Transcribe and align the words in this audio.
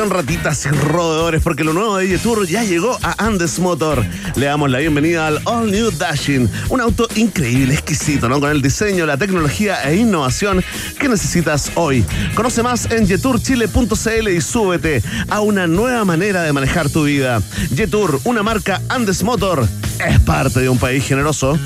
Atención 0.00 0.18
ratitas 0.18 0.64
y 0.64 0.68
roedores, 0.70 1.42
porque 1.42 1.62
lo 1.62 1.74
nuevo 1.74 1.98
de 1.98 2.08
Yetur 2.08 2.46
ya 2.46 2.64
llegó 2.64 2.98
a 3.02 3.22
Andes 3.22 3.58
Motor. 3.58 4.02
Le 4.34 4.46
damos 4.46 4.70
la 4.70 4.78
bienvenida 4.78 5.26
al 5.26 5.42
All 5.44 5.70
New 5.70 5.90
Dashing, 5.90 6.48
un 6.70 6.80
auto 6.80 7.06
increíble, 7.16 7.74
exquisito, 7.74 8.26
¿no? 8.26 8.40
Con 8.40 8.50
el 8.50 8.62
diseño, 8.62 9.04
la 9.04 9.18
tecnología 9.18 9.82
e 9.82 9.96
innovación 9.96 10.64
que 10.98 11.06
necesitas 11.06 11.72
hoy. 11.74 12.02
Conoce 12.34 12.62
más 12.62 12.90
en 12.90 13.06
yeturchile.cl 13.06 14.28
y 14.30 14.40
súbete 14.40 15.02
a 15.28 15.42
una 15.42 15.66
nueva 15.66 16.06
manera 16.06 16.44
de 16.44 16.54
manejar 16.54 16.88
tu 16.88 17.04
vida. 17.04 17.42
Yetur, 17.74 18.22
una 18.24 18.42
marca 18.42 18.80
Andes 18.88 19.22
Motor, 19.22 19.68
es 20.08 20.18
parte 20.20 20.60
de 20.60 20.70
un 20.70 20.78
país 20.78 21.04
generoso. 21.04 21.58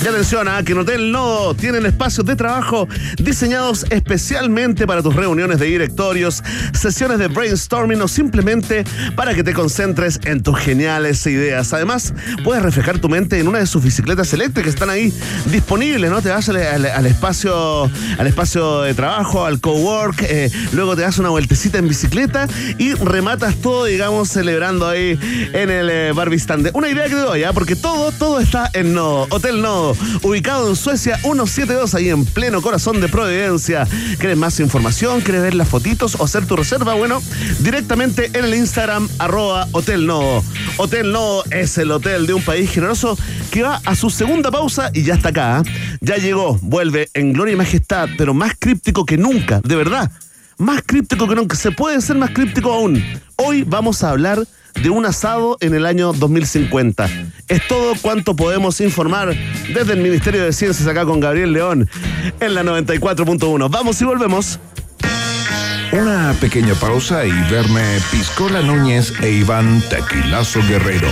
Y 0.00 0.06
atención 0.06 0.46
a 0.46 0.62
que 0.62 0.72
en 0.72 0.78
Hotel 0.78 1.10
Nodo 1.10 1.54
tienen 1.54 1.84
espacios 1.84 2.24
de 2.24 2.36
trabajo 2.36 2.86
diseñados 3.18 3.84
especialmente 3.90 4.86
para 4.86 5.02
tus 5.02 5.14
reuniones 5.14 5.58
de 5.58 5.66
directorios, 5.66 6.42
sesiones 6.72 7.18
de 7.18 7.26
brainstorming 7.26 8.00
o 8.00 8.06
simplemente 8.06 8.84
para 9.16 9.34
que 9.34 9.42
te 9.42 9.52
concentres 9.52 10.20
en 10.24 10.42
tus 10.42 10.56
geniales 10.56 11.26
ideas. 11.26 11.72
Además, 11.72 12.14
puedes 12.44 12.62
reflejar 12.62 13.00
tu 13.00 13.08
mente 13.08 13.40
en 13.40 13.48
una 13.48 13.58
de 13.58 13.66
sus 13.66 13.82
bicicletas 13.82 14.32
eléctricas 14.32 14.64
que 14.64 14.70
están 14.70 14.90
ahí 14.90 15.12
disponibles, 15.46 16.10
¿no? 16.10 16.22
Te 16.22 16.28
vas 16.28 16.48
al, 16.48 17.06
espacio, 17.06 17.90
al 18.18 18.26
espacio 18.26 18.82
de 18.82 18.94
trabajo, 18.94 19.46
al 19.46 19.60
cowork, 19.60 20.22
eh, 20.22 20.50
luego 20.72 20.94
te 20.94 21.02
das 21.02 21.18
una 21.18 21.30
vueltecita 21.30 21.78
en 21.78 21.88
bicicleta 21.88 22.46
y 22.78 22.94
rematas 22.94 23.56
todo, 23.56 23.86
digamos, 23.86 24.28
celebrando 24.28 24.86
ahí 24.86 25.18
en 25.52 25.70
el 25.70 25.90
eh, 25.90 26.12
Barbie 26.12 26.40
Una 26.72 26.88
idea 26.88 27.04
que 27.04 27.14
te 27.14 27.20
doy, 27.20 27.42
¿ah? 27.42 27.52
porque 27.52 27.74
todo, 27.74 28.12
todo 28.12 28.38
está 28.38 28.70
en 28.74 28.94
Nodo. 28.94 29.26
Hotel 29.30 29.60
Nodo, 29.60 29.87
ubicado 30.22 30.68
en 30.68 30.76
Suecia 30.76 31.18
172, 31.18 31.94
ahí 31.94 32.08
en 32.08 32.24
pleno 32.24 32.62
corazón 32.62 33.00
de 33.00 33.08
Providencia. 33.08 33.86
¿Quieres 34.18 34.36
más 34.36 34.60
información? 34.60 35.20
¿Quieres 35.20 35.42
ver 35.42 35.54
las 35.54 35.68
fotitos 35.68 36.16
o 36.18 36.24
hacer 36.24 36.46
tu 36.46 36.56
reserva? 36.56 36.94
Bueno, 36.94 37.22
directamente 37.60 38.30
en 38.34 38.44
el 38.44 38.54
Instagram, 38.54 39.08
arroba 39.18 39.68
Hotel 39.72 40.06
Nodo. 40.06 40.42
Hotel 40.76 41.12
Nodo 41.12 41.44
es 41.50 41.78
el 41.78 41.90
hotel 41.90 42.26
de 42.26 42.34
un 42.34 42.42
país 42.42 42.70
generoso 42.70 43.18
que 43.50 43.62
va 43.62 43.80
a 43.84 43.94
su 43.94 44.10
segunda 44.10 44.50
pausa 44.50 44.90
y 44.94 45.02
ya 45.02 45.14
está 45.14 45.30
acá. 45.30 45.58
¿ah? 45.58 45.62
Ya 46.00 46.16
llegó, 46.16 46.58
vuelve 46.62 47.08
en 47.14 47.32
gloria 47.32 47.54
y 47.54 47.56
majestad, 47.56 48.08
pero 48.16 48.34
más 48.34 48.52
críptico 48.58 49.04
que 49.04 49.16
nunca, 49.16 49.60
de 49.64 49.76
verdad. 49.76 50.10
Más 50.58 50.82
críptico 50.84 51.26
que 51.28 51.36
nunca. 51.36 51.56
Se 51.56 51.70
puede 51.70 52.00
ser 52.00 52.16
más 52.16 52.30
críptico 52.30 52.72
aún. 52.72 53.00
Hoy 53.36 53.62
vamos 53.62 54.02
a 54.02 54.10
hablar 54.10 54.44
de 54.82 54.90
un 54.90 55.06
asado 55.06 55.56
en 55.60 55.72
el 55.74 55.86
año 55.86 56.12
2050. 56.12 57.08
Es 57.46 57.68
todo 57.68 57.94
cuanto 58.02 58.34
podemos 58.34 58.80
informar 58.80 59.36
desde 59.72 59.92
el 59.92 60.00
Ministerio 60.00 60.42
de 60.44 60.52
Ciencias 60.52 60.88
acá 60.88 61.04
con 61.04 61.20
Gabriel 61.20 61.52
León 61.52 61.88
en 62.40 62.54
la 62.54 62.64
94.1. 62.64 63.70
Vamos 63.70 64.02
y 64.02 64.04
volvemos. 64.04 64.58
Una 65.92 66.34
pequeña 66.40 66.74
pausa 66.74 67.24
y 67.24 67.30
verme 67.50 68.00
Piscola 68.10 68.60
Núñez 68.60 69.14
e 69.22 69.30
Iván 69.30 69.82
Tequilazo 69.88 70.60
Guerrero 70.68 71.08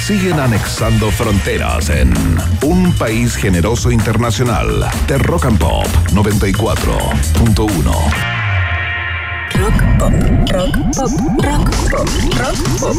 siguen 0.00 0.40
anexando 0.40 1.10
fronteras 1.10 1.90
en 1.90 2.14
un 2.62 2.94
país 2.94 3.36
generoso 3.36 3.90
internacional 3.90 4.88
de 5.06 5.18
Rock 5.18 5.44
and 5.46 5.58
Pop 5.58 5.86
94.1. 6.12 8.33
Rock 9.54 9.74
pop, 9.98 10.12
rock 10.52 10.74
pop, 10.96 11.10
rock 11.44 11.70
pop, 11.90 12.08
rock 12.38 12.58
pop. 12.80 12.96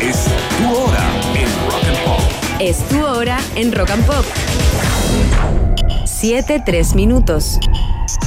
Es 0.00 0.26
tu 0.58 0.68
hora 0.76 1.00
en 1.34 1.52
Rock 1.62 1.84
and 1.88 2.04
Pop. 2.04 2.20
Es 2.60 2.78
tu 2.88 3.04
hora 3.04 3.38
en 3.56 3.72
Rock 3.72 3.90
and 3.90 4.04
Pop. 4.06 4.24
7, 6.04 6.62
3 6.64 6.94
minutos. 6.94 7.58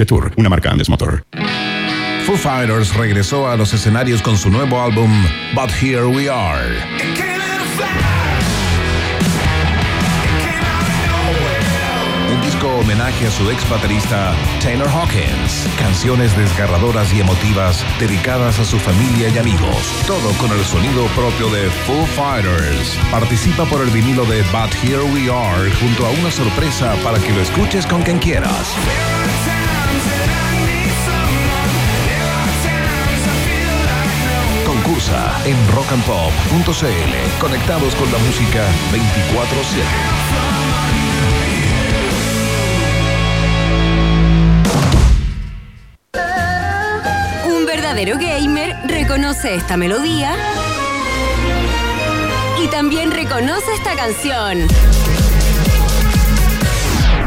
Jetour, 0.00 0.32
una 0.36 0.48
marca 0.48 0.70
Andes 0.70 0.88
Motor. 0.88 1.26
Foo 2.24 2.34
Fighters 2.34 2.94
regresó 2.94 3.50
a 3.50 3.56
los 3.56 3.74
escenarios 3.74 4.22
con 4.22 4.38
su 4.38 4.50
nuevo 4.50 4.80
álbum 4.80 5.10
But 5.54 5.70
Here 5.78 6.06
We 6.06 6.30
Are. 6.30 6.78
Homenaje 12.80 13.26
a 13.26 13.30
su 13.30 13.50
ex 13.50 13.68
baterista 13.68 14.34
Taylor 14.62 14.88
Hawkins. 14.88 15.68
Canciones 15.78 16.34
desgarradoras 16.36 17.12
y 17.12 17.20
emotivas 17.20 17.84
dedicadas 17.98 18.58
a 18.58 18.64
su 18.64 18.78
familia 18.78 19.28
y 19.28 19.38
amigos. 19.38 20.02
Todo 20.06 20.32
con 20.38 20.50
el 20.50 20.64
sonido 20.64 21.04
propio 21.08 21.50
de 21.50 21.68
Foo 21.70 22.06
Fighters. 22.06 22.98
Participa 23.10 23.64
por 23.66 23.82
el 23.82 23.90
vinilo 23.90 24.24
de 24.24 24.42
But 24.44 24.74
Here 24.82 25.02
We 25.02 25.30
Are 25.30 25.70
junto 25.76 26.06
a 26.06 26.10
una 26.10 26.30
sorpresa 26.30 26.94
para 27.04 27.18
que 27.18 27.32
lo 27.32 27.42
escuches 27.42 27.86
con 27.86 28.02
quien 28.02 28.18
quieras. 28.18 28.74
En 35.44 35.56
rockandpop.cl. 35.74 37.40
Conectados 37.40 37.94
con 37.94 38.12
la 38.12 38.18
música 38.18 38.66
24-7. 46.14 47.48
Un 47.48 47.66
verdadero 47.66 48.18
gamer 48.18 48.76
reconoce 48.86 49.54
esta 49.54 49.76
melodía 49.76 50.36
y 52.62 52.68
también 52.68 53.10
reconoce 53.10 53.72
esta 53.74 53.94
canción. 53.96 54.68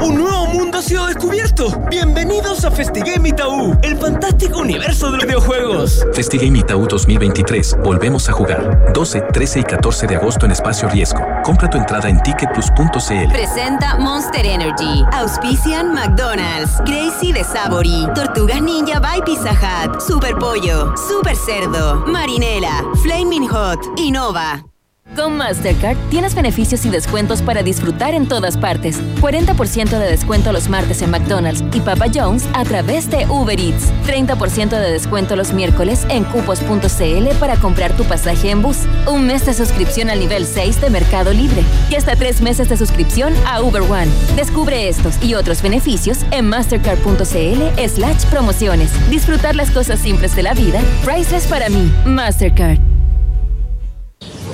Un 0.04 0.18
nuevo 0.18 0.48
mundo 0.48 0.80
ha 0.80 0.82
sido 0.82 1.06
descubierto. 1.08 1.70
Bienvenidos 1.90 2.66
a 2.66 2.72
Festigame 2.72 3.30
Itaú, 3.30 3.80
el 3.84 3.98
fantástico 3.98 4.60
universo 4.60 5.10
de 5.10 5.18
los 5.18 5.26
videojuegos. 5.26 6.06
Festigame 6.12 6.60
Itaú 6.60 6.88
2023. 6.88 7.78
Volvemos 7.82 8.28
a 8.28 8.34
jugar. 8.34 8.92
12, 8.94 9.22
13 9.32 9.60
y 9.62 9.64
14 9.64 10.08
de 10.08 10.16
agosto 10.18 10.46
en 10.46 10.52
Espacio 10.52 10.90
Riesgo. 10.90 11.22
Compra 11.44 11.70
tu 11.70 11.78
entrada 11.78 12.10
en 12.10 12.22
ticketplus.cl. 12.22 13.32
Presenta 13.32 13.98
Monster 13.98 14.46
Energy, 14.46 15.06
Auspician 15.14 15.94
McDonald's, 15.94 16.80
Gracie 16.80 17.32
de 17.32 17.46
Savory, 17.46 18.06
Tortugas 18.14 18.62
Ninja 18.62 19.00
by 19.00 19.22
Pizza 19.24 19.54
Hut, 19.54 20.02
Super 20.02 20.36
Pollo, 20.36 20.94
Super 20.98 21.38
Cerdo, 21.38 22.04
Marinela, 22.08 22.84
Flaming 23.02 23.48
Hot, 23.48 23.80
Innova. 23.96 24.73
Con 25.16 25.38
Mastercard 25.38 25.98
tienes 26.10 26.34
beneficios 26.34 26.86
y 26.86 26.90
descuentos 26.90 27.44
para 27.44 27.62
disfrutar 27.62 28.16
en 28.16 28.28
todas 28.28 28.58
partes. 28.58 29.00
40% 29.22 29.90
de 29.90 30.10
descuento 30.10 30.52
los 30.52 30.70
martes 30.70 31.04
en 31.04 31.12
McDonald's 31.12 31.64
y 31.72 31.82
Papa 31.82 32.06
John's 32.14 32.48
a 32.54 32.64
través 32.64 33.10
de 33.12 33.28
Uber 33.28 33.60
Eats. 33.60 33.92
30% 34.08 34.70
de 34.70 34.92
descuento 34.92 35.36
los 35.36 35.54
miércoles 35.54 36.08
en 36.10 36.24
cupos.cl 36.24 37.36
para 37.40 37.58
comprar 37.58 37.96
tu 37.96 38.06
pasaje 38.06 38.50
en 38.50 38.64
bus. 38.64 38.78
Un 39.08 39.28
mes 39.28 39.46
de 39.46 39.54
suscripción 39.54 40.10
al 40.10 40.20
nivel 40.20 40.48
6 40.48 40.82
de 40.82 40.90
Mercado 40.90 41.32
Libre. 41.32 41.64
Y 41.92 41.96
hasta 41.96 42.16
tres 42.16 42.42
meses 42.42 42.70
de 42.70 42.78
suscripción 42.78 43.34
a 43.46 43.62
Uber 43.62 43.84
One. 43.84 44.08
Descubre 44.36 44.88
estos 44.88 45.24
y 45.24 45.36
otros 45.36 45.62
beneficios 45.62 46.20
en 46.32 46.48
mastercard.cl 46.48 47.88
slash 47.88 48.26
promociones. 48.32 48.92
Disfrutar 49.12 49.56
las 49.56 49.70
cosas 49.70 50.00
simples 50.00 50.36
de 50.36 50.44
la 50.44 50.54
vida. 50.54 50.82
Priceless 51.06 51.46
para 51.46 51.70
mí. 51.70 51.92
Mastercard. 52.06 52.93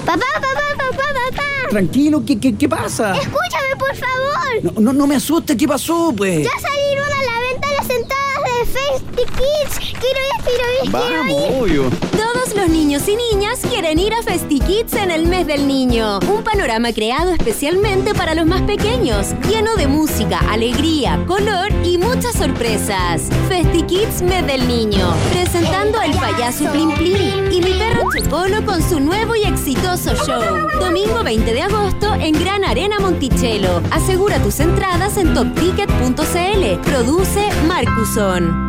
Papá, 0.06 0.26
papá, 0.36 0.62
papá, 0.78 1.04
papá. 1.14 1.70
Tranquilo, 1.70 2.24
¿qué, 2.26 2.40
qué, 2.40 2.56
qué 2.56 2.68
pasa? 2.68 3.14
Escúchame, 3.16 3.76
por 3.78 3.96
favor. 3.96 4.64
No, 4.64 4.82
no, 4.82 4.94
no 4.94 5.08
me 5.08 5.16
asustes, 5.16 5.56
¿qué 5.56 5.68
pasó, 5.68 6.14
pues? 6.16 6.44
Ya 6.44 6.60
salieron 6.60 7.06
a 7.06 7.24
la 7.24 7.40
venta 7.52 7.68
las 7.78 7.90
entradas 7.90 8.44
de 8.46 8.66
Festi 8.66 9.24
Kids. 9.38 9.80
Quiero 10.00 10.20
ir, 10.20 10.44
quiero 10.44 10.64
ir, 10.84 10.92
quiero 10.92 11.28
ir. 11.28 11.62
obvio. 11.62 11.90
Todos 12.12 12.29
Los 12.56 12.68
niños 12.68 13.08
y 13.08 13.16
niñas 13.16 13.60
quieren 13.70 14.00
ir 14.00 14.14
a 14.14 14.24
FestiKids 14.24 14.94
en 14.94 15.12
el 15.12 15.28
mes 15.28 15.46
del 15.46 15.68
niño. 15.68 16.20
Un 16.28 16.44
panorama 16.44 16.92
creado 16.92 17.32
especialmente 17.32 18.14
para 18.14 18.34
los 18.34 18.46
más 18.46 18.62
pequeños, 18.64 19.36
lleno 19.48 19.76
de 19.76 19.88
música, 19.88 20.40
alegría, 20.50 21.24
color 21.28 21.70
y 21.84 21.98
muchas 21.98 22.34
sorpresas. 22.34 23.30
FestiKids 23.48 24.22
mes 24.24 24.46
del 24.48 24.68
niño, 24.68 25.14
presentando 25.32 26.00
al 26.00 26.12
payaso 26.12 26.72
Plim 26.72 26.92
Plim 26.96 27.52
y 27.52 27.62
mi 27.62 27.74
perro 27.74 28.10
Chocolo 28.16 28.66
con 28.66 28.82
su 28.82 29.00
nuevo 29.00 29.36
y 29.36 29.44
exitoso 29.44 30.16
show. 30.16 30.68
Domingo 30.80 31.24
20 31.24 31.54
de 31.54 31.62
agosto 31.62 32.14
en 32.16 32.34
Gran 32.34 32.64
Arena 32.64 33.00
Monticello. 33.00 33.82
Asegura 33.92 34.42
tus 34.42 34.60
entradas 34.60 35.18
en 35.18 35.34
topticket.cl. 35.34 36.90
Produce 36.90 37.50
Marcuson. 37.68 38.69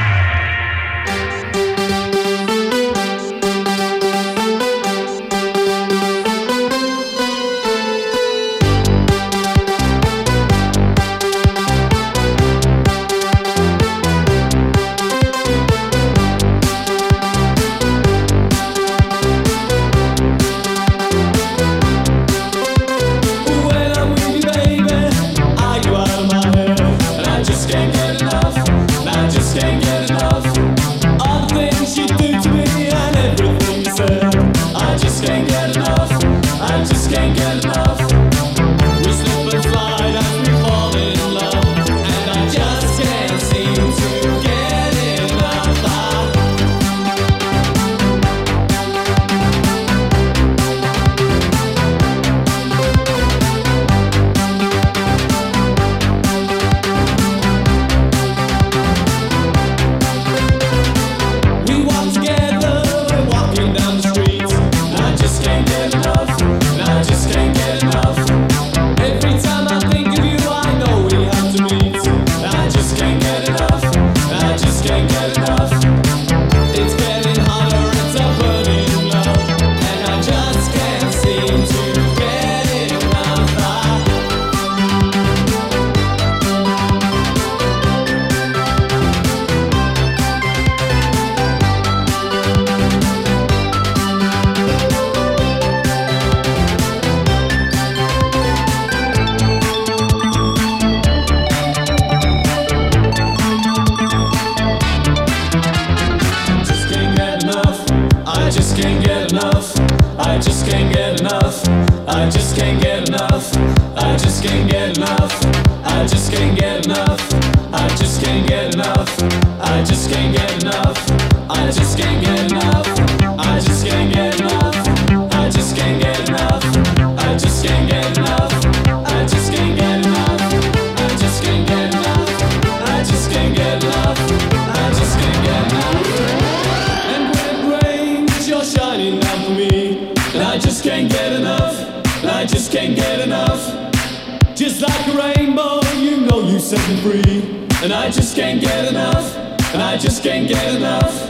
And 147.83 147.91
I 147.91 148.11
just 148.11 148.35
can't 148.35 148.61
get 148.61 148.89
enough. 148.89 149.35
And 149.73 149.81
I 149.81 149.97
just 149.97 150.21
can't 150.21 150.47
get 150.47 150.75
enough. 150.75 151.27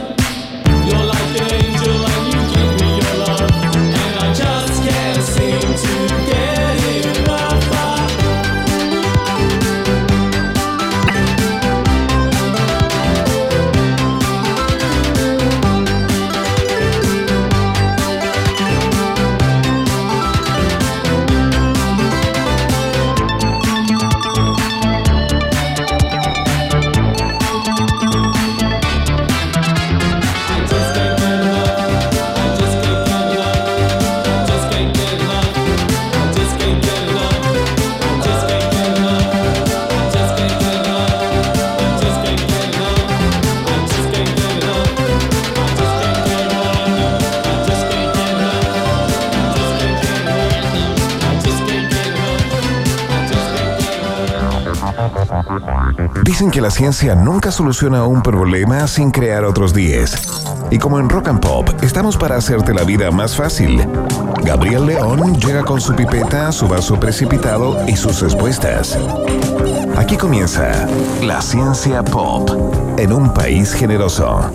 You're 0.84 1.02
like 1.02 1.40
an 1.40 1.54
angel 1.54 2.01
Que 56.50 56.60
la 56.60 56.70
ciencia 56.70 57.14
nunca 57.14 57.50
soluciona 57.50 58.04
un 58.04 58.20
problema 58.20 58.86
sin 58.86 59.10
crear 59.10 59.44
otros 59.44 59.72
10. 59.72 60.44
Y 60.70 60.78
como 60.78 60.98
en 60.98 61.08
Rock 61.08 61.28
and 61.28 61.40
Pop, 61.40 61.70
estamos 61.82 62.18
para 62.18 62.36
hacerte 62.36 62.74
la 62.74 62.82
vida 62.82 63.10
más 63.10 63.36
fácil. 63.36 63.86
Gabriel 64.44 64.84
León 64.84 65.38
llega 65.40 65.62
con 65.62 65.80
su 65.80 65.94
pipeta, 65.94 66.52
su 66.52 66.68
vaso 66.68 67.00
precipitado 67.00 67.78
y 67.86 67.96
sus 67.96 68.20
respuestas. 68.20 68.98
Aquí 69.96 70.18
comienza 70.18 70.86
La 71.22 71.40
Ciencia 71.40 72.02
Pop. 72.02 72.50
en 72.98 73.12
un 73.12 73.32
país 73.32 73.72
generoso. 73.72 74.50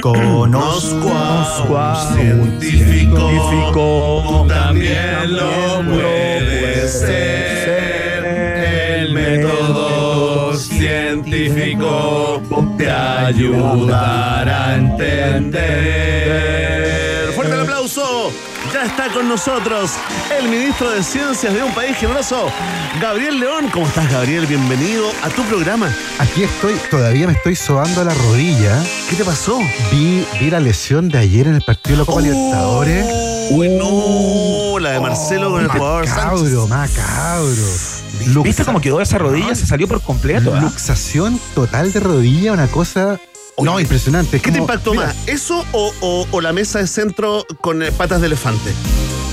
Conozco 0.00 1.08
a 1.08 2.14
un 2.38 2.60
científico, 2.60 4.46
también 4.48 5.34
lo 5.34 5.82
puedes 5.90 7.00
ser. 7.00 7.45
Científico 11.22 12.42
te 12.76 12.90
ayudará 12.90 14.70
a 14.70 14.74
entender. 14.76 15.62
Fuerte 17.34 17.54
el 17.54 17.60
aplauso. 17.60 18.30
Ya 18.72 18.84
está 18.84 19.08
con 19.12 19.28
nosotros 19.28 19.92
el 20.36 20.48
ministro 20.48 20.90
de 20.90 21.02
Ciencias 21.02 21.54
de 21.54 21.62
un 21.62 21.72
país 21.72 21.96
generoso, 21.96 22.50
Gabriel 23.00 23.38
León. 23.38 23.70
¿Cómo 23.72 23.86
estás, 23.86 24.10
Gabriel? 24.10 24.44
Bienvenido 24.46 25.08
a 25.22 25.28
tu 25.30 25.42
programa. 25.44 25.88
Aquí 26.18 26.42
estoy, 26.42 26.74
todavía 26.90 27.28
me 27.28 27.34
estoy 27.34 27.54
sobando 27.54 28.02
la 28.04 28.12
rodilla. 28.12 28.82
¿Qué 29.08 29.14
te 29.16 29.24
pasó? 29.24 29.60
Vi, 29.92 30.26
vi 30.40 30.50
la 30.50 30.58
lesión 30.60 31.08
de 31.08 31.18
ayer 31.18 31.46
en 31.46 31.54
el 31.54 31.62
partido 31.62 31.96
de 31.96 32.02
la 32.02 32.06
Copa 32.06 32.20
Libertadores. 32.20 33.06
Uy, 33.50 33.68
no, 33.68 34.78
la 34.80 34.90
de 34.90 35.00
Marcelo 35.00 35.50
con 35.52 35.62
el 35.62 35.68
jugador 35.68 36.08
Sánchez. 36.08 36.24
Macabro, 36.24 36.66
macabro. 36.66 37.95
¿Viste 38.42 38.64
cómo 38.64 38.80
quedó 38.80 39.00
esa 39.00 39.18
rodilla? 39.18 39.54
Se 39.54 39.66
salió 39.66 39.86
por 39.88 40.00
completo. 40.02 40.54
¿ah? 40.54 40.60
Luxación 40.60 41.40
total 41.54 41.92
de 41.92 42.00
rodilla, 42.00 42.52
una 42.52 42.66
cosa. 42.68 43.20
no, 43.62 43.80
impresionante. 43.80 44.36
Es 44.38 44.42
¿Qué 44.42 44.50
te 44.50 44.58
como- 44.58 44.64
impactó 44.64 44.92
mira, 44.92 45.06
más? 45.06 45.16
¿Eso 45.26 45.64
o, 45.72 45.92
o- 46.00 46.26
o 46.30 46.40
la 46.40 46.52
mesa 46.52 46.78
de 46.78 46.86
centro 46.86 47.44
con 47.60 47.82
eh, 47.82 47.92
patas 47.92 48.20
de 48.20 48.26
elefante? 48.28 48.72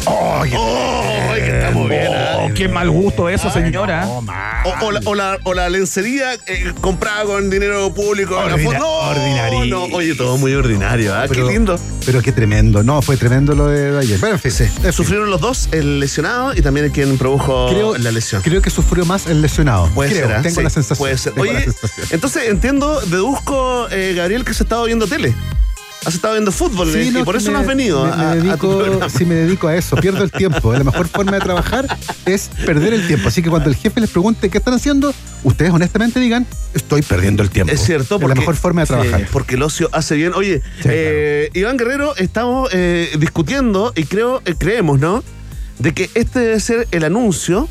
¡Ay, 0.05 0.49
qué- 0.49 0.57
¡Oh! 0.59 1.33
que 1.35 1.59
estamos 1.59 1.89
bien! 1.89 2.07
¿ah? 2.13 2.37
Oh, 2.41 2.53
qué 2.53 2.67
mal 2.67 2.89
gusto 2.89 3.29
eso, 3.29 3.49
señora. 3.51 4.05
no. 4.05 4.19
O, 4.65 4.85
o 4.87 4.91
la, 4.91 4.99
o, 5.05 5.15
la, 5.15 5.37
o 5.43 5.53
la 5.53 5.69
lencería 5.69 6.33
eh, 6.45 6.73
comprada 6.81 7.23
con 7.25 7.49
dinero 7.49 7.93
público. 7.93 8.35
Ordina- 8.37 8.79
no, 8.79 8.89
ordinario. 9.09 9.65
no, 9.65 9.83
oye, 9.95 10.15
todo 10.15 10.37
muy 10.37 10.53
ordinario, 10.53 11.13
¿ah? 11.15 11.25
Pero- 11.27 11.47
Qué 11.47 11.53
lindo. 11.53 11.79
Pero 12.05 12.21
qué 12.21 12.31
tremendo. 12.31 12.83
No, 12.83 13.01
fue 13.01 13.15
tremendo 13.17 13.55
lo 13.55 13.67
de 13.67 13.97
ayer. 13.97 14.19
Pero 14.19 14.33
en 14.33 14.39
fin, 14.39 14.51
en 14.59 14.69
fin. 14.71 14.91
Sufrieron 14.93 15.29
los 15.29 15.39
dos, 15.39 15.69
el 15.71 15.99
lesionado 16.01 16.53
y 16.53 16.61
también 16.61 16.89
quien 16.91 17.17
produjo 17.17 17.67
Creo, 17.69 17.97
la 17.97 18.11
lesión. 18.11 18.41
creo 18.41 18.61
que 18.61 18.69
sufrió 18.69 19.05
más 19.05 19.27
el 19.27 19.41
lesionado. 19.41 19.87
Puede 19.89 20.11
Creo, 20.11 20.27
ser, 20.27 20.35
¿ah? 20.37 20.41
tengo 20.41 20.55
Sí, 20.57 20.63
la 20.63 20.69
sensación. 20.69 20.97
Puede 20.97 21.17
ser. 21.17 21.33
Oye, 21.37 21.61
sensación. 21.63 22.07
entonces 22.11 22.49
entiendo, 22.49 22.99
deduzco, 23.01 23.87
eh, 23.89 24.13
Gabriel, 24.15 24.43
que 24.43 24.53
se 24.53 24.63
estado 24.63 24.83
viendo 24.85 25.07
tele. 25.07 25.33
Has 26.05 26.15
estado 26.15 26.33
viendo 26.33 26.51
fútbol 26.51 26.91
Sí, 26.91 26.99
eh, 26.99 27.11
no, 27.11 27.19
y 27.19 27.23
por 27.23 27.35
eso 27.35 27.47
me- 27.47 27.53
no 27.53 27.59
has 27.59 27.67
venido 27.67 28.03
me- 28.05 28.11
a, 28.11 28.15
me 28.15 28.23
a- 28.23 28.31
a 28.31 28.35
dedico, 28.35 28.77
programa. 28.77 29.09
sí, 29.09 29.25
me 29.25 29.35
dedico 29.35 29.67
a 29.67 29.75
eso. 29.75 29.95
Pierdo 29.95 30.23
el 30.23 30.31
tiempo. 30.43 30.73
La 30.73 30.83
mejor 30.83 31.07
forma 31.07 31.33
de 31.33 31.39
trabajar 31.39 31.97
es 32.25 32.49
perder 32.65 32.93
el 32.93 33.07
tiempo. 33.07 33.27
Así 33.29 33.41
que 33.41 33.49
cuando 33.49 33.69
el 33.69 33.75
jefe 33.75 34.01
les 34.01 34.09
pregunte 34.09 34.49
qué 34.49 34.57
están 34.57 34.73
haciendo, 34.73 35.13
ustedes 35.43 35.71
honestamente 35.71 36.19
digan, 36.19 36.45
estoy 36.73 37.01
perdiendo 37.03 37.41
el 37.43 37.49
tiempo. 37.49 37.73
Es 37.73 37.81
cierto, 37.81 38.15
Es 38.15 38.21
porque 38.21 38.35
la 38.35 38.39
mejor 38.41 38.55
forma 38.55 38.81
de 38.81 38.87
trabajar. 38.87 39.19
Sí, 39.21 39.25
porque 39.31 39.55
el 39.55 39.63
ocio 39.63 39.89
hace 39.93 40.15
bien. 40.15 40.33
Oye, 40.35 40.61
Sí, 40.81 40.89
eh, 40.91 41.49
Iván 41.53 41.77
Guerrero, 41.77 42.15
estamos 42.17 42.69
eh, 42.73 43.09
discutiendo 43.19 43.93
y 43.95 44.03
creo, 44.03 44.41
eh, 44.45 44.55
creemos, 44.57 44.99
¿no? 44.99 45.23
De 45.79 45.93
que 45.93 46.09
este 46.15 46.39
debe 46.39 46.59
ser 46.59 46.87
el 46.91 47.03
anuncio 47.03 47.67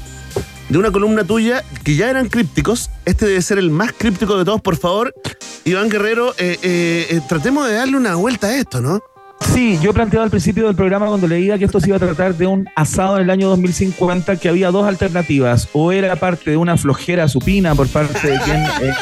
de 0.68 0.78
una 0.78 0.90
columna 0.90 1.24
tuya 1.24 1.62
que 1.84 1.96
ya 1.96 2.08
eran 2.08 2.28
crípticos. 2.28 2.90
Este 3.04 3.26
debe 3.26 3.42
ser 3.42 3.58
el 3.58 3.70
más 3.70 3.92
críptico 3.96 4.38
de 4.38 4.44
todos, 4.44 4.60
por 4.62 4.76
favor. 4.76 5.14
Iván 5.64 5.88
Guerrero, 5.88 6.34
eh, 6.38 6.58
eh, 6.62 7.06
eh, 7.10 7.20
tratemos 7.28 7.68
de 7.68 7.74
darle 7.74 7.96
una 7.96 8.16
vuelta 8.16 8.48
a 8.48 8.56
esto, 8.56 8.80
¿no? 8.80 9.00
Sí, 9.44 9.78
yo 9.82 9.92
planteaba 9.92 10.24
al 10.24 10.30
principio 10.30 10.66
del 10.66 10.76
programa 10.76 11.06
cuando 11.06 11.26
leía 11.26 11.58
que 11.58 11.64
esto 11.64 11.80
se 11.80 11.88
iba 11.88 11.96
a 11.96 12.00
tratar 12.00 12.34
de 12.34 12.46
un 12.46 12.68
asado 12.74 13.16
en 13.16 13.24
el 13.24 13.30
año 13.30 13.48
2050, 13.48 14.36
que 14.36 14.48
había 14.48 14.70
dos 14.70 14.86
alternativas. 14.86 15.68
O 15.72 15.92
era 15.92 16.16
parte 16.16 16.50
de 16.50 16.56
una 16.56 16.76
flojera 16.76 17.28
supina 17.28 17.74
por 17.74 17.88
parte 17.88 18.30
de 18.30 18.38
quien 18.40 18.56
eh, 18.56 18.94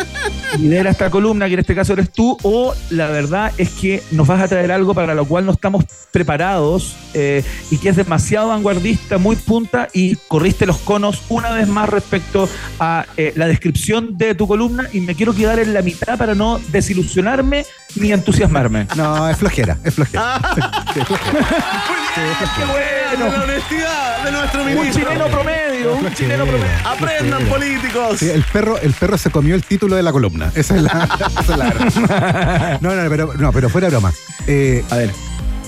lidera 0.59 0.91
esta 0.91 1.11
columna, 1.11 1.47
que 1.47 1.55
en 1.55 1.61
este 1.61 1.75
caso 1.75 1.93
eres 1.93 2.11
tú, 2.11 2.37
o 2.43 2.75
la 2.91 3.09
verdad 3.09 3.53
es 3.59 3.71
que 3.71 4.03
nos 4.11 4.27
vas 4.27 4.41
a 4.41 4.49
traer 4.49 4.73
algo 4.73 4.95
para 4.95 5.15
lo 5.15 5.25
cual 5.25 5.47
no 5.47 5.53
estamos 5.53 5.85
preparados 6.11 6.97
eh, 7.15 7.45
y 7.71 7.79
que 7.79 7.91
es 7.91 7.97
demasiado 7.97 8.49
vanguardista, 8.49 9.19
muy 9.19 9.37
punta 9.37 9.89
y 9.93 10.17
corriste 10.29 10.67
los 10.67 10.79
conos 10.79 11.23
una 11.29 11.51
vez 11.51 11.69
más 11.69 11.89
respecto 11.89 12.49
a 12.79 13.07
eh, 13.17 13.33
la 13.37 13.47
descripción 13.47 14.17
de 14.17 14.35
tu 14.35 14.47
columna 14.47 14.89
y 14.93 15.01
me 15.01 15.15
quiero 15.15 15.35
quedar 15.35 15.59
en 15.59 15.75
la 15.75 15.83
mitad 15.83 16.19
para 16.19 16.35
no 16.35 16.61
desilusionarme 16.73 17.65
ni 17.97 18.13
entusiasmarme. 18.13 18.87
No, 18.97 19.29
es 19.29 19.37
flojera, 19.37 19.77
es 19.85 19.95
flojera. 19.95 20.41
¡Qué 20.95 22.65
bueno! 22.65 23.37
La 23.37 23.43
honestidad 23.43 24.25
de 24.25 24.33
nuestro 24.33 24.63
Un 24.63 24.67
ministro. 24.75 25.03
chileno 25.05 25.27
promedio, 25.29 25.95
un 25.95 26.15
chileno 26.15 26.45
promedio. 26.45 26.71
Aprendan, 26.85 27.45
políticos. 27.47 28.19
Sí, 28.19 28.31
el 28.31 28.43
perro, 28.45 28.79
el 28.79 28.93
perro 28.93 29.19
se 29.19 29.31
comió 29.31 29.55
el 29.55 29.65
título 29.65 29.97
de 29.97 30.03
la 30.03 30.13
columna. 30.13 30.51
Esa 30.55 30.77
es 30.77 30.83
la, 30.83 31.09
esa 31.41 31.53
es 31.53 31.59
la 31.59 31.65
verdad. 31.71 32.79
No, 32.81 32.95
no, 32.95 33.09
pero, 33.11 33.33
no, 33.37 33.53
pero 33.53 33.69
fuera 33.69 33.89
broma. 33.89 34.13
Eh, 34.47 34.85
A 34.91 34.97
ver, 34.97 35.11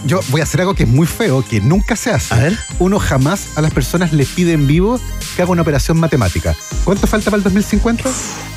yo 0.05 0.21
voy 0.29 0.41
a 0.41 0.45
hacer 0.45 0.61
algo 0.61 0.75
que 0.75 0.83
es 0.85 0.89
muy 0.89 1.07
feo, 1.07 1.45
que 1.49 1.61
nunca 1.61 1.97
se 1.97 2.11
hace. 2.11 2.35
A 2.35 2.39
ver. 2.39 2.59
Uno 2.79 2.99
jamás 2.99 3.57
a 3.57 3.61
las 3.63 3.73
personas 3.73 4.13
les 4.13 4.29
pide 4.29 4.53
en 4.53 4.67
vivo 4.67 5.01
que 5.37 5.43
haga 5.43 5.51
una 5.53 5.63
operación 5.63 5.99
matemática. 5.99 6.55
¿Cuánto 6.85 7.07
falta 7.07 7.27
para 7.31 7.39
el 7.39 7.45
2050? 7.45 8.05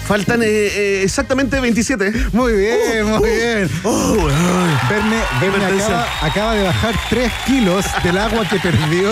Faltan 0.07 0.43
eh, 0.43 0.45
eh, 0.47 1.01
exactamente 1.03 1.59
27. 1.59 2.11
Muy 2.33 2.53
bien, 2.53 3.05
muy 3.07 3.29
bien. 3.29 3.69
Oh, 3.83 4.13
weón. 4.13 4.79
Verne, 4.89 5.15
Verne 5.41 5.57
Hipertensión. 5.57 5.93
acaba, 5.93 6.25
acaba 6.25 6.53
de 6.55 6.63
bajar 6.63 6.95
3 7.09 7.31
kilos 7.47 7.85
del 8.03 8.17
agua 8.17 8.47
que 8.47 8.59
perdió. 8.59 9.09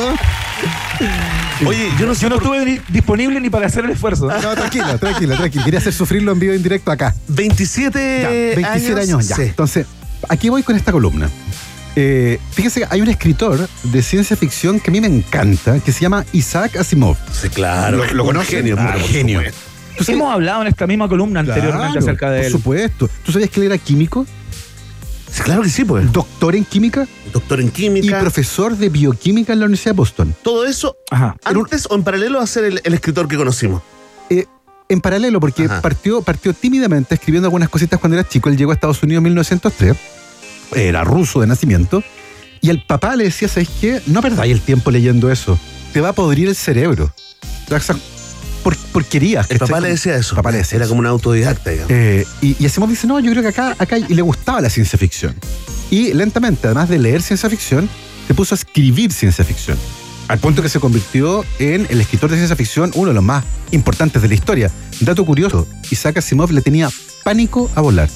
Oye, 1.66 1.90
yo 2.00 2.06
no 2.06 2.14
sé 2.16 2.22
yo 2.22 2.30
no 2.30 2.36
por- 2.40 2.56
estuve 2.58 2.66
ni- 2.66 2.80
disponible 2.90 3.40
ni 3.40 3.50
para 3.50 3.68
hacer 3.68 3.86
el 3.86 3.92
esfuerzo. 3.92 4.28
No, 4.28 4.54
tranquilo, 4.56 4.98
tranquilo, 5.00 5.36
tranquilo. 5.36 5.64
Quería 5.66 5.80
hacer 5.80 5.94
sufrirlo 5.94 6.32
en 6.32 6.40
vivo 6.40 6.54
en 6.54 6.62
directo 6.64 6.92
acá. 6.92 7.16
27, 7.28 8.20
Ya, 8.22 8.30
27 8.62 9.02
años, 9.02 9.28
ya. 9.28 9.36
Sí. 9.36 9.42
Entonces, 9.44 9.86
aquí 10.30 10.50
voy 10.50 10.62
con 10.64 10.76
esta 10.76 10.92
columna. 10.92 11.30
Eh, 11.96 12.40
fíjese 12.52 12.82
que 12.82 12.88
hay 12.90 13.02
un 13.02 13.10
escritor 13.10 13.70
de 13.84 14.02
ciencia 14.02 14.36
ficción 14.36 14.80
que 14.80 14.90
a 14.90 14.92
mí 14.94 15.00
me 15.00 15.08
encanta, 15.08 15.80
que 15.80 15.92
se 15.92 16.02
llama 16.02 16.26
Isaac 16.34 16.78
Asimov. 16.78 17.16
Sí, 17.32 17.50
claro. 17.50 18.04
¿Lo- 18.14 18.26
conoce? 18.26 18.58
Genio, 18.58 18.76
Ah, 18.80 18.94
por 18.94 19.02
genio. 19.04 19.40
supuesto. 19.40 19.62
¿Tú 19.98 20.04
sabes- 20.04 20.20
Hemos 20.20 20.34
hablado 20.34 20.62
en 20.64 20.68
esta 20.70 20.88
misma 20.88 21.08
columna 21.08 21.42
anteriormente 21.42 21.78
Claro, 21.92 22.00
acerca 22.00 22.32
de 22.32 22.38
Por 22.40 22.46
él. 22.46 22.52
supuesto. 22.52 23.10
¿Tú 23.24 23.32
sabías 23.32 23.50
que 23.52 23.60
él 23.60 23.68
era 23.68 23.78
químico? 23.78 24.26
Sí, 25.32 25.42
claro 25.44 25.62
que 25.62 25.70
sí, 25.70 25.86
pues. 25.86 26.12
Doctor 26.12 26.56
en 26.56 26.66
química 26.66 27.08
Doctor 27.32 27.60
en 27.60 27.68
y 27.68 27.72
química. 27.72 28.20
profesor 28.20 28.76
de 28.76 28.90
bioquímica 28.90 29.54
en 29.54 29.60
la 29.60 29.66
Universidad 29.66 29.92
de 29.94 29.98
Boston. 29.98 30.36
Todo 30.44 30.66
eso 30.66 30.96
Ajá. 31.12 31.36
antes 31.44 31.88
o 31.90 31.96
en 31.96 32.04
paralelo 32.04 32.40
a 32.40 32.48
ser 32.48 32.66
el, 32.66 32.82
el 32.84 32.94
escritor 32.96 33.28
que 33.28 33.38
conocimos. 33.38 33.82
Eh, 34.32 34.46
en 34.90 35.00
paralelo, 35.02 35.40
porque 35.40 35.66
Ajá. 35.66 35.82
partió, 35.82 36.22
partió 36.24 36.54
tímidamente 36.54 37.16
escribiendo 37.16 37.48
algunas 37.48 37.70
cositas 37.70 38.00
cuando 38.00 38.18
era 38.18 38.28
chico. 38.28 38.50
Él 38.50 38.58
llegó 38.58 38.72
a 38.72 38.74
Estados 38.76 39.02
Unidos 39.04 39.20
en 39.20 39.24
1903. 39.26 39.96
Era 40.76 41.04
ruso 41.04 41.42
de 41.42 41.48
nacimiento. 41.48 42.04
Y 42.62 42.70
el 42.70 42.82
papá 42.86 43.16
le 43.16 43.26
decía, 43.26 43.48
¿sabes 43.48 43.70
qué? 43.82 44.02
No 44.08 44.22
perdáis 44.22 44.54
el 44.54 44.62
tiempo 44.62 44.90
leyendo 44.92 45.30
eso. 45.32 45.60
Te 45.92 46.02
va 46.02 46.10
a 46.10 46.14
podrir 46.14 46.48
el 46.48 46.56
cerebro. 46.56 47.14
O 47.66 47.68
sea, 47.68 47.78
esas 47.78 47.98
por, 48.64 48.78
porquerías. 48.78 49.46
El 49.52 49.60
papá 49.60 49.80
le 49.82 49.90
decía 49.90 50.16
eso. 50.16 50.34
El 50.34 50.38
papá 50.38 50.52
le 50.52 50.60
decía 50.60 50.78
Era 50.78 50.86
eso. 50.86 50.92
como 50.92 51.02
un 51.02 51.08
autodidacta, 51.08 51.70
digamos. 51.70 51.92
Eh, 51.92 52.26
y, 52.42 52.56
y 52.58 52.66
Asimov 52.66 52.90
dice, 52.90 53.06
no, 53.06 53.20
yo 53.20 53.32
creo 53.32 53.44
que 53.44 53.50
acá, 53.50 53.76
acá, 53.78 53.98
y 53.98 54.14
le 54.14 54.22
gustaba 54.22 54.62
la 54.62 54.70
ciencia 54.70 54.98
ficción. 54.98 55.36
Y 55.92 56.14
lentamente, 56.14 56.68
además 56.68 56.90
de 56.90 57.00
leer 57.00 57.22
ciencia 57.22 57.50
ficción, 57.50 57.90
se 58.28 58.34
puso 58.34 58.56
a 58.56 58.58
escribir 58.58 59.12
ciencia 59.12 59.44
ficción. 59.44 59.78
Al 60.30 60.40
punto 60.40 60.62
que 60.62 60.70
se 60.70 60.80
convirtió 60.80 61.44
en 61.60 61.86
el 61.90 62.00
escritor 62.00 62.30
de 62.30 62.38
ciencia 62.38 62.56
ficción, 62.56 62.92
uno 62.96 63.10
de 63.10 63.14
los 63.14 63.24
más 63.24 63.44
importantes 63.72 64.22
de 64.22 64.30
la 64.30 64.34
historia. 64.34 64.72
Dato 65.02 65.26
curioso, 65.26 65.68
Isaac 65.92 66.18
Asimov 66.18 66.52
le 66.52 66.62
tenía 66.62 66.90
pánico 67.24 67.70
a 67.76 67.82
volar. 67.82 68.10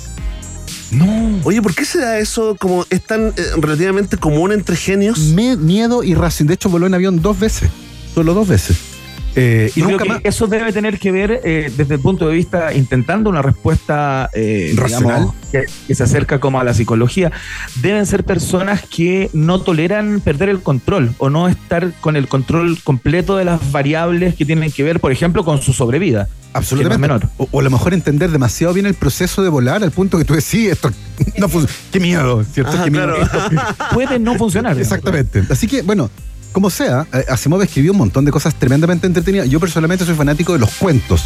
No. 0.92 1.40
Oye, 1.44 1.62
¿por 1.62 1.76
qué 1.76 1.86
se 1.86 2.00
da 2.00 2.18
eso 2.20 2.56
como 2.60 2.86
es 2.90 3.04
tan 3.04 3.28
eh, 3.28 3.34
relativamente 3.58 4.18
común 4.18 4.52
entre 4.52 4.76
genios? 4.76 5.20
Me- 5.20 5.58
miedo 5.58 6.04
y 6.04 6.14
ración. 6.16 6.48
De 6.48 6.54
hecho, 6.56 6.70
voló 6.70 6.88
en 6.88 6.94
avión 6.94 7.22
dos 7.22 7.40
veces. 7.40 7.70
Solo 8.14 8.34
dos 8.34 8.48
veces. 8.48 8.78
Eh, 9.36 9.72
y 9.76 9.80
Yo 9.82 9.86
creo 9.86 9.98
nunca 9.98 10.04
que 10.06 10.10
más. 10.10 10.22
eso 10.24 10.48
debe 10.48 10.74
tener 10.74 10.98
que 10.98 11.12
ver 11.12 11.42
eh, 11.44 11.72
desde 11.78 11.96
el 11.96 12.00
punto 12.00 12.28
de 12.28 12.34
vista, 12.34 12.74
intentando 12.74 13.30
una 13.30 13.42
respuesta 13.44 14.30
eh, 14.34 14.74
Racional. 14.76 15.08
digamos, 15.16 15.36
que, 15.52 15.66
que 15.88 15.96
se 15.96 16.04
acerca 16.04 16.40
como 16.40 16.60
a 16.60 16.64
la 16.64 16.74
psicología. 16.74 17.32
Deben 17.82 18.06
ser 18.08 18.24
personas 18.24 18.82
que 18.84 19.30
no 19.34 19.62
toleran 19.62 20.22
perder 20.22 20.50
el 20.50 20.62
control 20.62 21.14
o 21.20 21.30
no 21.30 21.48
estar 21.48 21.92
con 22.02 22.16
el 22.16 22.28
control 22.28 22.80
completo 22.84 23.38
de 23.38 23.46
las 23.46 23.72
variables 23.72 24.34
que 24.36 24.46
tienen 24.46 24.72
que 24.72 24.82
ver, 24.84 25.00
por 25.00 25.12
ejemplo, 25.12 25.46
con 25.46 25.62
su 25.62 25.72
sobrevida. 25.74 26.28
Absolutamente. 26.54 27.08
no 27.08 27.14
menor. 27.20 27.30
O, 27.38 27.48
o 27.52 27.60
a 27.60 27.64
lo 27.64 27.70
mejor 27.70 27.94
entender 27.94 28.32
demasiado 28.32 28.74
bien 28.74 28.88
el 28.88 28.96
proceso 28.96 29.44
de 29.44 29.50
volar 29.50 29.84
al 29.84 29.92
punto 29.92 30.18
que 30.18 30.26
tú 30.26 30.34
decís, 30.34 30.72
esto 30.72 30.90
no 31.38 31.48
fun- 31.48 31.68
Qué 31.92 32.00
miedo, 32.00 32.44
¿cierto? 32.44 32.72
Ajá, 32.72 32.86
Qué 32.86 32.90
miedo. 32.92 33.14
claro. 33.30 33.76
Puede 33.94 34.18
no 34.18 34.34
funcionar. 34.36 34.76
digamos. 34.76 34.92
Exactamente. 34.92 35.44
Así 35.54 35.68
que, 35.68 35.84
bueno, 35.84 36.10
como 36.58 36.72
sea, 36.72 37.06
eh, 37.14 37.24
Asimov 37.30 37.62
escribió 37.62 37.92
un 37.92 38.00
montón 38.00 38.26
de 38.26 38.32
cosas 38.32 38.56
tremendamente 38.56 39.06
entretenidas. 39.06 39.48
Yo 39.48 39.60
personalmente 39.60 40.04
soy 40.06 40.16
fanático 40.16 40.54
de 40.54 40.58
los 40.60 40.72
cuentos. 40.72 41.24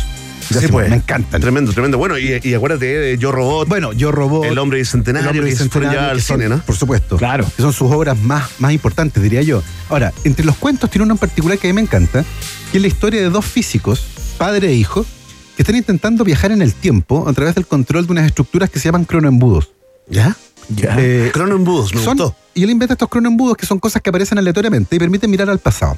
Sí, 0.49 0.67
pues. 0.69 0.89
Me 0.89 0.97
encantan. 0.97 1.39
Tremendo, 1.39 1.71
tremendo. 1.71 1.97
Bueno, 1.97 2.17
y, 2.19 2.37
y 2.43 2.53
acuérdate 2.53 2.85
de 2.85 3.17
Yo 3.17 3.31
Robot, 3.31 3.69
Bueno, 3.69 3.93
yo 3.93 4.11
robó. 4.11 4.43
El 4.43 4.57
Hombre 4.57 4.79
Bicentenario, 4.79 5.41
que 5.41 5.55
se 5.55 5.69
fueron 5.69 5.93
ya 5.93 6.09
al 6.09 6.21
cine, 6.21 6.49
¿no? 6.49 6.57
Por 6.63 6.75
supuesto. 6.75 7.15
Claro. 7.15 7.45
Que 7.55 7.61
son 7.61 7.71
sus 7.71 7.89
obras 7.89 8.19
más, 8.19 8.49
más 8.59 8.73
importantes, 8.73 9.23
diría 9.23 9.41
yo. 9.41 9.63
Ahora, 9.87 10.11
entre 10.25 10.43
los 10.45 10.57
cuentos 10.57 10.89
tiene 10.89 11.05
uno 11.05 11.13
en 11.13 11.17
particular 11.19 11.57
que 11.57 11.67
a 11.67 11.69
mí 11.69 11.73
me 11.75 11.79
encanta, 11.81 12.25
que 12.73 12.77
es 12.79 12.81
la 12.81 12.89
historia 12.89 13.21
de 13.21 13.29
dos 13.29 13.45
físicos, 13.45 14.03
padre 14.37 14.67
e 14.67 14.73
hijo, 14.73 15.03
que 15.05 15.09
que 15.55 15.61
están 15.61 15.75
intentando 15.77 16.25
viajar 16.25 16.51
en 16.51 16.61
el 16.61 16.73
tiempo 16.73 17.29
a 17.29 17.31
través 17.31 17.55
del 17.55 17.65
control 17.67 18.05
de 18.05 18.11
unas 18.11 18.25
estructuras 18.25 18.69
que 18.69 18.79
se 18.79 18.89
llaman 18.89 19.05
cronoembudos. 19.05 19.69
¿Ya? 20.09 20.35
Ya. 20.67 20.95
Eh, 20.99 21.29
Cronoembudos, 21.31 21.93
me 21.95 22.01
son- 22.03 22.17
gustó. 22.17 22.35
Y 22.53 22.63
él 22.63 22.69
inventa 22.69 22.93
estos 22.93 23.09
cronoembudos 23.09 23.57
que 23.57 23.65
son 23.65 23.79
cosas 23.79 24.01
que 24.01 24.09
aparecen 24.09 24.37
aleatoriamente 24.37 24.95
y 24.95 24.99
permiten 24.99 25.29
mirar 25.31 25.49
al 25.49 25.59
pasado. 25.59 25.97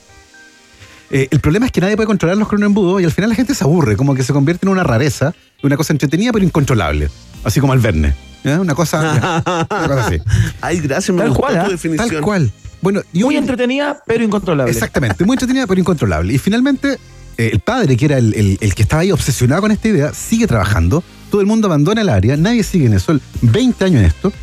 Eh, 1.09 1.27
el 1.29 1.39
problema 1.39 1.65
es 1.67 1.71
que 1.71 1.81
nadie 1.81 1.95
puede 1.95 2.07
controlar 2.07 2.37
los 2.37 2.47
cronoembudos 2.47 3.01
y 3.01 3.05
al 3.05 3.11
final 3.11 3.29
la 3.29 3.35
gente 3.35 3.53
se 3.53 3.63
aburre, 3.63 3.95
como 3.95 4.15
que 4.15 4.23
se 4.23 4.33
convierte 4.33 4.65
en 4.65 4.71
una 4.71 4.83
rareza, 4.83 5.33
una 5.61 5.77
cosa 5.77 5.93
entretenida 5.93 6.31
pero 6.31 6.43
incontrolable, 6.43 7.09
así 7.43 7.59
como 7.59 7.73
el 7.73 7.79
Verne. 7.79 8.13
Una 8.45 8.75
cosa, 8.75 9.43
una 9.69 9.87
cosa 9.87 10.07
así. 10.07 10.17
Ay, 10.59 10.79
gracias, 10.79 11.11
me 11.15 11.21
Tal 11.21 11.29
gustó 11.29 11.41
cual, 11.43 11.53
tu 11.55 11.59
¿ah? 11.61 11.69
definición. 11.69 12.09
Tal 12.09 12.21
cual. 12.21 12.51
Bueno, 12.81 13.01
y 13.13 13.23
Muy 13.23 13.35
un- 13.37 13.43
entretenida, 13.43 14.01
pero 14.05 14.23
incontrolable. 14.23 14.71
Exactamente, 14.71 15.23
muy 15.23 15.35
entretenida 15.35 15.65
pero 15.67 15.79
incontrolable. 15.79 16.33
Y 16.33 16.37
finalmente, 16.37 16.97
eh, 17.37 17.49
el 17.53 17.59
padre, 17.61 17.95
que 17.95 18.05
era 18.05 18.17
el, 18.17 18.33
el- 18.33 18.57
el 18.59 18.75
que 18.75 18.81
estaba 18.81 19.03
ahí 19.03 19.11
obsesionado 19.11 19.61
con 19.61 19.71
esta 19.71 19.87
idea, 19.87 20.13
sigue 20.13 20.47
trabajando. 20.47 21.03
Todo 21.31 21.39
el 21.41 21.47
mundo 21.47 21.67
abandona 21.67 22.01
el 22.01 22.09
área, 22.09 22.35
nadie 22.35 22.63
sigue 22.63 22.87
en 22.87 22.93
eso. 22.95 23.13
Él, 23.13 23.21
20 23.41 23.85
años 23.85 23.99
en 24.01 24.05
esto. 24.07 24.33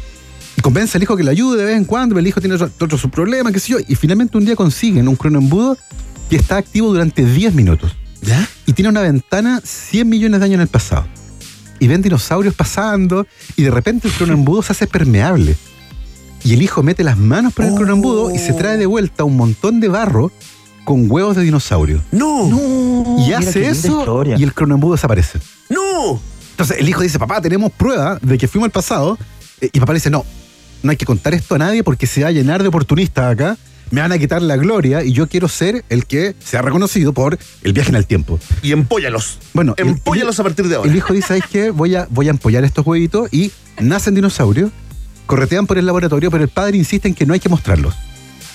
Y 0.60 0.62
convence 0.62 0.98
al 0.98 1.02
hijo 1.02 1.16
que 1.16 1.24
le 1.24 1.30
ayude 1.30 1.56
de 1.60 1.64
vez 1.64 1.76
en 1.78 1.86
cuando, 1.86 2.12
pero 2.14 2.20
el 2.20 2.26
hijo 2.26 2.38
tiene 2.38 2.54
otro, 2.56 2.70
otro 2.78 2.98
su 2.98 3.08
problema, 3.08 3.50
qué 3.50 3.58
sé 3.58 3.72
yo. 3.72 3.78
Y 3.88 3.94
finalmente 3.94 4.36
un 4.36 4.44
día 4.44 4.54
consiguen 4.56 5.08
un 5.08 5.16
cronoembudo 5.16 5.78
que 6.28 6.36
está 6.36 6.58
activo 6.58 6.88
durante 6.88 7.24
10 7.24 7.54
minutos. 7.54 7.96
¿Ya? 8.20 8.46
Y 8.66 8.74
tiene 8.74 8.90
una 8.90 9.00
ventana 9.00 9.62
100 9.64 10.06
millones 10.06 10.38
de 10.40 10.44
años 10.44 10.56
en 10.56 10.60
el 10.60 10.68
pasado. 10.68 11.06
Y 11.78 11.88
ven 11.88 12.02
dinosaurios 12.02 12.52
pasando 12.54 13.26
y 13.56 13.62
de 13.62 13.70
repente 13.70 14.06
el 14.08 14.12
cronoembudo 14.12 14.60
se 14.62 14.72
hace 14.72 14.86
permeable. 14.86 15.56
Y 16.44 16.52
el 16.52 16.60
hijo 16.60 16.82
mete 16.82 17.04
las 17.04 17.16
manos 17.16 17.54
por 17.54 17.64
el 17.64 17.72
Oh. 17.72 17.76
cronoembudo 17.76 18.34
y 18.34 18.38
se 18.38 18.52
trae 18.52 18.76
de 18.76 18.84
vuelta 18.84 19.24
un 19.24 19.38
montón 19.38 19.80
de 19.80 19.88
barro 19.88 20.30
con 20.84 21.10
huevos 21.10 21.36
de 21.36 21.42
dinosaurio. 21.42 22.02
¡No! 22.12 22.46
¡No! 22.48 23.16
y 23.18 23.22
mira 23.28 23.38
hace 23.38 23.66
eso 23.66 24.00
historia. 24.00 24.36
y 24.38 24.42
el 24.42 24.52
cronoembudo 24.52 24.92
desaparece. 24.92 25.38
¡No! 25.70 26.20
Entonces 26.50 26.76
el 26.78 26.86
hijo 26.86 27.00
dice, 27.02 27.18
papá, 27.18 27.40
tenemos 27.40 27.72
prueba 27.72 28.18
de 28.20 28.36
que 28.36 28.46
fuimos 28.46 28.66
al 28.66 28.72
pasado. 28.72 29.16
Eh, 29.62 29.70
Y 29.72 29.80
papá 29.80 29.92
le 29.94 29.96
dice, 29.98 30.10
no, 30.10 30.26
no 30.82 30.90
hay 30.90 30.96
que 30.96 31.06
contar 31.06 31.34
esto 31.34 31.54
a 31.54 31.58
nadie 31.58 31.82
porque 31.84 32.06
se 32.06 32.22
va 32.22 32.28
a 32.28 32.32
llenar 32.32 32.62
de 32.62 32.68
oportunistas 32.68 33.32
acá. 33.32 33.56
Me 33.90 34.00
van 34.00 34.12
a 34.12 34.18
quitar 34.18 34.40
la 34.40 34.56
gloria 34.56 35.02
y 35.02 35.12
yo 35.12 35.28
quiero 35.28 35.48
ser 35.48 35.84
el 35.88 36.06
que 36.06 36.36
sea 36.38 36.62
reconocido 36.62 37.12
por 37.12 37.36
el 37.64 37.72
viaje 37.72 37.88
en 37.90 37.96
el 37.96 38.06
tiempo. 38.06 38.38
Y 38.62 38.70
empóllalos. 38.70 39.38
Bueno, 39.52 39.74
el- 39.78 39.88
Empóllalos 39.88 40.38
a 40.38 40.44
partir 40.44 40.68
de 40.68 40.76
ahora. 40.76 40.88
El 40.88 40.96
hijo 40.96 41.12
dice, 41.12 41.26
¿sabes 41.28 41.44
qué? 41.50 41.70
Voy 41.70 41.96
a, 41.96 42.06
voy 42.08 42.28
a 42.28 42.30
empollar 42.30 42.62
estos 42.64 42.86
huevitos 42.86 43.28
y 43.32 43.50
nacen 43.80 44.14
dinosaurios, 44.14 44.70
corretean 45.26 45.66
por 45.66 45.76
el 45.76 45.86
laboratorio, 45.86 46.30
pero 46.30 46.44
el 46.44 46.50
padre 46.50 46.76
insiste 46.78 47.08
en 47.08 47.14
que 47.14 47.26
no 47.26 47.34
hay 47.34 47.40
que 47.40 47.48
mostrarlos. 47.48 47.94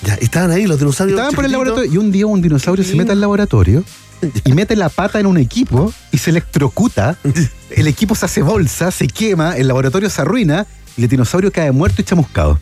Ya, 0.04 0.14
estaban 0.14 0.50
ahí 0.52 0.66
los 0.66 0.78
dinosaurios. 0.78 1.18
Estaban 1.18 1.34
por 1.34 1.44
el 1.44 1.52
laboratorio 1.52 1.92
y 1.92 1.98
un 1.98 2.10
día 2.12 2.26
un 2.26 2.40
dinosaurio 2.40 2.82
se 2.84 2.94
mete 2.96 3.12
al 3.12 3.20
laboratorio 3.20 3.84
y 4.44 4.52
mete 4.52 4.74
la 4.74 4.88
pata 4.88 5.20
en 5.20 5.26
un 5.26 5.36
equipo 5.36 5.92
y 6.12 6.18
se 6.18 6.30
electrocuta. 6.30 7.18
El 7.70 7.88
equipo 7.88 8.14
se 8.14 8.24
hace 8.24 8.40
bolsa, 8.42 8.90
se 8.90 9.06
quema, 9.08 9.56
el 9.58 9.66
laboratorio 9.68 10.08
se 10.08 10.22
arruina 10.22 10.66
y 10.96 11.02
el 11.02 11.08
dinosaurio 11.08 11.52
cae 11.52 11.70
muerto 11.72 12.00
y 12.00 12.04
chamuscado. 12.04 12.58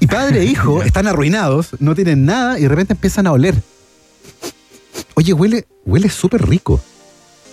Y 0.00 0.06
padre 0.06 0.40
e 0.42 0.44
hijo 0.44 0.82
están 0.84 1.06
arruinados, 1.06 1.70
no 1.78 1.94
tienen 1.94 2.24
nada 2.24 2.58
y 2.58 2.62
de 2.62 2.68
repente 2.68 2.92
empiezan 2.94 3.26
a 3.26 3.32
oler. 3.32 3.54
Oye, 5.14 5.32
huele, 5.32 5.66
huele 5.84 6.08
súper 6.08 6.46
rico. 6.48 6.80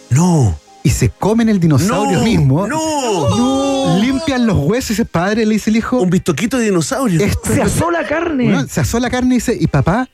No. 0.09 0.57
Y 0.83 0.89
se 0.89 1.09
comen 1.09 1.47
el 1.47 1.59
dinosaurio 1.59 2.17
No, 2.17 2.23
mismo. 2.23 2.67
no. 2.67 3.97
Limpian 3.99 4.47
los 4.47 4.57
huesos 4.57 4.91
y 4.91 4.93
ese 4.93 5.05
padre 5.05 5.45
le 5.45 5.53
dice 5.53 5.69
el 5.69 5.77
hijo. 5.77 5.99
Un 6.01 6.09
bistoquito 6.09 6.57
de 6.57 6.65
dinosaurio. 6.65 7.21
Esto 7.23 7.53
Se 7.53 7.61
asó 7.61 7.91
la 7.91 8.05
carne. 8.07 8.45
Bueno, 8.45 8.67
se 8.67 8.81
asó 8.81 8.99
la 8.99 9.09
carne 9.09 9.35
y 9.35 9.37
dice, 9.37 9.55
y 9.59 9.67
papá, 9.67 10.09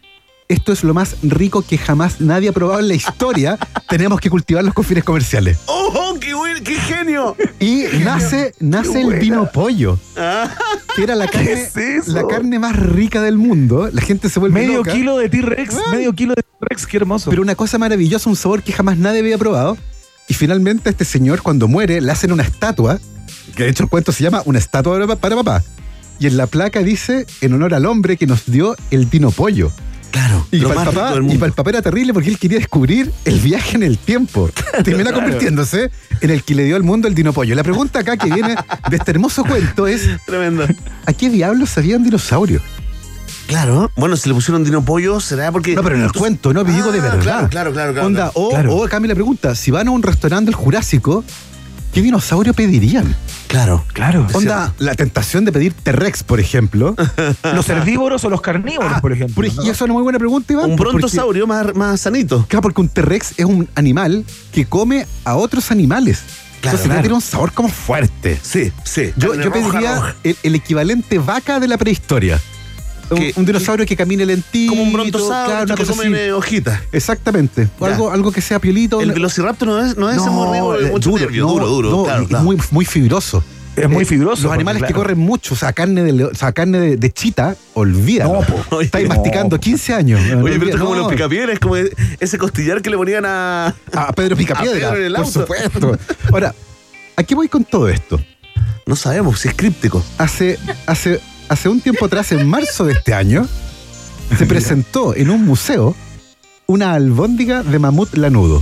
esto 0.49 0.71
es 0.71 0.83
lo 0.83 0.93
más 0.93 1.17
rico 1.23 1.61
que 1.61 1.77
jamás 1.77 2.21
nadie 2.21 2.49
ha 2.49 2.51
probado 2.53 2.79
en 2.79 2.87
la 2.87 2.93
historia. 2.93 3.57
Tenemos 3.89 4.19
que 4.19 4.29
cultivarlos 4.29 4.73
con 4.73 4.83
fines 4.85 5.03
comerciales. 5.03 5.57
¡Oh, 5.65 6.15
qué, 6.19 6.33
buen, 6.33 6.63
qué 6.63 6.75
genio! 6.75 7.35
Y 7.59 7.83
nace, 8.03 8.53
nace 8.59 9.01
el 9.01 9.15
vino 9.19 9.49
pollo, 9.51 9.99
Ah, 10.15 10.53
que 10.95 11.03
era 11.03 11.15
la 11.15 11.27
carne, 11.27 11.51
es 11.53 11.75
eso? 11.77 12.11
la 12.11 12.25
carne 12.27 12.59
más 12.59 12.75
rica 12.75 13.21
del 13.21 13.37
mundo. 13.37 13.89
La 13.91 14.01
gente 14.01 14.29
se 14.29 14.39
vuelve 14.39 14.61
medio 14.61 14.77
loca. 14.79 14.91
kilo 14.93 15.17
de 15.17 15.29
T-Rex. 15.29 15.75
Ah. 15.75 15.91
Medio 15.91 16.13
kilo 16.13 16.33
de 16.35 16.43
T-Rex, 16.43 16.85
qué 16.87 16.97
hermoso. 16.97 17.29
Pero 17.29 17.41
una 17.41 17.55
cosa 17.55 17.77
maravillosa, 17.77 18.29
un 18.29 18.35
sabor 18.35 18.63
que 18.63 18.73
jamás 18.73 18.97
nadie 18.97 19.19
había 19.19 19.37
probado. 19.37 19.77
Y 20.29 20.33
finalmente 20.33 20.89
este 20.89 21.05
señor, 21.05 21.41
cuando 21.41 21.67
muere, 21.67 22.01
le 22.01 22.11
hacen 22.11 22.31
una 22.33 22.43
estatua, 22.43 22.99
que 23.55 23.63
de 23.63 23.69
hecho 23.69 23.83
el 23.83 23.89
cuento 23.89 24.11
se 24.11 24.23
llama 24.23 24.41
Una 24.45 24.59
estatua 24.59 25.05
para- 25.17 25.35
papá. 25.35 25.63
Y 26.19 26.27
en 26.27 26.35
la 26.35 26.47
placa 26.47 26.81
dice, 26.83 27.25
en 27.41 27.53
honor 27.53 27.73
al 27.73 27.85
hombre 27.85 28.17
que 28.17 28.27
nos 28.27 28.45
dio 28.45 28.75
el 28.91 29.09
dino 29.09 29.31
pollo. 29.31 29.71
Claro. 30.17 30.47
Y 30.51 30.59
para, 30.61 30.81
el 30.81 30.87
papá, 30.95 31.13
y 31.15 31.19
mundo. 31.21 31.39
para 31.39 31.47
el 31.47 31.53
papá 31.53 31.69
era 31.71 31.81
terrible 31.81 32.13
porque 32.13 32.29
él 32.29 32.37
quería 32.39 32.57
descubrir 32.57 33.11
el 33.25 33.39
viaje 33.39 33.75
en 33.75 33.83
el 33.83 33.97
tiempo. 33.97 34.49
Termina 34.83 35.11
convirtiéndose 35.13 35.91
en 36.21 36.29
el 36.29 36.43
que 36.43 36.55
le 36.55 36.63
dio 36.65 36.75
al 36.75 36.83
mundo 36.83 37.07
el 37.07 37.15
dino 37.15 37.33
pollo. 37.33 37.55
La 37.55 37.63
pregunta 37.63 37.99
acá 37.99 38.17
que 38.17 38.29
viene 38.31 38.55
de 38.89 38.95
este 38.97 39.11
hermoso 39.11 39.43
cuento 39.45 39.87
es: 39.87 40.07
Tremendo. 40.25 40.65
¿a 41.05 41.13
qué 41.13 41.29
diablos 41.29 41.69
sabían 41.69 42.03
dinosaurios? 42.03 42.61
Claro. 43.47 43.91
Bueno, 43.95 44.17
si 44.17 44.27
le 44.27 44.35
pusieron 44.35 44.63
dino 44.63 44.83
pollo, 44.83 45.19
será 45.19 45.51
porque. 45.51 45.73
No, 45.75 45.81
pero 45.83 45.95
en 45.95 46.01
el 46.03 46.11
cuento, 46.11 46.53
no, 46.53 46.63
digo 46.63 46.91
de 46.91 46.99
Ah, 46.99 47.01
verdad. 47.03 47.21
Claro, 47.21 47.49
claro, 47.49 47.71
claro. 47.73 47.93
claro, 47.93 48.07
Onda, 48.07 48.31
claro. 48.31 48.31
o, 48.35 48.49
Claro. 48.49 48.75
o 48.75 48.87
cambia 48.89 49.09
la 49.09 49.15
pregunta: 49.15 49.55
si 49.55 49.71
van 49.71 49.87
a 49.87 49.91
un 49.91 50.03
restaurante 50.03 50.45
del 50.47 50.55
Jurásico, 50.55 51.23
¿qué 51.93 52.01
dinosaurio 52.01 52.53
pedirían? 52.53 53.15
Claro. 53.47 53.85
claro. 53.93 54.27
Onda, 54.33 54.73
la 54.77 54.93
tentación 54.95 55.45
de 55.45 55.51
pedir 55.51 55.73
T-Rex, 55.73 56.23
por 56.23 56.39
ejemplo. 56.39 56.95
¿Los 57.53 57.69
herbívoros 57.69 58.23
o 58.25 58.29
los 58.29 58.41
carnívoros, 58.41 58.91
Ah, 58.95 59.01
por 59.01 59.11
ejemplo? 59.13 59.35
por 59.35 59.45
ej- 59.45 59.55
¿no? 59.55 59.63
y 59.63 59.69
eso 59.69 59.71
es 59.71 59.81
una 59.81 59.93
muy 59.93 60.03
buena 60.03 60.19
pregunta, 60.19 60.53
Iván. 60.53 60.71
Un 60.71 60.75
brontosaurio 60.75 61.47
más, 61.47 61.73
más 61.75 62.01
sanito. 62.01 62.45
Claro, 62.47 62.61
porque 62.63 62.81
un 62.81 62.89
T-Rex 62.89 63.33
es 63.37 63.45
un 63.45 63.67
animal 63.75 64.25
que 64.51 64.65
come 64.65 65.07
a 65.23 65.35
otros 65.35 65.71
animales. 65.71 66.19
Claro, 66.61 66.77
Entonces 66.77 66.85
claro. 66.87 67.01
tiene 67.01 67.15
un 67.15 67.21
sabor 67.21 67.51
como 67.53 67.69
fuerte. 67.69 68.39
Sí, 68.41 68.71
sí. 68.83 69.13
Yo, 69.15 69.31
pediría 69.51 70.15
el 70.43 70.55
equivalente 70.55 71.19
vaca 71.19 71.59
de 71.59 71.67
la 71.67 71.77
prehistoria. 71.77 72.39
Un, 73.09 73.17
Que- 73.17 73.33
un 73.37 73.45
dinosaurio 73.45 73.85
que 73.85 73.95
camine 73.95 74.25
lentito. 74.25 74.71
Como 74.71 74.83
un 74.83 74.91
brontosaurio 74.93 75.65
claro, 75.65 75.75
que 75.75 75.83
así. 75.83 76.13
eh, 76.13 76.31
hojitas. 76.33 76.81
Exactamente. 76.91 77.69
O. 77.79 77.85
Algo, 77.85 78.11
algo 78.11 78.31
que 78.31 78.41
sea 78.41 78.59
piolito. 78.59 78.99
El 79.01 79.13
velociraptor 79.13 79.67
no 79.67 79.85
es, 79.85 79.95
no 79.97 80.09
es 80.09 80.17
ese 80.17 80.29
muy 80.29 80.53
rico, 80.53 80.75
eh, 80.75 80.91
mucho 80.91 81.09
duro, 81.11 81.23
nervio, 81.23 81.43
no, 81.45 81.49
duro, 81.53 81.67
duro. 81.67 81.89
no, 81.91 82.03
claro. 82.27 82.43
Muy, 82.43 82.57
muy 82.71 82.85
fibroso. 82.85 83.43
Es 83.77 83.87
muy 83.87 84.01
Eh, 84.03 84.05
fibroso. 84.05 84.43
Los 84.43 84.51
animales 84.53 84.81
que 84.83 84.91
corren 84.93 85.19
mucho, 85.19 85.53
o 85.53 85.57
sea, 85.57 85.71
carne 85.71 86.03
de, 86.03 86.11
leo- 86.11 86.31
o 86.31 86.35
sea, 86.35 86.51
carne 86.51 86.79
de, 86.79 86.97
de 86.97 87.11
chita, 87.13 87.55
olvídalo. 87.75 88.43
No. 88.71 88.81
Estáis 88.81 89.07
masticando 89.07 89.55
no. 89.55 89.59
15 89.61 89.93
años. 89.93 90.19
Oye, 90.19 90.35
pero 90.59 90.65
esto 90.65 90.77
es 90.77 90.81
como 90.83 90.95
No. 90.95 91.01
los 91.03 91.11
picapiedras, 91.11 91.53
es 91.53 91.59
como 91.59 91.75
ese 91.75 92.37
costillar 92.39 92.81
que 92.81 92.89
le 92.89 92.97
ponían 92.97 93.23
a. 93.25 93.67
A 93.93 94.13
Pedro 94.13 94.35
Picapiedra, 94.35 94.89
A 94.89 94.91
Pedro 94.93 94.97
en 94.97 95.05
el 95.05 95.13
por 95.13 95.27
supuesto. 95.27 95.97
Ahora, 96.31 96.55
¿a 97.15 97.23
qué 97.23 97.35
voy 97.35 97.47
con 97.49 97.63
todo 97.63 97.87
esto? 97.87 98.19
No 98.87 98.95
sabemos 98.95 99.39
si 99.41 99.47
es 99.49 99.53
críptico. 99.53 100.03
Hace, 100.17 100.57
hace, 100.87 101.19
hace 101.49 101.69
un 101.69 101.81
tiempo 101.81 102.05
atrás, 102.05 102.31
en 102.31 102.47
marzo 102.47 102.85
de 102.85 102.93
este 102.93 103.13
año, 103.13 103.47
se 104.37 104.45
presentó 104.45 105.15
en 105.15 105.29
un 105.29 105.45
museo 105.45 105.95
una 106.67 106.93
albóndiga 106.93 107.63
de 107.63 107.79
mamut 107.79 108.13
lanudo. 108.15 108.61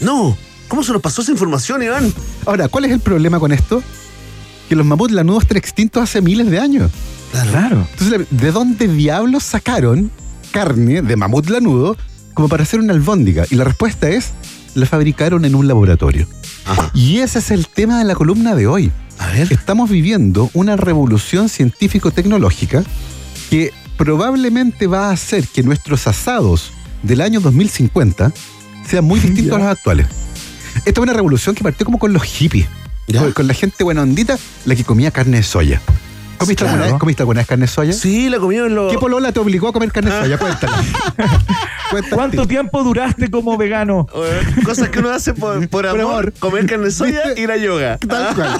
No. 0.00 0.36
¿Cómo 0.68 0.82
se 0.82 0.92
nos 0.92 1.02
pasó 1.02 1.22
esa 1.22 1.32
información, 1.32 1.82
Iván? 1.82 2.12
Ahora, 2.46 2.68
¿cuál 2.68 2.86
es 2.86 2.92
el 2.92 3.00
problema 3.00 3.38
con 3.38 3.52
esto? 3.52 3.82
Que 4.68 4.76
los 4.76 4.86
mamuts 4.86 5.12
lanudos 5.12 5.42
están 5.42 5.58
extintos 5.58 6.02
hace 6.02 6.22
miles 6.22 6.50
de 6.50 6.60
años. 6.60 6.90
Claro. 7.32 7.86
Entonces, 7.92 8.26
¿de 8.30 8.52
dónde 8.52 8.88
diablos 8.88 9.42
sacaron 9.42 10.10
carne 10.50 11.02
de 11.02 11.16
mamut 11.16 11.48
lanudo 11.50 11.96
como 12.34 12.48
para 12.48 12.62
hacer 12.62 12.80
una 12.80 12.94
albóndiga? 12.94 13.44
Y 13.50 13.56
la 13.56 13.64
respuesta 13.64 14.08
es, 14.08 14.30
la 14.74 14.86
fabricaron 14.86 15.44
en 15.44 15.54
un 15.54 15.68
laboratorio. 15.68 16.26
Ajá. 16.64 16.90
Y 16.94 17.18
ese 17.18 17.40
es 17.40 17.50
el 17.50 17.66
tema 17.66 17.98
de 17.98 18.04
la 18.04 18.14
columna 18.14 18.54
de 18.54 18.66
hoy. 18.66 18.92
A 19.22 19.28
ver. 19.28 19.52
Estamos 19.52 19.88
viviendo 19.88 20.50
una 20.52 20.76
revolución 20.76 21.48
científico-tecnológica 21.48 22.82
que 23.50 23.72
probablemente 23.96 24.86
va 24.88 25.08
a 25.08 25.12
hacer 25.12 25.46
que 25.46 25.62
nuestros 25.62 26.06
asados 26.08 26.72
del 27.02 27.20
año 27.20 27.40
2050 27.40 28.32
sean 28.88 29.04
muy 29.04 29.20
distintos 29.20 29.54
a 29.54 29.58
los 29.58 29.68
actuales. 29.68 30.06
Esta 30.84 30.90
es 30.90 30.98
una 30.98 31.12
revolución 31.12 31.54
que 31.54 31.62
partió 31.62 31.86
como 31.86 31.98
con 31.98 32.12
los 32.12 32.24
hippies, 32.24 32.66
con, 33.16 33.32
con 33.32 33.46
la 33.46 33.54
gente 33.54 33.84
buena 33.84 34.02
ondita, 34.02 34.38
la 34.64 34.74
que 34.74 34.82
comía 34.84 35.10
carne 35.12 35.36
de 35.36 35.42
soya. 35.44 35.80
¿Comiste, 36.38 36.64
Claro. 36.64 36.72
alguna, 36.74 36.92
vez, 36.92 37.00
¿comiste 37.00 37.22
alguna 37.22 37.40
vez 37.40 37.46
carne 37.48 37.62
de 37.66 37.72
soya? 37.72 37.92
Sí, 37.92 38.28
la 38.28 38.38
comió 38.38 38.66
en 38.66 38.74
los. 38.74 38.92
¿Qué 38.92 38.98
polola 38.98 39.32
te 39.32 39.40
obligó 39.40 39.68
a 39.68 39.72
comer 39.72 39.92
carne 39.92 40.10
de 40.12 40.20
soya? 40.22 40.38
Cuéntala. 40.38 40.76
Cuéntala. 41.90 42.14
¿Cuánto 42.16 42.46
tiempo 42.46 42.82
duraste 42.82 43.30
como 43.30 43.58
vegano? 43.58 44.06
Eh, 44.14 44.40
Cosas 44.64 44.88
que 44.88 44.98
uno 45.00 45.10
hace 45.10 45.34
por, 45.34 45.68
por 45.68 45.86
amor, 45.86 46.00
amor. 46.00 46.32
comer 46.38 46.66
carne 46.66 46.86
de 46.86 46.90
soya, 46.90 47.22
¿Viste? 47.26 47.40
ir 47.42 47.50
a 47.50 47.56
yoga. 47.58 47.98
Tal 47.98 48.34
cual. 48.34 48.58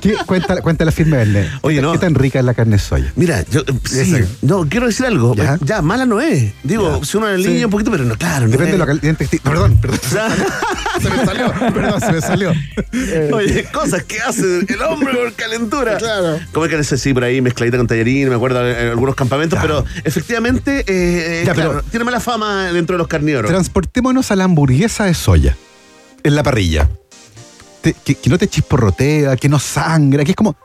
¿Qué- 0.00 0.16
cuéntala, 0.26 0.60
cuéntala 0.62 0.92
firme, 0.92 1.16
Verne. 1.16 1.48
Oye, 1.62 1.82
no. 1.82 1.90
¿Qué 1.92 1.98
tan 1.98 2.14
rica 2.14 2.38
es 2.38 2.44
la 2.44 2.54
carne 2.54 2.76
de 2.76 2.78
soya? 2.82 3.12
Mira, 3.16 3.44
yo 3.50 3.60
eh, 3.62 3.64
sí, 3.84 4.14
no, 4.42 4.64
quiero 4.68 4.86
decir 4.86 5.06
algo. 5.06 5.34
¿Ya? 5.34 5.58
Ya, 5.60 5.82
mala 5.82 6.06
no 6.06 6.20
es. 6.20 6.52
Digo, 6.62 7.00
Ya. 7.00 7.04
si 7.04 7.16
uno 7.16 7.28
en 7.28 7.42
Sí. 7.42 7.48
línea 7.48 7.66
un 7.66 7.72
poquito, 7.72 7.90
pero 7.90 8.04
no, 8.04 8.14
claro. 8.16 8.46
no 8.46 8.52
Depende 8.52 8.72
de 8.72 8.76
es. 8.76 8.78
lo 8.78 8.86
caliente 8.86 9.26
que 9.26 9.36
esté- 9.38 9.42
Perdón, 9.42 9.76
perdón. 9.78 9.98
Se 11.02 11.10
me 11.10 11.24
salió, 11.24 11.52
perdón, 11.52 12.00
se 12.00 12.12
me 12.12 12.20
salió. 12.20 12.52
Oye, 13.32 13.64
cosas 13.72 14.02
que 14.02 14.20
hace 14.20 14.42
el 14.68 14.82
hombre 14.82 15.14
por 15.14 15.32
calentura. 15.34 15.96
Claro. 15.96 16.40
Comer 16.52 16.70
carne 16.70 16.84
sí 17.08 17.14
por 17.14 17.24
ahí 17.24 17.40
mezcladita 17.40 17.76
con 17.78 17.86
tallarín, 17.86 18.28
me 18.28 18.34
acuerdo 18.34 18.68
en 18.68 18.88
algunos 18.88 19.14
campamentos, 19.14 19.58
Claro. 19.58 19.84
pero 19.84 20.00
efectivamente, 20.04 20.84
eh, 20.86 21.42
Ya, 21.46 21.54
claro, 21.54 21.70
pero- 21.70 21.82
tiene 21.84 22.04
mala 22.04 22.20
fama 22.20 22.72
dentro 22.72 22.94
de 22.94 22.98
los 22.98 23.08
carnívoros. 23.08 23.50
Transportémonos 23.50 24.30
a 24.30 24.36
la 24.36 24.44
hamburguesa 24.44 25.04
de 25.04 25.14
soya. 25.14 25.56
En 26.22 26.34
la 26.34 26.42
parrilla. 26.42 26.88
te- 27.80 27.94
que, 27.94 28.16
que 28.16 28.28
no 28.28 28.36
te 28.38 28.48
chisporrotea, 28.48 29.36
que 29.36 29.48
no 29.48 29.58
sangra, 29.60 30.24
que 30.24 30.32
es 30.32 30.36
como. 30.36 30.56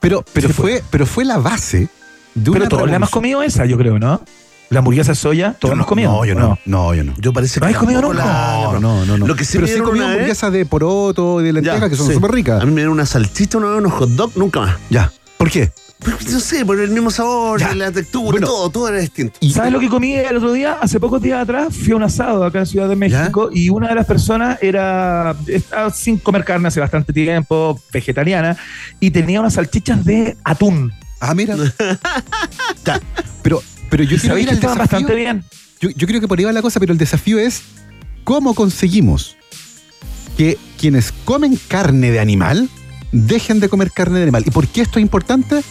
Pero, 0.00 0.22
pero, 0.34 0.48
Sí, 0.48 0.54
fue, 0.54 0.82
pero 0.90 1.06
fue 1.06 1.24
la 1.24 1.38
base 1.38 1.88
de 2.34 2.50
una. 2.50 2.58
Pero 2.60 2.68
todos 2.68 2.88
le 2.90 2.94
hemos 2.96 3.08
comido 3.10 3.42
esa, 3.42 3.64
yo 3.64 3.78
creo, 3.78 3.98
¿no? 3.98 4.20
La 4.68 4.80
hamburguesa 4.80 5.12
de 5.12 5.16
soya, 5.16 5.56
todos 5.58 5.72
hemos 5.72 5.86
comido. 5.86 6.12
No, 6.12 6.24
yo 6.26 6.36
¿o 6.36 6.38
no. 6.38 6.58
No, 6.66 6.94
yo 6.94 7.02
no. 7.04 7.14
Yo 7.18 7.32
parece 7.32 7.58
¿No 7.58 7.66
que 7.66 7.72
has 7.72 7.78
comido 7.80 8.02
nunca? 8.02 8.18
la- 8.18 8.70
No, 8.74 8.80
no, 8.80 9.06
no, 9.06 9.16
no. 9.16 9.26
Lo 9.26 9.34
que 9.34 9.44
sí 9.46 9.52
pero 9.54 9.62
me 9.66 9.72
sí 9.72 9.78
he 9.78 9.82
comido 9.82 10.04
una 10.04 10.12
hamburguesas 10.12 10.52
de 10.52 10.66
poroto, 10.66 11.38
de 11.40 11.52
lenteja, 11.54 11.78
Ya, 11.80 11.88
que 11.88 11.96
son 11.96 12.06
sí. 12.08 12.12
súper 12.12 12.32
ricas. 12.32 12.60
A 12.62 12.66
mí 12.66 12.70
me 12.72 12.82
dieron 12.82 12.92
una 12.92 13.06
salchicha, 13.06 13.56
una 13.56 13.68
vez, 13.70 13.78
unos 13.78 13.92
hot 13.94 14.10
dog, 14.10 14.32
nunca 14.36 14.60
más. 14.60 14.76
Ya. 14.90 15.10
¿Por 15.38 15.50
qué? 15.50 15.72
No 16.06 16.38
sé, 16.40 16.64
por 16.64 16.78
el 16.78 16.90
mismo 16.90 17.10
sabor, 17.10 17.58
Ya. 17.60 17.74
la 17.74 17.90
textura, 17.90 18.30
Bueno. 18.30 18.46
todo, 18.46 18.70
todo 18.70 18.88
era 18.88 18.98
distinto. 18.98 19.36
Y- 19.40 19.50
¿Sabes 19.52 19.72
lo 19.72 19.80
que 19.80 19.88
comí 19.88 20.14
el 20.14 20.36
otro 20.36 20.52
día? 20.52 20.74
Hace 20.80 21.00
pocos 21.00 21.20
días 21.20 21.40
atrás 21.42 21.74
fui 21.74 21.92
a 21.92 21.96
un 21.96 22.04
asado 22.04 22.44
acá 22.44 22.60
en 22.60 22.66
Ciudad 22.66 22.88
de 22.88 22.94
México 22.94 23.50
y 23.52 23.68
una 23.68 23.88
de 23.88 23.94
las 23.96 24.06
personas 24.06 24.58
era 24.62 25.34
estaba 25.48 25.90
sin 25.90 26.18
comer 26.18 26.44
carne 26.44 26.68
hace 26.68 26.78
bastante 26.78 27.12
tiempo, 27.12 27.80
vegetariana, 27.92 28.56
y 29.00 29.10
tenía 29.10 29.40
unas 29.40 29.54
salchichas 29.54 30.04
de 30.04 30.36
atún. 30.44 30.92
Ah, 31.20 31.34
mira. 31.34 31.56
Ya, 32.84 33.00
Pero, 33.42 33.62
pero 33.90 34.04
yo 34.04 34.14
ir 34.38 34.46
que 34.48 34.54
estaban 34.54 34.78
bastante 34.78 35.14
bien. 35.14 35.44
Yo, 35.80 35.90
yo 35.90 36.06
creo 36.06 36.20
que 36.20 36.28
por 36.28 36.38
ahí 36.38 36.44
va 36.44 36.52
la 36.52 36.62
cosa, 36.62 36.78
pero 36.80 36.92
el 36.92 36.98
desafío 36.98 37.38
es 37.38 37.62
cómo 38.24 38.54
conseguimos 38.54 39.36
que 40.36 40.56
quienes 40.78 41.12
comen 41.24 41.58
carne 41.68 42.10
de 42.12 42.20
animal 42.20 42.68
dejen 43.10 43.58
de 43.58 43.68
comer 43.68 43.90
carne 43.90 44.18
de 44.18 44.22
animal. 44.24 44.44
¿Y 44.46 44.50
por 44.50 44.68
qué 44.68 44.82
esto 44.82 44.98
es 45.00 45.02
importante? 45.02 45.62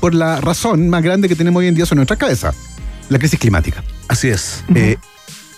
Por 0.00 0.14
la 0.14 0.40
razón 0.40 0.88
más 0.88 1.02
grande 1.02 1.28
que 1.28 1.36
tenemos 1.36 1.60
hoy 1.60 1.68
en 1.68 1.74
día 1.74 1.86
sobre 1.86 1.98
nuestra 1.98 2.16
cabeza, 2.16 2.52
la 3.08 3.18
crisis 3.18 3.38
climática. 3.38 3.82
Así 4.08 4.28
es. 4.28 4.64
Eh, 4.74 4.96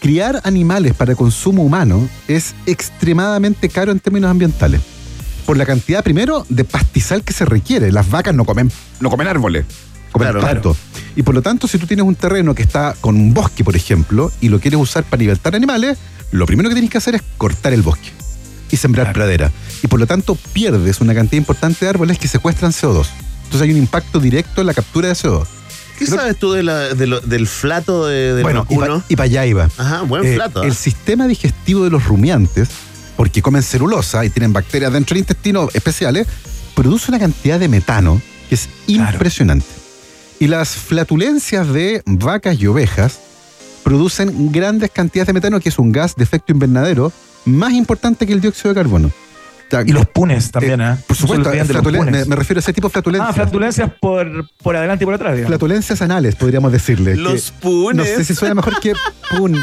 criar 0.00 0.40
animales 0.44 0.94
para 0.94 1.14
consumo 1.14 1.62
humano 1.64 2.08
es 2.28 2.54
extremadamente 2.66 3.68
caro 3.68 3.92
en 3.92 4.00
términos 4.00 4.30
ambientales. 4.30 4.80
Por 5.44 5.56
la 5.56 5.66
cantidad, 5.66 6.02
primero, 6.02 6.44
de 6.48 6.64
pastizal 6.64 7.22
que 7.22 7.32
se 7.32 7.44
requiere. 7.44 7.92
Las 7.92 8.10
vacas 8.10 8.34
no 8.34 8.44
comen, 8.44 8.70
no 9.00 9.10
comen 9.10 9.28
árboles, 9.28 9.64
comen 10.10 10.30
Claro, 10.30 10.40
pasto. 10.40 10.76
Y 11.14 11.22
por 11.22 11.34
lo 11.34 11.42
tanto, 11.42 11.68
si 11.68 11.78
tú 11.78 11.86
tienes 11.86 12.04
un 12.04 12.14
terreno 12.14 12.54
que 12.54 12.62
está 12.62 12.94
con 13.00 13.16
un 13.16 13.32
bosque, 13.32 13.64
por 13.64 13.76
ejemplo, 13.76 14.32
y 14.40 14.48
lo 14.48 14.60
quieres 14.60 14.80
usar 14.80 15.04
para 15.04 15.20
libertar 15.20 15.54
animales, 15.54 15.98
lo 16.32 16.46
primero 16.46 16.68
que 16.68 16.74
tienes 16.74 16.90
que 16.90 16.98
hacer 16.98 17.14
es 17.14 17.22
cortar 17.38 17.72
el 17.72 17.82
bosque 17.82 18.10
y 18.70 18.76
sembrar 18.76 19.12
pradera. 19.12 19.52
Y 19.82 19.86
por 19.86 20.00
lo 20.00 20.06
tanto, 20.06 20.36
pierdes 20.52 21.00
una 21.00 21.14
cantidad 21.14 21.38
importante 21.38 21.84
de 21.84 21.90
árboles 21.90 22.18
que 22.18 22.28
secuestran 22.28 22.72
CO2. 22.72 23.06
Entonces 23.46 23.62
hay 23.62 23.70
un 23.72 23.78
impacto 23.78 24.20
directo 24.20 24.60
en 24.60 24.66
la 24.68 24.74
captura 24.74 25.08
de 25.08 25.14
CO2. 25.14 25.46
¿Qué 25.98 26.06
sabes 26.06 26.36
tú 26.38 26.52
de 26.52 26.62
la- 26.62 26.92
de 26.94 27.06
lo- 27.06 27.20
del 27.20 27.46
flato 27.46 28.06
de, 28.06 28.34
del 28.34 28.42
bueno, 28.42 28.66
y 28.68 28.76
vacuno? 28.76 29.02
para 29.16 29.22
allá 29.24 29.46
iba. 29.46 29.68
Ajá, 29.78 30.02
buen 30.02 30.24
Eh, 30.26 30.34
flato. 30.34 30.62
El 30.62 30.74
sistema 30.74 31.26
digestivo 31.26 31.84
de 31.84 31.90
los 31.90 32.04
rumiantes, 32.04 32.68
porque 33.16 33.40
comen 33.40 33.62
celulosa 33.62 34.22
y 34.24 34.28
tienen 34.30 34.52
bacterias 34.52 34.92
dentro 34.92 35.14
del 35.14 35.20
intestino 35.22 35.68
especiales, 35.72 36.26
produce 36.74 37.10
una 37.10 37.18
cantidad 37.18 37.58
de 37.58 37.68
metano 37.68 38.20
que 38.50 38.56
es 38.56 38.68
impresionante. 38.86 39.64
Y 40.38 40.48
las 40.48 40.68
flatulencias 40.70 41.72
de 41.72 42.02
vacas 42.04 42.60
y 42.60 42.66
ovejas 42.66 43.18
producen 43.82 44.52
grandes 44.52 44.90
cantidades 44.90 45.28
de 45.28 45.32
metano, 45.32 45.60
que 45.60 45.70
es 45.70 45.78
un 45.78 45.92
gas 45.92 46.14
de 46.16 46.24
efecto 46.24 46.52
invernadero 46.52 47.10
más 47.46 47.72
importante 47.72 48.26
que 48.26 48.32
el 48.34 48.40
dióxido 48.42 48.70
de 48.70 48.74
carbono. 48.74 49.10
Y 49.86 49.92
los 49.92 50.06
punes 50.06 50.50
también, 50.52 50.80
¿eh? 50.80 50.96
por 51.06 51.16
supuesto, 51.16 51.50
me, 51.50 52.36
refiero 52.36 52.58
a 52.58 52.60
ese 52.60 52.72
tipo 52.72 52.88
de 52.88 52.92
flatulencias. 52.92 53.30
Ah, 53.30 53.32
flatulencias 53.32 53.90
por, 54.00 54.48
por 54.62 54.76
adelante 54.76 55.04
y 55.04 55.06
por 55.06 55.14
atrás, 55.14 55.32
digamos. 55.34 55.48
Flatulencias 55.50 56.00
anales, 56.02 56.36
podríamos 56.36 56.70
decirle. 56.70 57.16
Los 57.16 57.50
que- 57.50 57.58
punes. 57.60 57.96
No 57.96 58.04
sé 58.16 58.24
si 58.24 58.34
suena 58.34 58.54
mejor 58.54 58.78
que 58.80 58.92
pun. 59.36 59.58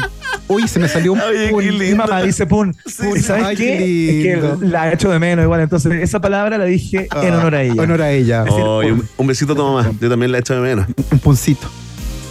Uy, 0.46 0.68
se 0.68 0.78
me 0.78 0.88
salió 0.88 1.14
un 1.14 1.20
Oye, 1.20 1.48
pun. 1.48 1.78
Mi 1.78 1.94
mamá 1.94 2.22
dice 2.22 2.44
pun. 2.46 2.76
¿Y 2.86 2.90
sabes 3.20 3.44
Ay, 3.44 3.56
qué? 3.56 3.64
qué 3.78 4.32
Es 4.34 4.58
que 4.60 4.66
la 4.66 4.90
he 4.90 4.94
hecho 4.94 5.08
de 5.10 5.18
menos 5.18 5.42
igual. 5.42 5.60
Entonces, 5.62 5.92
esa 6.02 6.20
palabra 6.20 6.58
la 6.58 6.64
dije 6.66 7.08
en 7.22 7.32
Ah, 7.34 7.38
honor 7.38 7.54
a 7.54 7.62
ella. 7.62 7.82
Honor 7.82 8.02
a 8.02 8.10
ella. 8.10 8.44
Un, 8.44 9.08
un 9.16 9.26
besito 9.26 9.54
a 9.54 9.56
tu 9.56 9.62
mamá. 9.64 9.90
Yo 10.00 10.10
también 10.10 10.30
la 10.32 10.38
he 10.38 10.40
hecho 10.40 10.54
de 10.54 10.60
menos. 10.60 10.86
Un 11.10 11.18
puncito. 11.18 11.66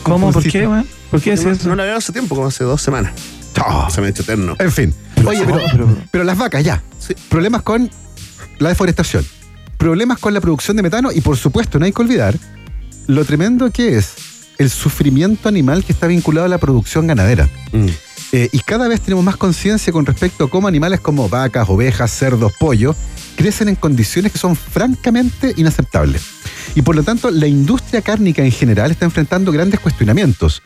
¿Cómo? 0.04 0.28
¿Por 0.28 0.44
puncito. 0.44 0.60
qué? 0.60 0.84
¿Por 1.10 1.22
qué 1.22 1.34
es 1.34 1.44
No, 1.44 1.52
eso? 1.52 1.68
no 1.70 1.76
la 1.76 1.86
veo 1.86 1.98
hace 1.98 2.12
tiempo, 2.14 2.36
como 2.36 2.48
hace 2.48 2.64
dos 2.64 2.82
semanas. 2.82 3.14
Se 3.90 4.02
me 4.02 4.08
ha 4.08 4.10
hecho 4.10 4.24
eterno. 4.24 4.56
En 4.60 4.72
fin. 4.72 4.94
Oye, 5.30 5.44
pero, 5.46 5.60
pero- 5.72 5.98
pero 6.12 6.24
las 6.24 6.38
vacas 6.38 6.64
ya. 6.64 6.82
Sí. 7.00 7.14
Problemas 7.30 7.62
con 7.64 7.90
la 8.60 8.70
deforestación. 8.70 9.26
Problemas 9.78 10.18
con 10.20 10.34
la 10.34 10.42
producción 10.42 10.78
de 10.78 10.84
metano 10.84 11.12
y 11.12 11.22
por 11.22 11.38
supuesto 11.38 11.80
no 11.80 11.86
hay 11.86 11.92
que 11.92 12.02
olvidar 12.02 12.36
lo 13.08 13.26
tremendo 13.26 13.70
que 13.72 13.98
es 13.98 14.14
el 14.58 14.70
sufrimiento 14.70 15.50
animal 15.50 15.84
que 15.84 15.92
está 15.92 16.08
vinculado 16.08 16.46
a 16.46 16.50
la 16.50 16.58
producción 16.58 17.08
ganadera. 17.08 17.50
Mm. 17.74 17.88
Eh, 18.32 18.50
y 18.52 18.60
cada 18.60 18.88
vez 18.88 19.02
tenemos 19.02 19.24
más 19.26 19.36
conciencia 19.36 19.92
con 19.94 20.06
respecto 20.06 20.46
a 20.46 20.50
cómo 20.50 20.68
animales 20.68 21.00
como 21.02 21.28
vacas, 21.30 21.68
ovejas, 21.70 22.12
cerdos, 22.12 22.52
pollos 22.60 22.96
crecen 23.36 23.68
en 23.68 23.76
condiciones 23.76 24.32
que 24.32 24.38
son 24.40 24.56
francamente 24.56 25.54
inaceptables. 25.58 26.22
Y 26.76 26.82
por 26.82 26.96
lo 26.96 27.04
tanto, 27.04 27.30
la 27.30 27.46
industria 27.48 28.02
cárnica 28.02 28.44
en 28.44 28.52
general 28.52 28.90
está 28.92 29.06
enfrentando 29.06 29.52
grandes 29.52 29.80
cuestionamientos. 29.80 30.62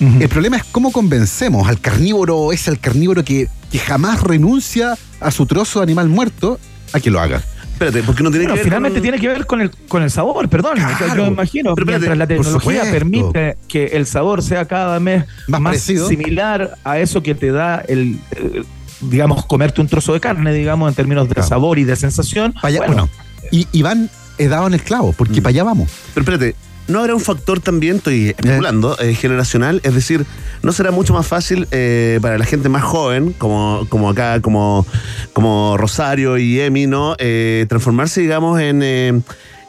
El 0.00 0.28
problema 0.28 0.56
es 0.58 0.64
cómo 0.64 0.92
convencemos 0.92 1.66
al 1.66 1.80
carnívoro, 1.80 2.52
ese 2.52 2.68
al 2.70 2.78
carnívoro 2.78 3.24
que, 3.24 3.48
que 3.74 3.80
jamás 3.80 4.22
renuncia 4.22 4.96
a 5.18 5.32
su 5.32 5.46
trozo 5.46 5.80
de 5.80 5.82
animal 5.82 6.08
muerto, 6.08 6.60
a 6.92 7.00
que 7.00 7.10
lo 7.10 7.18
haga. 7.18 7.42
Espérate, 7.72 8.04
porque 8.04 8.22
no 8.22 8.30
tiene 8.30 8.44
Bueno, 8.44 8.54
que 8.54 8.60
ver 8.60 8.64
finalmente 8.66 8.98
con- 9.00 9.02
tiene 9.02 9.18
que 9.18 9.26
ver 9.26 9.46
con 9.46 9.60
el, 9.62 9.70
con 9.88 10.04
el 10.04 10.12
sabor, 10.12 10.48
perdón. 10.48 10.74
Claro. 10.76 11.16
yo 11.16 11.26
imagino, 11.26 11.74
Pero 11.74 11.82
espérate, 11.86 12.06
mientras 12.06 12.18
la 12.18 12.26
tecnología 12.28 12.82
permite 12.84 13.56
que 13.66 13.86
el 13.86 14.06
sabor 14.06 14.44
sea 14.44 14.64
cada 14.66 15.00
vez 15.00 15.24
Más 15.48 15.80
similar 15.80 16.76
a 16.84 17.00
eso 17.00 17.20
que 17.24 17.34
te 17.34 17.50
da 17.50 17.82
el, 17.88 18.20
eh, 18.30 18.62
digamos, 19.00 19.44
comerte 19.46 19.80
un 19.80 19.88
trozo 19.88 20.12
de 20.12 20.20
carne, 20.20 20.52
digamos, 20.54 20.88
en 20.88 20.94
términos 20.94 21.26
de 21.28 21.34
Claro. 21.34 21.48
sabor 21.48 21.80
y 21.80 21.84
de 21.84 21.96
sensación. 21.96 22.54
Allá- 22.62 22.78
bueno, 22.78 22.92
bueno, 22.94 23.08
y, 23.50 23.66
y 23.72 23.82
van 23.82 24.08
he 24.38 24.46
dado 24.46 24.68
en 24.68 24.74
el 24.74 24.82
clavo, 24.82 25.12
porque 25.14 25.40
Mm. 25.40 25.42
para 25.42 25.50
allá 25.50 25.64
vamos. 25.64 25.90
Pero 26.14 26.22
espérate, 26.22 26.54
¿no 26.88 27.00
habrá 27.00 27.14
un 27.14 27.20
factor 27.20 27.60
también, 27.60 27.96
estoy 27.96 28.28
especulando, 28.30 28.98
eh, 28.98 29.14
generacional? 29.14 29.80
Es 29.84 29.94
decir, 29.94 30.26
¿no 30.62 30.72
será 30.72 30.90
mucho 30.90 31.12
más 31.14 31.26
fácil 31.26 31.66
eh, 31.70 32.18
para 32.22 32.38
la 32.38 32.44
gente 32.44 32.68
más 32.68 32.82
joven, 32.82 33.32
como, 33.32 33.86
como 33.88 34.10
acá, 34.10 34.40
como, 34.40 34.86
como 35.32 35.76
Rosario 35.76 36.38
y 36.38 36.60
Emi, 36.60 36.86
¿no? 36.86 37.16
Eh, 37.18 37.66
transformarse, 37.68 38.20
digamos, 38.20 38.60
en, 38.60 38.82
eh, 38.82 39.20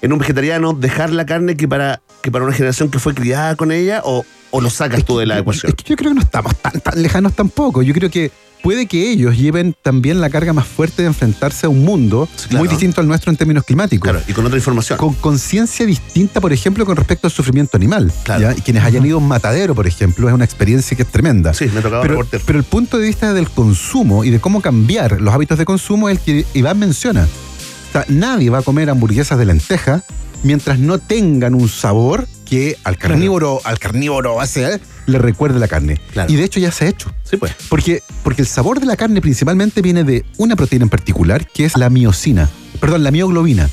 en 0.02 0.14
un 0.14 0.20
vegetariano, 0.20 0.74
dejar 0.74 1.12
la 1.12 1.26
carne 1.26 1.56
que 1.56 1.68
para, 1.68 2.02
que 2.22 2.32
para 2.32 2.44
una 2.44 2.54
generación 2.54 2.90
que 2.90 3.00
fue 3.00 3.14
criada 3.14 3.56
con 3.56 3.72
ella, 3.72 4.02
o, 4.04 4.26
o 4.52 4.62
lo 4.62 4.70
sacas 4.70 5.04
tú 5.04 5.18
de 5.18 5.26
la 5.26 5.40
ecuación? 5.40 5.70
Es 5.70 5.76
que 5.76 5.90
yo 5.90 5.96
creo 5.96 6.12
que 6.12 6.16
no 6.16 6.22
estamos 6.22 6.56
tan, 6.58 6.80
tan 6.80 7.02
lejanos 7.02 7.34
tampoco. 7.34 7.82
Yo 7.82 7.94
creo 7.94 8.10
que 8.10 8.32
puede 8.66 8.88
que 8.88 9.12
ellos 9.12 9.38
lleven 9.38 9.76
también 9.80 10.20
la 10.20 10.32
carga 10.32 10.52
más 10.52 10.66
fuerte 10.66 11.04
de 11.04 11.08
enfrentarse 11.08 11.68
a 11.68 11.70
un 11.70 11.86
mundo 11.86 12.28
claro. 12.48 12.58
muy 12.58 12.68
distinto 12.68 13.00
al 13.00 13.08
nuestro 13.08 13.30
en 13.30 13.38
términos 13.38 13.64
climáticos. 13.64 14.10
Claro, 14.10 14.26
y 14.28 14.34
con 14.34 14.44
otra 14.44 14.58
información. 14.58 14.98
Con 14.98 15.14
conciencia 15.14 15.86
distinta, 15.86 16.42
por 16.42 16.52
ejemplo, 16.52 16.84
con 16.84 16.98
respecto 16.98 17.28
al 17.28 17.32
sufrimiento 17.32 17.78
animal. 17.78 18.12
Claro. 18.24 18.42
¿ya? 18.42 18.54
Y 18.54 18.62
quienes 18.62 18.84
hayan 18.84 19.06
ido 19.06 19.18
a 19.18 19.20
un 19.20 19.28
matadero, 19.28 19.76
por 19.76 19.86
ejemplo, 19.86 20.28
es 20.28 20.34
una 20.34 20.46
experiencia 20.46 20.98
que 20.98 21.04
es 21.04 21.10
tremenda. 21.10 21.54
Sí, 21.54 21.70
me 21.76 21.82
tocaba 21.82 22.02
pero, 22.02 22.26
pero 22.44 22.58
el 22.58 22.66
punto 22.66 22.98
de 22.98 23.06
vista 23.06 23.36
del 23.36 23.52
consumo 23.52 24.24
y 24.24 24.32
de 24.32 24.40
cómo 24.40 24.62
cambiar 24.62 25.22
los 25.22 25.32
hábitos 25.32 25.60
de 25.60 25.66
consumo 25.66 26.10
es 26.10 26.18
el 26.18 26.24
que 26.24 26.46
Iván 26.56 26.80
menciona. 26.80 27.26
O 27.26 27.92
sea, 27.92 28.06
nadie 28.08 28.50
va 28.50 28.58
a 28.58 28.64
comer 28.64 28.90
hamburguesas 28.90 29.38
de 29.38 29.46
lenteja 29.46 30.02
mientras 30.42 30.80
no 30.80 30.98
tengan 30.98 31.54
un 31.54 31.70
sabor 31.70 32.28
que 32.46 32.78
al 32.84 32.98
carnívoro, 32.98 33.62
al 33.64 33.78
carnívoro 33.78 34.42
hace, 34.42 34.80
le 35.06 35.18
recuerde 35.20 35.60
la 35.60 35.68
carne. 35.68 36.00
Claro. 36.14 36.32
Y 36.32 36.36
de 36.36 36.44
hecho 36.44 36.60
ya 36.60 36.72
se 36.72 36.86
ha 36.86 36.88
hecho. 36.90 37.12
Sí, 37.24 37.38
pues. 37.38 37.54
Porque, 37.70 38.02
porque 38.24 38.42
el 38.42 38.48
sabor 38.48 38.80
de 38.80 38.86
la 38.86 38.96
carne 38.98 39.22
principalmente 39.22 39.82
viene 39.82 40.04
de 40.04 40.26
una 40.38 40.56
proteína 40.56 40.84
en 40.84 40.90
particular, 40.90 41.48
que 41.48 41.66
es 41.66 41.78
la 41.78 41.90
miocina. 41.90 42.50
Perdón, 42.80 43.04
la 43.04 43.12
mioglobina. 43.12 43.70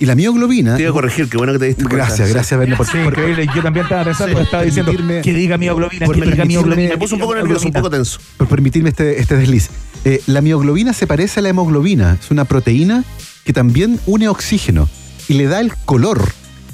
Y 0.00 0.06
la 0.06 0.16
mioglobina. 0.16 0.74
Te 0.76 0.82
iba 0.82 0.90
a 0.90 0.92
corregir, 0.92 1.28
qué 1.28 1.36
bueno 1.36 1.52
que 1.52 1.58
te 1.60 1.64
diste 1.66 1.84
cuenta. 1.84 2.06
Gracias, 2.06 2.28
gracias, 2.30 2.58
Berna, 2.58 2.76
por, 2.76 2.86
Sí, 2.86 2.98
por- 3.04 3.12
increíble. 3.12 3.46
Yo 3.54 3.62
también 3.62 3.84
estaba 3.84 4.02
pensando, 4.04 4.36
Sí. 4.36 4.42
estaba 4.44 4.62
diciendo 4.64 4.92
que 5.22 5.32
diga 5.32 5.56
mioglobina, 5.56 6.04
por 6.06 6.16
que 6.16 6.20
diga 6.22 6.34
permitirme- 6.36 6.46
mioglobina. 6.48 6.88
Me 6.90 6.98
puso 6.98 7.14
un 7.14 7.20
poco 7.20 7.34
nervioso, 7.36 7.66
un 7.66 7.72
poco 7.72 7.90
tenso. 7.90 8.18
por 8.36 8.48
permitirme 8.48 8.88
este, 8.90 9.20
este 9.20 9.36
desliz. 9.36 9.70
Eh, 10.04 10.20
la 10.26 10.40
mioglobina 10.40 10.92
se 10.92 11.06
parece 11.06 11.38
a 11.40 11.42
la 11.44 11.50
hemoglobina. 11.50 12.18
Es 12.20 12.30
una 12.32 12.44
proteína 12.44 13.04
que 13.44 13.52
también 13.52 14.00
une 14.06 14.28
oxígeno 14.28 14.88
y 15.28 15.34
le 15.34 15.46
da 15.46 15.60
el 15.60 15.72
color 15.76 16.20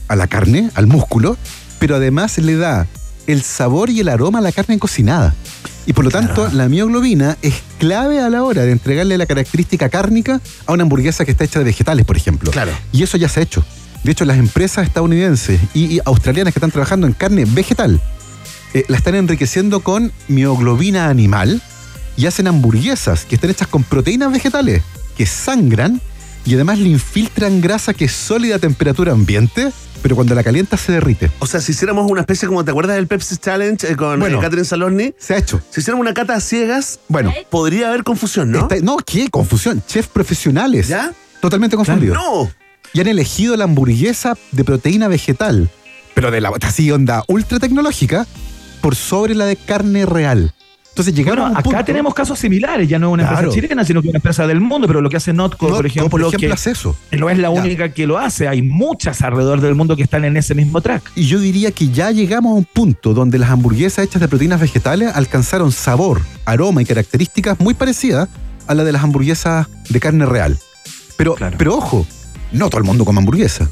a 0.08 0.16
la 0.16 0.26
carne, 0.26 0.70
al 0.74 0.86
músculo, 0.86 1.36
pero 1.78 1.96
además 1.96 2.38
le 2.38 2.56
da 2.56 2.86
el 3.26 3.42
sabor 3.42 3.90
y 3.90 4.00
el 4.00 4.08
aroma 4.08 4.38
a 4.38 4.42
la 4.42 4.52
carne 4.52 4.78
cocinada. 4.78 5.34
Y 5.86 5.92
por 5.92 6.04
lo 6.04 6.10
tanto, 6.10 6.48
la 6.52 6.68
mioglobina 6.68 7.36
es 7.42 7.54
clave 7.78 8.20
a 8.20 8.28
la 8.28 8.44
hora 8.44 8.62
de 8.62 8.72
entregarle 8.72 9.18
la 9.18 9.26
característica 9.26 9.88
cárnica 9.88 10.40
a 10.66 10.72
una 10.72 10.82
hamburguesa 10.82 11.24
que 11.24 11.30
está 11.30 11.44
hecha 11.44 11.58
de 11.58 11.64
vegetales, 11.64 12.04
por 12.04 12.16
ejemplo. 12.16 12.50
Claro. 12.50 12.72
Y 12.92 13.02
eso 13.02 13.16
ya 13.16 13.28
se 13.28 13.40
ha 13.40 13.42
hecho. 13.42 13.64
De 14.04 14.12
hecho, 14.12 14.24
las 14.24 14.38
empresas 14.38 14.86
estadounidenses 14.86 15.60
y, 15.74 15.96
y 15.96 16.00
australianas 16.04 16.54
que 16.54 16.58
están 16.58 16.70
trabajando 16.70 17.06
en 17.06 17.12
carne 17.12 17.44
vegetal 17.44 18.00
eh, 18.72 18.84
la 18.88 18.96
están 18.96 19.16
enriqueciendo 19.16 19.80
con 19.80 20.12
mioglobina 20.28 21.08
animal 21.08 21.60
y 22.16 22.26
hacen 22.26 22.46
hamburguesas 22.46 23.24
que 23.24 23.34
están 23.34 23.50
hechas 23.50 23.66
con 23.66 23.82
proteínas 23.82 24.32
vegetales 24.32 24.82
que 25.16 25.26
sangran 25.26 26.00
y 26.46 26.54
además 26.54 26.78
le 26.78 26.88
infiltran 26.88 27.60
grasa 27.60 27.94
que 27.94 28.04
es 28.04 28.12
sólida 28.12 28.56
a 28.56 28.58
temperatura 28.60 29.12
ambiente 29.12 29.72
pero 30.02 30.14
cuando 30.16 30.34
la 30.34 30.42
calientas 30.42 30.80
se 30.80 30.92
derrite. 30.92 31.30
O 31.40 31.46
sea, 31.46 31.60
si 31.60 31.72
hiciéramos 31.72 32.10
una 32.10 32.20
especie 32.22 32.48
como, 32.48 32.64
¿te 32.64 32.70
acuerdas 32.70 32.96
del 32.96 33.06
Pepsi 33.06 33.36
Challenge 33.36 33.86
eh, 33.92 33.96
con 33.96 34.18
Bueno. 34.20 34.38
eh, 34.38 34.40
Catherine 34.40 34.64
Salorni? 34.64 35.14
Se 35.18 35.34
ha 35.34 35.38
hecho. 35.38 35.60
Si 35.70 35.80
hiciéramos 35.80 36.02
una 36.04 36.14
cata 36.14 36.34
a 36.34 36.40
ciegas, 36.40 37.00
Bueno, 37.08 37.32
podría 37.50 37.88
haber 37.88 38.02
confusión, 38.04 38.50
¿no? 38.50 38.60
está- 38.60 38.76
no, 38.82 38.96
¿qué? 38.98 39.28
Confusión. 39.30 39.82
Chefs 39.86 40.08
profesionales. 40.08 40.88
¿Ya? 40.88 41.12
Totalmente 41.40 41.76
confundidos. 41.76 42.16
¡No! 42.16 42.50
Y 42.92 43.00
han 43.00 43.06
elegido 43.06 43.56
la 43.56 43.64
hamburguesa 43.64 44.36
de 44.52 44.64
proteína 44.64 45.08
vegetal, 45.08 45.70
pero 46.14 46.30
de 46.30 46.40
la 46.40 46.50
así 46.62 46.90
onda 46.90 47.22
ultra 47.28 47.58
tecnológica, 47.60 48.26
por 48.80 48.96
sobre 48.96 49.34
la 49.34 49.44
de 49.46 49.56
carne 49.56 50.06
real. 50.06 50.52
Entonces 51.00 51.14
llegaron 51.14 51.38
Bueno, 51.44 51.46
a 51.46 51.50
un 51.50 51.56
acá 51.56 51.70
punto- 51.78 51.84
tenemos 51.86 52.14
casos 52.14 52.38
similares, 52.38 52.86
ya 52.88 52.98
no 52.98 53.08
es 53.08 53.12
una 53.14 53.22
Claro. 53.22 53.38
empresa 53.46 53.54
chilena, 53.66 53.84
sino 53.84 54.02
que 54.02 54.08
una 54.08 54.18
empresa 54.18 54.46
del 54.46 54.60
mundo, 54.60 54.86
pero 54.86 55.00
lo 55.00 55.08
que 55.08 55.16
hace 55.16 55.32
Notco, 55.32 55.68
No, 55.68 55.76
por 55.76 55.86
ejemplo, 55.86 56.10
por 56.10 56.20
ejemplo, 56.20 56.38
que 56.48 56.52
hace 56.52 56.72
eso. 56.72 56.94
no 57.12 57.30
es 57.30 57.38
la 57.38 57.44
Ya. 57.54 57.60
única 57.62 57.88
que 57.94 58.06
lo 58.06 58.18
hace, 58.18 58.48
hay 58.48 58.60
muchas 58.60 59.22
alrededor 59.22 59.62
del 59.62 59.74
mundo 59.74 59.96
que 59.96 60.02
están 60.02 60.24
en 60.26 60.36
ese 60.36 60.54
mismo 60.54 60.80
track. 60.82 61.10
Y 61.16 61.24
yo 61.26 61.38
diría 61.40 61.70
que 61.72 61.88
ya 61.88 62.10
llegamos 62.10 62.50
a 62.50 62.54
un 62.54 62.64
punto 62.66 63.14
donde 63.14 63.38
las 63.38 63.48
hamburguesas 63.50 64.04
hechas 64.04 64.20
de 64.20 64.28
proteínas 64.28 64.60
vegetales 64.60 65.10
alcanzaron 65.14 65.72
sabor, 65.72 66.20
aroma 66.44 66.82
y 66.82 66.84
características 66.84 67.58
muy 67.60 67.72
parecidas 67.72 68.28
a 68.66 68.74
la 68.74 68.84
de 68.84 68.92
las 68.92 69.02
hamburguesas 69.02 69.68
de 69.88 70.00
carne 70.00 70.26
real. 70.26 70.58
Pero, 71.16 71.34
Claro. 71.34 71.56
pero 71.58 71.76
ojo, 71.76 72.06
no 72.52 72.68
todo 72.68 72.78
el 72.78 72.84
mundo 72.84 73.06
come 73.06 73.20
hamburguesa. 73.20 73.70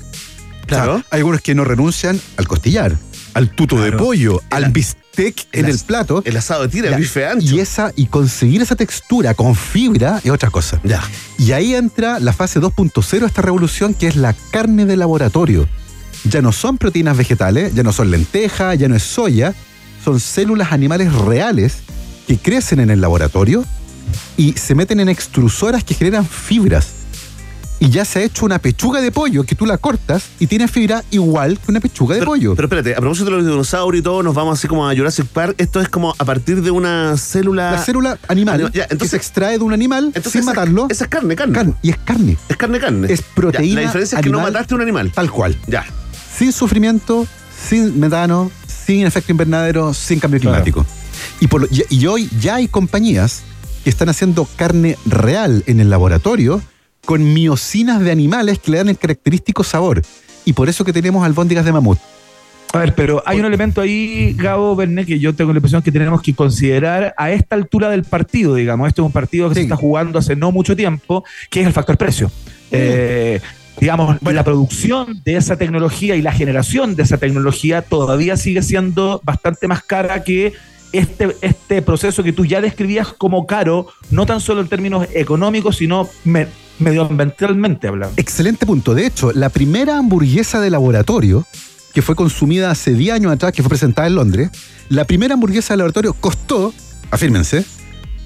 Claro. 0.66 0.94
O 0.94 0.96
sea, 0.98 1.06
hay 1.10 1.18
algunos 1.20 1.42
que 1.42 1.54
no 1.54 1.64
renuncian 1.64 2.18
al 2.38 2.48
costillar, 2.48 2.96
al 3.34 3.50
tuto 3.50 3.80
de 3.82 3.92
pollo, 3.92 4.40
al 4.50 4.70
bistec 4.70 4.98
en 5.52 5.66
el 5.66 5.78
plato. 5.80 6.22
El 6.24 6.36
asado 6.36 6.62
de 6.62 6.68
tira, 6.68 6.90
Ya, 6.90 6.96
el 6.96 7.02
bife 7.02 7.26
ancho. 7.26 7.54
Y, 7.54 7.60
esa, 7.60 7.92
y 7.96 8.06
conseguir 8.06 8.62
esa 8.62 8.76
textura 8.76 9.34
con 9.34 9.54
fibra 9.54 10.20
es 10.22 10.30
otra 10.30 10.50
cosa. 10.50 10.80
Ya. 10.84 11.02
Y 11.38 11.52
ahí 11.52 11.74
entra 11.74 12.20
la 12.20 12.32
fase 12.32 12.60
2.0 12.60 13.20
de 13.20 13.26
esta 13.26 13.42
revolución, 13.42 13.94
que 13.94 14.06
es 14.06 14.16
la 14.16 14.34
carne 14.50 14.86
de 14.86 14.96
laboratorio. 14.96 15.68
Ya 16.24 16.42
no 16.42 16.52
son 16.52 16.78
proteínas 16.78 17.16
vegetales, 17.16 17.74
ya 17.74 17.82
no 17.82 17.92
son 17.92 18.10
lentejas, 18.10 18.78
ya 18.78 18.88
no 18.88 18.96
es 18.96 19.02
soya, 19.02 19.54
son 20.04 20.20
células 20.20 20.72
animales 20.72 21.12
reales 21.12 21.78
que 22.26 22.38
crecen 22.38 22.80
en 22.80 22.90
el 22.90 23.00
laboratorio 23.00 23.64
y 24.36 24.52
se 24.52 24.74
meten 24.74 25.00
en 25.00 25.08
extrusoras 25.08 25.84
que 25.84 25.94
generan 25.94 26.26
fibras. 26.26 26.97
Y 27.80 27.90
ya 27.90 28.04
se 28.04 28.18
ha 28.18 28.22
hecho 28.22 28.44
una 28.44 28.58
pechuga 28.58 29.00
de 29.00 29.12
pollo 29.12 29.44
que 29.44 29.54
tú 29.54 29.64
la 29.64 29.78
cortas 29.78 30.24
y 30.40 30.48
tiene 30.48 30.66
fibra 30.66 31.04
igual 31.12 31.60
que 31.60 31.70
una 31.70 31.78
pechuga 31.78 32.14
de 32.16 32.20
Pero, 32.22 32.32
pollo. 32.32 32.54
pero 32.56 32.66
espérate, 32.66 32.92
a 32.94 32.98
propósito 32.98 33.26
de 33.26 33.36
los 33.36 33.46
dinosaurios 33.46 34.00
y 34.00 34.02
todo, 34.02 34.22
nos 34.24 34.34
vamos 34.34 34.58
así 34.58 34.66
como 34.66 34.88
a 34.88 34.96
Jurassic 34.96 35.26
Park. 35.26 35.54
Esto 35.58 35.80
es 35.80 35.88
como 35.88 36.12
a 36.18 36.24
partir 36.24 36.60
de 36.60 36.72
una 36.72 37.16
célula. 37.16 37.70
la 37.72 37.78
célula 37.78 38.18
animal 38.26 38.54
Anima- 38.56 38.70
ya, 38.72 38.86
que 38.88 38.94
entonces- 38.94 39.10
se 39.12 39.16
extrae 39.16 39.58
de 39.58 39.64
un 39.64 39.72
animal 39.72 40.06
Entonces 40.06 40.32
sin 40.32 40.40
esa- 40.40 40.50
matarlo. 40.50 40.86
Esa 40.90 41.04
es 41.04 41.10
carne, 41.10 41.36
carne. 41.36 41.54
carne, 41.54 41.74
y 41.80 41.90
es 41.90 41.98
carne, 41.98 42.36
Es 42.48 42.56
carne, 42.56 42.80
carne. 42.80 43.12
Es 43.12 43.22
proteína 43.22 43.74
Ya, 43.74 43.80
la 43.80 43.86
diferencia 43.86 44.18
es 44.18 44.24
que 44.24 44.30
no 44.30 44.40
mataste 44.40 44.74
un 44.74 44.80
animal. 44.82 45.12
tal 45.12 45.30
cual. 45.30 45.56
Ya. 45.68 45.84
sin 46.36 46.52
sufrimiento, 46.52 47.26
sin 47.68 47.98
metano, 47.98 48.50
sin 48.66 49.06
efecto 49.06 49.32
invernadero, 49.32 49.92
sin 49.94 50.18
cambio 50.20 50.40
Claro. 50.40 50.62
climático. 50.62 50.86
Y, 51.40 51.46
por 51.48 51.62
lo- 51.62 51.68
y- 51.70 51.84
y 51.90 52.06
hoy 52.06 52.28
ya 52.40 52.56
hay 52.56 52.68
compañías 52.68 53.42
que 53.84 53.90
están 53.90 54.08
haciendo 54.08 54.48
carne 54.56 54.96
real 55.06 55.62
en 55.66 55.80
el 55.80 55.90
laboratorio 55.90 56.60
con 57.08 57.32
miocinas 57.32 58.02
de 58.02 58.10
animales 58.10 58.58
que 58.58 58.70
le 58.70 58.76
dan 58.76 58.90
el 58.90 58.98
característico 58.98 59.64
sabor. 59.64 60.02
Y 60.44 60.52
por 60.52 60.68
eso 60.68 60.84
que 60.84 60.92
tenemos 60.92 61.24
albóndigas 61.24 61.64
de 61.64 61.72
mamut. 61.72 61.98
A 62.74 62.80
ver, 62.80 62.94
pero 62.94 63.22
hay 63.24 63.40
un 63.40 63.46
elemento 63.46 63.80
ahí, 63.80 64.34
Gabo 64.36 64.76
Bernet, 64.76 65.06
que 65.06 65.18
yo 65.18 65.34
tengo 65.34 65.54
la 65.54 65.56
impresión 65.56 65.80
que 65.80 65.90
tenemos 65.90 66.20
que 66.20 66.34
considerar 66.34 67.14
a 67.16 67.30
esta 67.30 67.56
altura 67.56 67.88
del 67.88 68.04
partido, 68.04 68.56
digamos. 68.56 68.88
Este 68.88 69.00
es 69.00 69.06
un 69.06 69.12
partido 69.12 69.48
que 69.48 69.54
se 69.54 69.62
está 69.62 69.74
jugando 69.74 70.18
hace 70.18 70.36
no 70.36 70.52
mucho 70.52 70.76
tiempo, 70.76 71.24
que 71.48 71.62
es 71.62 71.66
el 71.66 71.72
factor 71.72 71.96
precio. 71.96 72.30
Eh, 72.70 73.40
digamos, 73.80 74.18
la 74.20 74.44
producción 74.44 75.22
de 75.24 75.36
esa 75.36 75.56
tecnología 75.56 76.14
y 76.14 76.20
la 76.20 76.32
generación 76.32 76.94
de 76.94 77.04
esa 77.04 77.16
tecnología 77.16 77.80
todavía 77.80 78.36
sigue 78.36 78.62
siendo 78.62 79.22
bastante 79.24 79.66
más 79.66 79.82
cara 79.82 80.24
que 80.24 80.52
este, 80.92 81.34
este 81.40 81.80
proceso 81.80 82.22
que 82.22 82.34
tú 82.34 82.44
ya 82.44 82.60
describías 82.60 83.14
como 83.14 83.46
caro, 83.46 83.86
no 84.10 84.26
tan 84.26 84.42
solo 84.42 84.60
en 84.60 84.68
términos 84.68 85.08
económicos, 85.14 85.78
sino 85.78 86.06
medioambientalmente 86.78 87.88
hablando. 87.88 88.14
Excelente 88.16 88.66
punto. 88.66 88.94
De 88.94 89.06
hecho, 89.06 89.32
la 89.32 89.48
primera 89.48 89.98
hamburguesa 89.98 90.60
de 90.60 90.70
laboratorio, 90.70 91.46
que 91.94 92.02
fue 92.02 92.14
consumida 92.14 92.70
hace 92.70 92.94
10 92.94 93.14
años 93.14 93.32
atrás, 93.32 93.52
que 93.52 93.62
fue 93.62 93.70
presentada 93.70 94.08
en 94.08 94.14
Londres, 94.14 94.50
la 94.88 95.04
primera 95.04 95.34
hamburguesa 95.34 95.74
de 95.74 95.78
laboratorio 95.78 96.14
costó, 96.14 96.72
afírmense, 97.10 97.64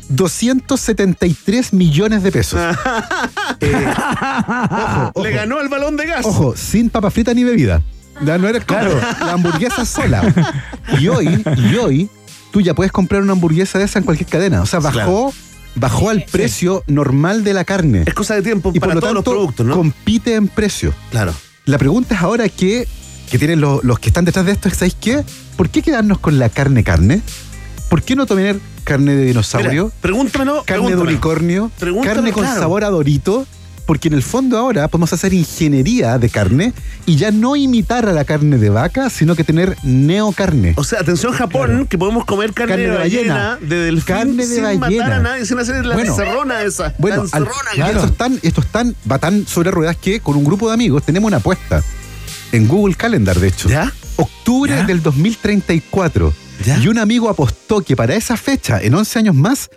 273 0.08 1.72
millones 1.72 2.22
de 2.22 2.32
pesos. 2.32 2.60
Eh, 3.60 3.86
ojo, 3.86 5.12
ojo, 5.14 5.22
Le 5.22 5.30
ganó 5.30 5.58
al 5.60 5.68
balón 5.68 5.96
de 5.96 6.04
gas. 6.06 6.26
ojo, 6.26 6.56
sin 6.56 6.90
papa 6.90 7.12
frita 7.12 7.32
ni 7.32 7.44
bebida. 7.44 7.80
Ya 8.24 8.36
no 8.36 8.48
eres 8.48 8.64
claro, 8.64 8.92
la 9.20 9.32
hamburguesa 9.32 9.84
sola. 9.84 10.34
Y 10.98 11.06
hoy, 11.06 11.44
y 11.56 11.76
hoy, 11.76 12.10
tú 12.50 12.60
ya 12.60 12.74
puedes 12.74 12.90
comprar 12.90 13.22
una 13.22 13.32
hamburguesa 13.32 13.78
de 13.78 13.84
esa 13.84 14.00
en 14.00 14.04
cualquier 14.04 14.28
cadena. 14.28 14.60
O 14.62 14.66
sea, 14.66 14.80
bajó, 14.80 15.32
bajó 15.74 16.11
al 16.11 16.24
precio 16.24 16.85
normal 16.87 17.44
de 17.44 17.54
la 17.54 17.64
carne. 17.64 18.02
Es 18.06 18.14
cosa 18.14 18.35
de 18.35 18.42
tiempo 18.42 18.72
Y 18.74 18.80
para 18.80 18.92
por 18.92 18.94
lo 18.96 19.00
todos 19.00 19.14
tanto, 19.14 19.30
los 19.32 19.38
productos, 19.38 19.66
¿no? 19.66 19.74
compite 19.76 20.35
en 20.35 20.48
precio. 20.48 20.92
Claro. 21.11 21.35
La 21.64 21.78
pregunta 21.78 22.14
es 22.14 22.20
ahora 22.20 22.48
que, 22.48 22.87
que 23.30 23.38
tienen 23.38 23.61
los, 23.61 23.82
los 23.85 23.98
que 23.98 24.08
están 24.08 24.24
detrás 24.24 24.44
de 24.46 24.52
esto, 24.52 24.68
¿sabéis 24.70 24.96
qué? 25.00 25.24
¿Por 25.56 25.68
qué 25.70 25.82
quedarnos 25.82 26.18
con 26.18 26.38
la 26.38 26.48
carne 26.48 26.82
carne? 26.85 27.22
¿Por 27.88 28.02
qué 28.02 28.16
no 28.16 28.26
tener 28.26 28.58
carne 28.85 29.14
de 29.14 29.24
dinosaurio? 29.26 29.85
Mira, 29.87 29.96
pregúntamelo. 30.00 30.52
carne 30.64 30.64
de 30.64 30.74
pregúntamelo. 30.96 31.02
unicornio, 31.11 31.70
Pregúntame, 31.78 32.14
carne 32.14 32.32
con 32.32 32.44
claro. 32.44 32.61
sabor 32.61 32.85
a 32.85 32.90
dorito, 32.90 33.46
porque 33.86 34.08
en 34.08 34.14
el 34.14 34.22
fondo 34.22 34.56
ahora 34.58 34.88
podemos 34.88 35.12
hacer 35.12 35.32
ingeniería 35.32 36.18
de 36.18 36.28
carne 36.30 36.72
y 37.06 37.16
ya 37.16 37.30
no 37.30 37.56
imitar 37.56 38.08
a 38.08 38.12
la 38.12 38.24
carne 38.24 38.58
de 38.58 38.70
vaca, 38.70 39.10
sino 39.10 39.34
que 39.34 39.44
tener 39.44 39.76
neocarne. 39.82 40.74
O 40.76 40.84
sea, 40.84 41.00
atención 41.00 41.32
Japón, 41.32 41.86
que 41.88 41.98
podemos 41.98 42.24
comer 42.24 42.52
carne, 42.52 42.70
Carne 42.72 42.84
de 42.84 42.90
de 42.90 42.96
ballena, 42.98 43.34
ballena. 43.34 43.58
de 43.68 43.76
delfín, 43.84 44.04
Carne 44.16 44.46
de 44.46 44.54
sin 44.54 44.62
matar 44.64 44.78
ballena. 44.80 45.16
a 45.16 45.20
nadie, 45.20 45.46
sin 45.46 45.58
hacer 45.58 45.84
la 45.86 45.94
Bueno. 45.94 46.10
encerrona 46.10 46.62
esa. 46.62 46.94
Bueno, 46.98 47.16
la 47.16 47.22
al- 47.22 47.42
encerrona 47.42 47.70
que 47.72 47.78
y 47.78 47.80
esto, 47.80 47.92
llaman. 47.94 48.08
es 48.10 48.16
tan, 48.16 48.38
esto 48.42 48.60
es 48.60 48.66
tan, 48.68 48.96
va 49.10 49.18
tan 49.18 49.46
sobre 49.46 49.70
ruedas 49.70 49.96
que 49.96 50.20
con 50.20 50.36
un 50.36 50.44
grupo 50.44 50.68
de 50.68 50.74
amigos 50.74 51.02
tenemos 51.04 51.28
una 51.28 51.38
apuesta 51.38 51.82
en 52.52 52.68
Google 52.68 52.94
Calendar, 52.94 53.38
de 53.38 53.48
hecho. 53.48 53.68
¿Ya? 53.68 53.92
Octubre 54.16 54.74
¿Ya? 54.76 54.84
del 54.84 55.02
2034. 55.02 56.32
¿Ya? 56.64 56.78
Y 56.78 56.88
un 56.88 56.98
amigo 56.98 57.28
apostó 57.28 57.80
que 57.80 57.96
para 57.96 58.14
esa 58.14 58.36
fecha, 58.36 58.80
en 58.80 58.94
11 58.94 59.18
años 59.18 59.34
más, 59.34 59.70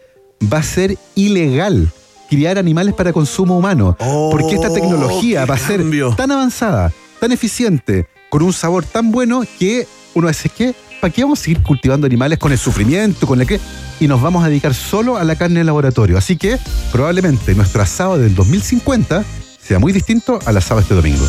va 0.53 0.59
a 0.59 0.63
ser 0.63 0.97
ilegal 1.15 1.91
criar 2.29 2.57
animales 2.57 2.93
para 2.93 3.13
consumo 3.13 3.57
humano. 3.57 3.95
Oh, 3.99 4.29
porque 4.31 4.55
esta 4.55 4.73
tecnología 4.73 5.45
qué 5.45 5.49
va 5.49 5.55
a 5.55 5.59
ser 5.59 5.81
cambio. 5.81 6.13
tan 6.15 6.31
avanzada, 6.31 6.91
tan 7.19 7.31
eficiente, 7.31 8.07
con 8.29 8.43
un 8.43 8.53
sabor 8.53 8.85
tan 8.85 9.11
bueno 9.11 9.43
que 9.59 9.87
uno 10.13 10.27
dice 10.27 10.49
que 10.49 10.73
¿para 11.01 11.13
qué 11.13 11.23
vamos 11.23 11.39
a 11.39 11.43
seguir 11.43 11.61
cultivando 11.61 12.07
animales 12.07 12.39
con 12.39 12.51
el 12.51 12.57
sufrimiento, 12.57 13.27
con 13.27 13.41
el 13.41 13.47
que 13.47 13.59
y 13.99 14.07
nos 14.07 14.21
vamos 14.21 14.43
a 14.43 14.49
dedicar 14.49 14.73
solo 14.73 15.17
a 15.17 15.23
la 15.23 15.35
carne 15.35 15.59
de 15.59 15.65
laboratorio? 15.65 16.17
Así 16.17 16.35
que 16.35 16.57
probablemente 16.91 17.53
nuestro 17.53 17.81
asado 17.81 18.17
del 18.17 18.33
2050 18.33 19.23
sea 19.65 19.79
muy 19.79 19.91
distinto 19.91 20.39
al 20.45 20.57
asado 20.57 20.79
este 20.79 20.93
domingo. 20.93 21.25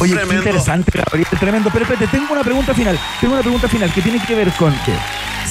Oye, 0.00 0.12
qué 0.12 0.18
Tremendo. 0.18 0.42
interesante, 0.42 0.92
Gabriel, 0.94 1.26
tremendo. 1.38 1.70
Pero 1.72 1.84
espérate, 1.84 2.06
tengo 2.08 2.32
una 2.32 2.42
pregunta 2.42 2.74
final. 2.74 2.98
Tengo 3.20 3.34
una 3.34 3.42
pregunta 3.42 3.68
final 3.68 3.92
que 3.92 4.02
tiene 4.02 4.18
que 4.24 4.34
ver 4.34 4.50
con 4.52 4.72
que 4.84 4.92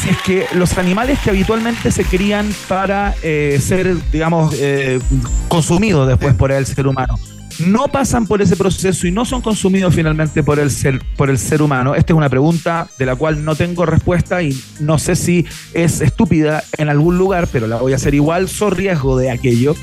si 0.01 0.09
es 0.09 0.17
que 0.21 0.45
los 0.55 0.77
animales 0.77 1.19
que 1.19 1.29
habitualmente 1.29 1.91
se 1.91 2.03
crían 2.03 2.53
para 2.67 3.15
eh, 3.23 3.59
ser, 3.61 3.95
digamos, 4.11 4.53
eh, 4.57 4.99
consumidos 5.47 6.07
después 6.07 6.33
por 6.35 6.51
el 6.51 6.65
ser 6.65 6.87
humano, 6.87 7.17
no 7.59 7.87
pasan 7.87 8.27
por 8.27 8.41
ese 8.41 8.55
proceso 8.57 9.07
y 9.07 9.11
no 9.11 9.23
son 9.23 9.41
consumidos 9.41 9.95
finalmente 9.95 10.43
por 10.43 10.59
el 10.59 10.69
ser, 10.69 11.01
por 11.15 11.29
el 11.29 11.37
ser 11.37 11.61
humano. 11.61 11.95
Esta 11.95 12.13
es 12.13 12.17
una 12.17 12.29
pregunta 12.29 12.87
de 12.97 13.05
la 13.05 13.15
cual 13.15 13.45
no 13.45 13.55
tengo 13.55 13.85
respuesta 13.85 14.41
y 14.41 14.59
no 14.79 14.99
sé 14.99 15.15
si 15.15 15.45
es 15.73 16.01
estúpida 16.01 16.63
en 16.77 16.89
algún 16.89 17.17
lugar, 17.17 17.47
pero 17.51 17.67
la 17.67 17.77
voy 17.77 17.93
a 17.93 17.95
hacer 17.95 18.13
igual, 18.13 18.49
so 18.49 18.69
riesgo 18.69 19.17
de 19.17 19.31
aquello. 19.31 19.75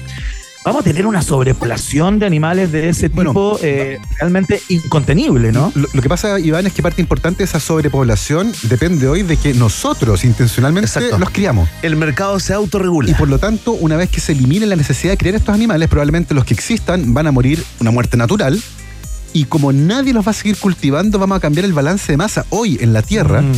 Vamos 0.64 0.82
a 0.82 0.84
tener 0.84 1.06
una 1.06 1.22
sobrepoblación 1.22 2.20
de 2.20 2.26
animales 2.26 2.70
de 2.70 2.88
ese 2.88 3.08
Bueno, 3.08 3.30
tipo 3.30 3.58
eh, 3.62 3.98
realmente 4.20 4.62
incontenible, 4.68 5.50
¿no? 5.50 5.72
Lo, 5.74 5.88
lo 5.92 6.00
que 6.02 6.08
pasa, 6.08 6.38
Iván, 6.38 6.66
es 6.68 6.72
que 6.72 6.82
parte 6.82 7.00
importante 7.00 7.38
de 7.38 7.44
esa 7.46 7.58
sobrepoblación 7.58 8.52
depende 8.64 9.08
hoy 9.08 9.24
de 9.24 9.36
que 9.36 9.54
nosotros 9.54 10.24
intencionalmente 10.24 10.86
Exacto. 10.86 11.18
los 11.18 11.30
criamos. 11.30 11.68
El 11.82 11.96
mercado 11.96 12.38
se 12.38 12.52
autorregula. 12.54 13.10
Y 13.10 13.14
por 13.14 13.28
lo 13.28 13.40
tanto, 13.40 13.72
una 13.72 13.96
vez 13.96 14.08
que 14.08 14.20
se 14.20 14.32
elimine 14.32 14.66
la 14.66 14.76
necesidad 14.76 15.12
de 15.14 15.16
criar 15.16 15.34
estos 15.34 15.52
animales, 15.52 15.88
probablemente 15.88 16.32
los 16.32 16.44
que 16.44 16.54
existan 16.54 17.12
van 17.12 17.26
a 17.26 17.32
morir 17.32 17.62
una 17.80 17.90
muerte 17.90 18.16
natural. 18.16 18.60
Y 19.32 19.46
como 19.46 19.72
nadie 19.72 20.12
los 20.12 20.24
va 20.24 20.30
a 20.30 20.34
seguir 20.34 20.56
cultivando, 20.58 21.18
vamos 21.18 21.38
a 21.38 21.40
cambiar 21.40 21.64
el 21.64 21.72
balance 21.72 22.12
de 22.12 22.16
masa. 22.18 22.46
Hoy 22.50 22.78
en 22.80 22.92
la 22.92 23.02
Tierra, 23.02 23.42
Mm. 23.42 23.52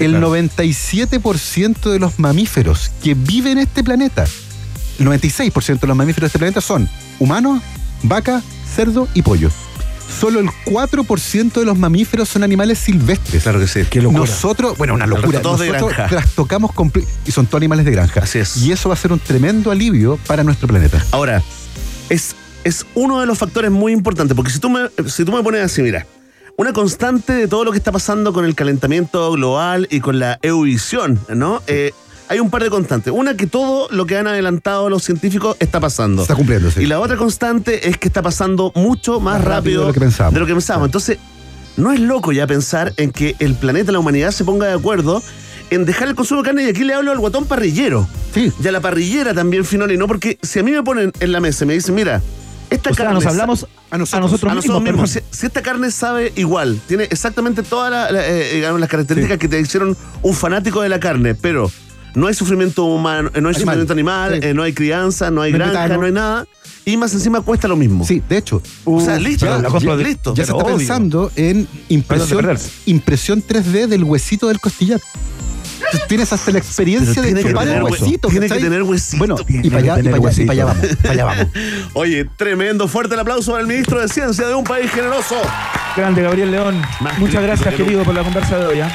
el 0.00 0.10
claro. 0.12 0.30
97% 0.34 1.92
de 1.92 2.00
los 2.00 2.18
mamíferos 2.18 2.90
que 3.04 3.14
viven 3.14 3.52
en 3.58 3.58
este 3.68 3.84
planeta, 3.84 4.24
el 4.98 5.06
96% 5.06 5.80
de 5.80 5.86
los 5.86 5.96
mamíferos 5.96 6.22
de 6.22 6.26
este 6.28 6.38
planeta 6.38 6.60
son 6.60 6.88
humanos, 7.18 7.62
vaca, 8.02 8.42
cerdo 8.74 9.08
y 9.14 9.22
pollo. 9.22 9.50
Solo 10.20 10.40
el 10.40 10.48
4% 10.66 11.52
de 11.52 11.64
los 11.64 11.78
mamíferos 11.78 12.28
son 12.28 12.42
animales 12.44 12.78
silvestres. 12.78 13.42
Claro 13.42 13.58
que 13.58 13.66
sí. 13.66 13.84
Qué 13.90 14.00
locura. 14.00 14.20
Nosotros, 14.20 14.78
bueno, 14.78 14.94
una 14.94 15.06
locura. 15.06 15.40
todos 15.40 15.60
de 15.60 15.68
Nosotros 15.68 15.96
granja. 15.96 16.08
trastocamos 16.08 16.70
y 17.26 17.32
son 17.32 17.46
todos 17.46 17.58
animales 17.58 17.84
de 17.84 17.92
granja. 17.92 18.20
Así 18.20 18.38
es. 18.38 18.58
Y 18.58 18.70
eso 18.70 18.88
va 18.88 18.94
a 18.94 18.98
ser 18.98 19.12
un 19.12 19.18
tremendo 19.18 19.70
alivio 19.70 20.18
para 20.26 20.44
nuestro 20.44 20.68
planeta. 20.68 21.04
Ahora, 21.10 21.42
es, 22.10 22.36
es 22.64 22.86
uno 22.94 23.20
de 23.20 23.26
los 23.26 23.38
factores 23.38 23.70
muy 23.70 23.92
importantes, 23.92 24.36
porque 24.36 24.52
si 24.52 24.58
tú 24.60 24.70
me, 24.70 24.88
si 25.08 25.24
tú 25.24 25.32
me 25.32 25.42
pones 25.42 25.62
así, 25.62 25.82
mira, 25.82 26.06
una 26.56 26.72
constante 26.72 27.32
de 27.32 27.48
todo 27.48 27.64
lo 27.64 27.72
que 27.72 27.78
está 27.78 27.90
pasando 27.90 28.32
con 28.32 28.44
el 28.44 28.54
calentamiento 28.54 29.32
global 29.32 29.88
y 29.90 30.00
con 30.00 30.18
la 30.18 30.38
eurovisión, 30.42 31.18
¿no? 31.28 31.62
Eh, 31.66 31.92
hay 32.28 32.40
un 32.40 32.50
par 32.50 32.62
de 32.62 32.70
constantes. 32.70 33.12
Una, 33.14 33.36
que 33.36 33.46
todo 33.46 33.88
lo 33.90 34.06
que 34.06 34.16
han 34.16 34.26
adelantado 34.26 34.88
los 34.90 35.02
científicos 35.04 35.56
está 35.60 35.80
pasando. 35.80 36.22
Está 36.22 36.34
cumpliendo, 36.34 36.70
sí. 36.70 36.80
Y 36.82 36.86
la 36.86 37.00
otra 37.00 37.16
constante 37.16 37.88
es 37.88 37.98
que 37.98 38.08
está 38.08 38.22
pasando 38.22 38.72
mucho 38.74 39.20
más, 39.20 39.34
Más 39.38 39.44
rápido 39.44 39.54
rápido, 39.54 39.80
de 39.82 39.86
lo 40.40 40.46
que 40.46 40.50
lo 40.52 40.56
pensábamos. 40.56 40.88
Entonces, 40.88 41.18
no 41.76 41.92
es 41.92 42.00
loco 42.00 42.32
ya 42.32 42.46
pensar 42.46 42.92
en 42.96 43.10
que 43.10 43.36
el 43.40 43.54
planeta, 43.54 43.92
la 43.92 43.98
humanidad, 43.98 44.30
se 44.30 44.44
ponga 44.44 44.66
de 44.66 44.74
acuerdo 44.74 45.22
en 45.70 45.84
dejar 45.84 46.08
el 46.08 46.14
consumo 46.14 46.42
de 46.42 46.46
carne. 46.46 46.64
Y 46.64 46.68
aquí 46.68 46.84
le 46.84 46.94
hablo 46.94 47.10
al 47.12 47.18
guatón 47.18 47.46
parrillero. 47.46 48.08
Sí. 48.32 48.52
Y 48.62 48.68
a 48.68 48.72
la 48.72 48.80
parrillera 48.80 49.34
también, 49.34 49.64
Finoli, 49.64 49.96
¿no? 49.96 50.06
Porque 50.06 50.38
si 50.42 50.58
a 50.60 50.62
mí 50.62 50.70
me 50.72 50.82
ponen 50.82 51.12
en 51.20 51.32
la 51.32 51.40
mesa 51.40 51.64
y 51.64 51.68
me 51.68 51.74
dicen, 51.74 51.94
mira, 51.94 52.22
esta 52.70 52.90
O 52.90 52.94
sea, 52.94 53.04
carne. 53.06 53.14
nos 53.14 53.24
sa- 53.24 53.30
hablamos 53.30 53.66
a 53.90 53.98
nosotros, 53.98 54.14
a 54.14 54.20
nosotros 54.20 54.52
a 54.52 54.54
nosotros 54.54 54.82
mismos. 54.82 55.10
mismos. 55.14 55.24
Si, 55.30 55.46
esta 55.46 55.62
carne 55.62 55.90
sabe 55.90 56.32
igual, 56.36 56.80
tiene 56.88 57.04
exactamente 57.04 57.62
todas 57.62 57.90
la- 57.90 58.10
la, 58.10 58.26
eh, 58.26 58.54
digamos, 58.54 58.80
las 58.80 58.88
características 58.88 59.38
que 59.38 59.48
te 59.48 59.60
hicieron 59.60 59.96
un 60.22 60.34
fanático 60.34 60.80
de 60.80 60.88
la 60.88 60.98
carne, 60.98 61.34
pero 61.34 61.70
no 62.14 62.26
hay 62.26 62.34
sufrimiento 62.34 62.84
humano, 62.84 63.30
eh, 63.34 63.40
no 63.40 63.48
hay 63.48 63.54
Animal. 63.54 63.64
sufrimiento 63.64 63.92
animal, 63.92 64.38
Sí. 64.40 64.48
eh, 64.48 64.54
no 64.54 64.62
hay 64.62 64.72
crianza, 64.72 65.30
no 65.30 65.42
hay 65.42 65.52
No 65.52 65.58
granja, 65.58 65.88
no 65.88 66.02
hay 66.06 66.12
nada, 66.12 66.46
y 66.84 66.96
más 66.96 67.12
encima 67.14 67.40
cuesta 67.40 67.66
lo 67.68 67.76
mismo. 67.76 68.04
Sí, 68.04 68.22
de 68.28 68.36
hecho. 68.38 68.62
O 68.84 69.00
sea, 69.00 69.16
uh, 69.16 69.20
listo, 69.20 69.46
ya- 69.46 69.58
la 69.58 69.68
compro 69.68 69.98
ya- 69.98 70.06
listo. 70.08 70.34
Ya 70.34 70.44
se 70.44 70.52
está 70.52 70.64
obvio. 70.64 70.76
pensando 70.76 71.30
en 71.36 71.66
impresión, 71.88 72.28
dónde 72.28 72.42
perderse. 72.42 72.70
impresión 72.86 73.42
3D 73.42 73.86
del 73.86 74.04
huesito 74.04 74.48
del 74.48 74.60
costillar. 74.60 75.00
Tienes 76.08 76.32
hasta 76.32 76.50
la 76.50 76.58
experiencia 76.58 77.22
de 77.22 77.42
chupar 77.42 77.68
el 77.68 77.82
huesito. 77.82 78.28
tiene 78.28 78.48
que 78.48 78.54
tener 78.56 78.82
huesito. 78.82 79.18
Bueno, 79.18 79.36
y 79.48 79.70
para 79.70 79.94
allá, 79.94 79.96
vamos. 80.10 80.18
huesito. 80.20 80.46
Para 80.46 81.12
allá 81.12 81.24
vamos. 81.24 81.46
Oye, 81.94 82.24
tremendo, 82.36 82.88
fuerte 82.88 83.14
el 83.14 83.20
aplauso 83.20 83.52
para 83.52 83.62
el 83.62 83.68
ministro 83.68 84.00
de 84.00 84.08
Ciencia 84.08 84.46
de 84.48 84.54
un 84.54 84.64
país 84.64 84.90
generoso. 84.90 85.36
Grande 85.96 86.22
Gabriel 86.22 86.50
León. 86.50 86.82
Más 87.00 87.18
Muchas 87.18 87.42
gracias, 87.42 87.74
que 87.74 87.84
querido, 87.84 88.02
por 88.02 88.14
la 88.14 88.22
conversa 88.24 88.58
de 88.58 88.66
hoy. 88.66 88.80
¿ah? 88.80 88.92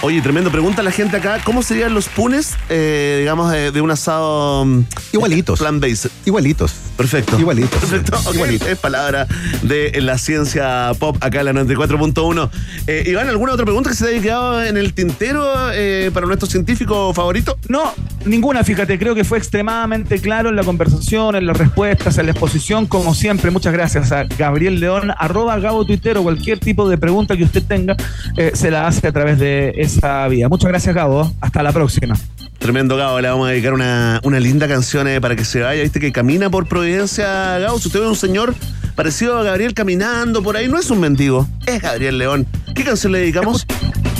Oye, 0.00 0.22
tremendo, 0.22 0.50
pregunta 0.52 0.80
a 0.80 0.84
la 0.84 0.92
gente 0.92 1.16
acá, 1.16 1.40
¿cómo 1.42 1.62
serían 1.62 1.92
los 1.92 2.08
punes, 2.08 2.54
eh, 2.68 3.16
digamos, 3.18 3.50
de, 3.50 3.72
de 3.72 3.80
un 3.80 3.90
asado 3.90 4.64
mm, 4.64 4.84
Igualitos. 5.12 5.58
plant-based? 5.58 6.10
Igualitos. 6.24 6.72
Perfecto. 6.98 7.38
Igualitos. 7.38 7.78
Perfecto. 7.78 8.18
ok, 8.26 8.34
Igualitos. 8.34 8.68
Es 8.68 8.76
palabra 8.76 9.28
de 9.62 9.92
la 10.02 10.18
ciencia 10.18 10.90
pop 10.98 11.16
acá 11.20 11.40
en 11.40 11.46
la 11.46 11.52
94.1. 11.52 12.50
Eh, 12.88 13.04
Iván, 13.06 13.28
¿alguna 13.28 13.52
otra 13.52 13.64
pregunta 13.64 13.88
que 13.88 13.94
se 13.94 14.04
te 14.04 14.10
haya 14.10 14.20
quedado 14.20 14.64
en 14.64 14.76
el 14.76 14.92
tintero 14.94 15.72
eh, 15.72 16.10
para 16.12 16.26
nuestro 16.26 16.48
científico 16.48 17.14
favorito? 17.14 17.56
No, 17.68 17.94
ninguna, 18.24 18.64
fíjate, 18.64 18.98
creo 18.98 19.14
que 19.14 19.22
fue 19.22 19.38
extremadamente 19.38 20.20
claro 20.20 20.48
en 20.48 20.56
la 20.56 20.64
conversación, 20.64 21.36
en 21.36 21.46
las 21.46 21.56
respuestas, 21.56 22.18
en 22.18 22.26
la 22.26 22.32
exposición, 22.32 22.86
como 22.86 23.14
siempre. 23.14 23.52
Muchas 23.52 23.72
gracias 23.72 24.10
a 24.10 24.24
Gabriel 24.24 24.80
León, 24.80 25.12
arroba 25.16 25.56
Gabo 25.60 25.84
Twitter 25.84 26.18
o 26.18 26.24
cualquier 26.24 26.58
tipo 26.58 26.88
de 26.88 26.98
pregunta 26.98 27.36
que 27.36 27.44
usted 27.44 27.62
tenga, 27.62 27.96
eh, 28.36 28.50
se 28.54 28.72
la 28.72 28.88
hace 28.88 29.06
a 29.06 29.12
través 29.12 29.38
de 29.38 29.72
esa 29.76 30.26
vía. 30.26 30.48
Muchas 30.48 30.68
gracias, 30.68 30.92
Gabo. 30.96 31.32
Hasta 31.40 31.62
la 31.62 31.70
próxima. 31.70 32.16
Tremendo, 32.58 32.96
Gabo. 32.96 33.20
Le 33.20 33.28
vamos 33.28 33.48
a 33.48 33.52
dedicar 33.52 33.72
una, 33.72 34.20
una 34.24 34.40
linda 34.40 34.68
canción 34.68 35.08
eh, 35.08 35.20
para 35.20 35.36
que 35.36 35.44
se 35.44 35.60
vaya. 35.60 35.82
Viste 35.82 36.00
que 36.00 36.12
camina 36.12 36.50
por 36.50 36.66
Providencia, 36.66 37.58
Gabo. 37.58 37.78
Si 37.78 37.88
usted 37.88 38.00
ve 38.00 38.08
un 38.08 38.16
señor 38.16 38.54
parecido 38.94 39.38
a 39.38 39.42
Gabriel 39.42 39.74
caminando 39.74 40.42
por 40.42 40.56
ahí, 40.56 40.68
no 40.68 40.78
es 40.78 40.90
un 40.90 41.00
mendigo, 41.00 41.48
es 41.66 41.80
Gabriel 41.80 42.18
León. 42.18 42.46
¿Qué 42.74 42.84
canción 42.84 43.12
le 43.12 43.20
dedicamos? 43.20 43.66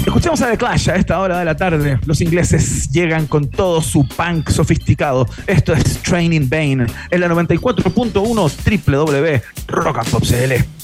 Escuchemos 0.07 0.41
a 0.41 0.51
The 0.51 0.57
Clash 0.57 0.89
a 0.89 0.97
esta 0.97 1.19
hora 1.19 1.39
de 1.39 1.45
la 1.45 1.57
tarde. 1.57 1.99
Los 2.07 2.21
ingleses 2.21 2.91
llegan 2.91 3.27
con 3.27 3.51
todo 3.51 3.83
su 3.83 4.07
punk 4.07 4.51
sofisticado. 4.51 5.29
Esto 5.47 5.75
es 5.75 5.99
Training 6.03 6.49
Bane 6.49 6.87
en 7.11 7.21
la 7.21 7.29
94.1 7.29 8.87
www 8.87 10.78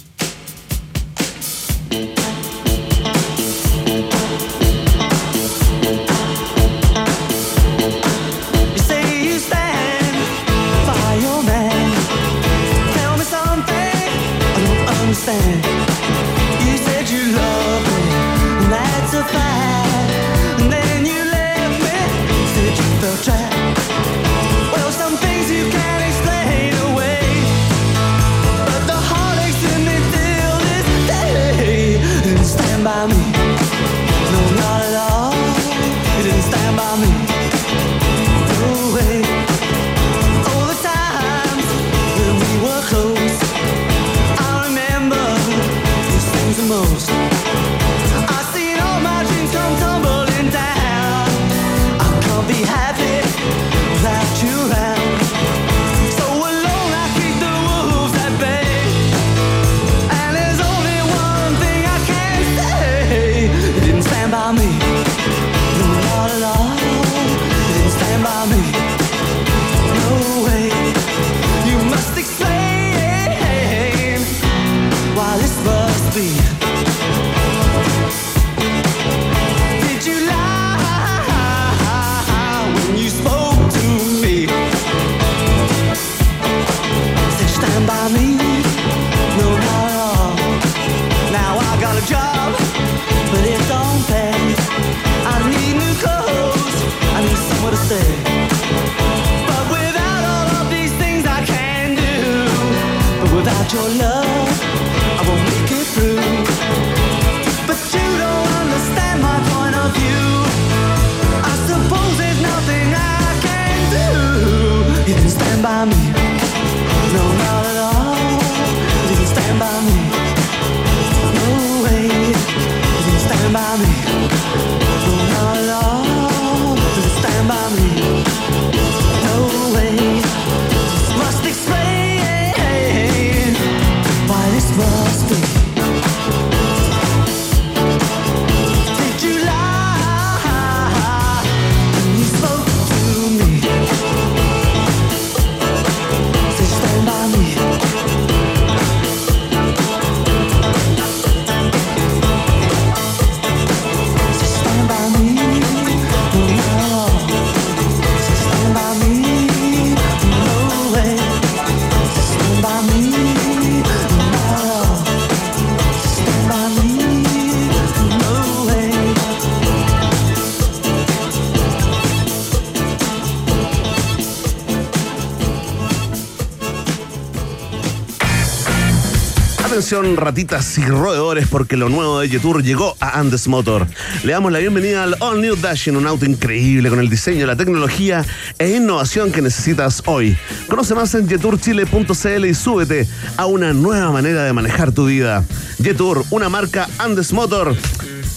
Atención 179.74 180.16
ratitas 180.16 180.78
y 180.78 180.84
roedores 180.84 181.48
porque 181.48 181.76
lo 181.76 181.88
nuevo 181.88 182.20
de 182.20 182.28
Jetour 182.28 182.62
llegó 182.62 182.96
a 183.00 183.18
Andes 183.18 183.48
Motor. 183.48 183.88
Le 184.22 184.30
damos 184.30 184.52
la 184.52 184.60
bienvenida 184.60 185.02
al 185.02 185.16
All 185.18 185.40
New 185.40 185.56
Dashing, 185.56 185.96
un 185.96 186.06
auto 186.06 186.24
increíble 186.26 186.88
con 186.90 187.00
el 187.00 187.10
diseño, 187.10 187.44
la 187.44 187.56
tecnología 187.56 188.24
e 188.60 188.70
innovación 188.76 189.32
que 189.32 189.42
necesitas 189.42 190.00
hoy. 190.06 190.36
Conoce 190.68 190.94
más 190.94 191.12
en 191.16 191.28
jeturchile.cl 191.28 192.44
y 192.44 192.54
súbete 192.54 193.08
a 193.36 193.46
una 193.46 193.72
nueva 193.72 194.12
manera 194.12 194.44
de 194.44 194.52
manejar 194.52 194.92
tu 194.92 195.06
vida. 195.06 195.44
Jetour, 195.82 196.24
una 196.30 196.48
marca 196.48 196.88
Andes 196.98 197.32
Motor, 197.32 197.74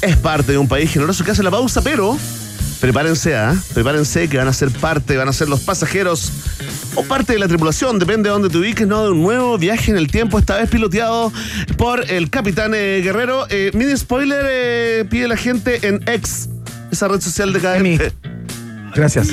es 0.01 0.17
parte 0.17 0.53
de 0.53 0.57
un 0.57 0.67
país 0.67 0.91
generoso 0.91 1.23
que 1.23 1.29
hace 1.29 1.43
la 1.43 1.51
pausa, 1.51 1.83
pero 1.83 2.17
prepárense, 2.80 3.36
¿ah? 3.36 3.55
Prepárense 3.73 4.28
que 4.28 4.38
van 4.38 4.47
a 4.47 4.53
ser 4.53 4.69
parte, 4.71 5.17
van 5.17 5.28
a 5.28 5.34
ser 5.34 5.49
los 5.49 5.61
pasajeros 5.61 6.32
o 6.95 7.03
parte 7.03 7.34
de 7.34 7.39
la 7.39 7.47
tripulación, 7.47 7.99
depende 7.99 8.30
de 8.30 8.34
dónde 8.34 8.49
te 8.49 8.57
ubiques, 8.57 8.88
¿no? 8.88 9.03
De 9.03 9.11
un 9.11 9.21
nuevo 9.21 9.57
viaje 9.57 9.91
en 9.91 9.97
el 9.97 10.07
tiempo, 10.07 10.39
esta 10.39 10.57
vez 10.57 10.69
piloteado 10.69 11.32
por 11.78 12.09
el 12.09 12.30
capitán 12.30 12.73
eh, 12.75 13.01
Guerrero. 13.03 13.45
Eh, 13.49 13.71
mini 13.73 13.95
spoiler, 13.97 14.45
eh, 14.49 15.05
pide 15.09 15.28
la 15.28 15.38
gente 15.38 15.88
en 15.88 16.01
X, 16.07 16.49
esa 16.91 17.07
red 17.07 17.21
social 17.21 17.53
de 17.53 17.59
cada 17.59 17.78
Emi. 17.78 17.99
Gracias. 18.95 19.30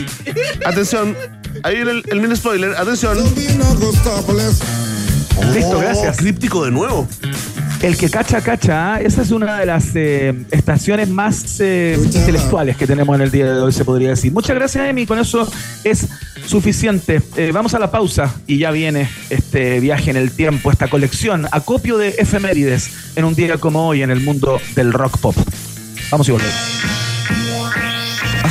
Atención, 0.66 1.16
ahí 1.62 1.76
viene 1.76 1.90
el, 1.92 2.04
el 2.08 2.20
mini 2.20 2.36
spoiler, 2.36 2.76
atención. 2.76 3.18
Listo, 5.52 5.78
gracias. 5.78 6.16
Críptico 6.16 6.64
de 6.64 6.70
nuevo. 6.70 7.08
El 7.84 7.98
que 7.98 8.08
cacha, 8.08 8.40
cacha. 8.40 8.94
¿ah? 8.94 9.00
Esa 9.02 9.20
es 9.20 9.30
una 9.30 9.60
de 9.60 9.66
las 9.66 9.94
eh, 9.94 10.46
estaciones 10.50 11.10
más 11.10 11.60
eh, 11.60 11.98
intelectuales 12.02 12.78
que 12.78 12.86
tenemos 12.86 13.14
en 13.14 13.20
el 13.20 13.30
día 13.30 13.44
de 13.44 13.60
hoy, 13.60 13.72
se 13.72 13.84
podría 13.84 14.08
decir. 14.08 14.32
Muchas 14.32 14.56
gracias, 14.56 14.88
Emi. 14.88 15.04
Con 15.04 15.18
eso 15.18 15.46
es 15.84 16.08
suficiente. 16.46 17.20
Eh, 17.36 17.50
vamos 17.52 17.74
a 17.74 17.78
la 17.78 17.90
pausa 17.90 18.34
y 18.46 18.56
ya 18.56 18.70
viene 18.70 19.10
este 19.28 19.80
viaje 19.80 20.10
en 20.10 20.16
el 20.16 20.30
tiempo, 20.30 20.70
esta 20.70 20.88
colección, 20.88 21.46
acopio 21.52 21.98
de 21.98 22.08
efemérides 22.16 22.90
en 23.16 23.26
un 23.26 23.34
día 23.34 23.58
como 23.58 23.86
hoy 23.86 24.02
en 24.02 24.10
el 24.10 24.20
mundo 24.20 24.58
del 24.74 24.90
rock 24.90 25.18
pop. 25.18 25.36
Vamos 26.10 26.26
y 26.26 26.32
volvemos. 26.32 26.73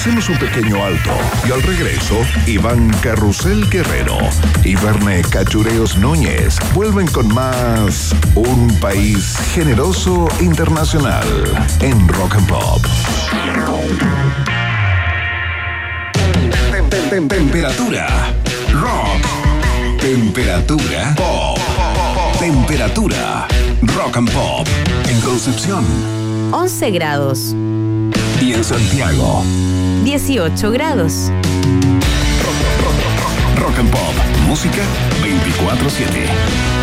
Hacemos 0.04 0.28
un 0.28 0.38
pequeño 0.38 0.84
alto 0.84 1.12
y 1.48 1.52
al 1.54 1.64
regreso, 1.64 2.16
Iván 2.46 2.90
Carrusel 3.02 3.70
Guerrero 3.70 4.18
y 4.66 4.76
Verne 4.76 5.22
Cachureos 5.22 5.96
Núñez 5.98 6.58
vuelven 6.74 7.08
con 7.08 7.34
más 7.34 8.14
Un 8.36 8.68
País 8.82 9.38
Generoso 9.54 10.28
Internacional 10.42 11.24
en 11.80 12.06
Rock 12.10 12.36
and 12.36 12.48
Pop. 12.50 12.86
Tem- 16.70 16.90
tem- 16.90 17.10
tem- 17.10 17.28
Temperatura. 17.30 18.08
Rock. 18.74 20.02
Temperatura. 20.02 21.14
Pop. 21.16 21.60
Temperatura. 22.42 23.48
Rock 23.96 24.18
and 24.18 24.30
Pop. 24.34 24.68
En 25.08 25.22
Concepción 25.22 25.86
11 26.52 26.92
grados, 26.92 27.56
y 28.42 28.54
en 28.54 28.64
Santiago. 28.64 29.44
18 30.04 30.72
grados. 30.72 31.32
Rock 33.58 33.80
and 33.80 33.92
Pop. 33.92 34.14
Música 34.48 34.84
24-7. 35.22 36.83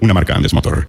Una 0.00 0.12
marca 0.12 0.34
Andes 0.34 0.52
Motor. 0.52 0.88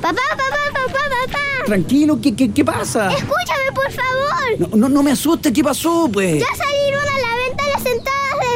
Papá, 0.00 0.22
papá, 0.30 0.72
papá, 0.72 0.92
papá. 0.92 1.64
Tranquilo, 1.66 2.18
¿qué, 2.22 2.34
qué, 2.34 2.52
qué 2.52 2.64
pasa? 2.64 3.08
Escúchame, 3.12 3.72
por 3.74 3.90
favor. 3.92 4.58
No, 4.70 4.76
no, 4.76 4.88
no 4.88 5.02
me 5.02 5.12
asustes, 5.12 5.52
¿qué 5.52 5.62
pasó, 5.62 6.08
pues? 6.12 6.38
Ya 6.40 6.56
salieron 6.56 7.00
a 7.02 7.18
la 7.18 7.36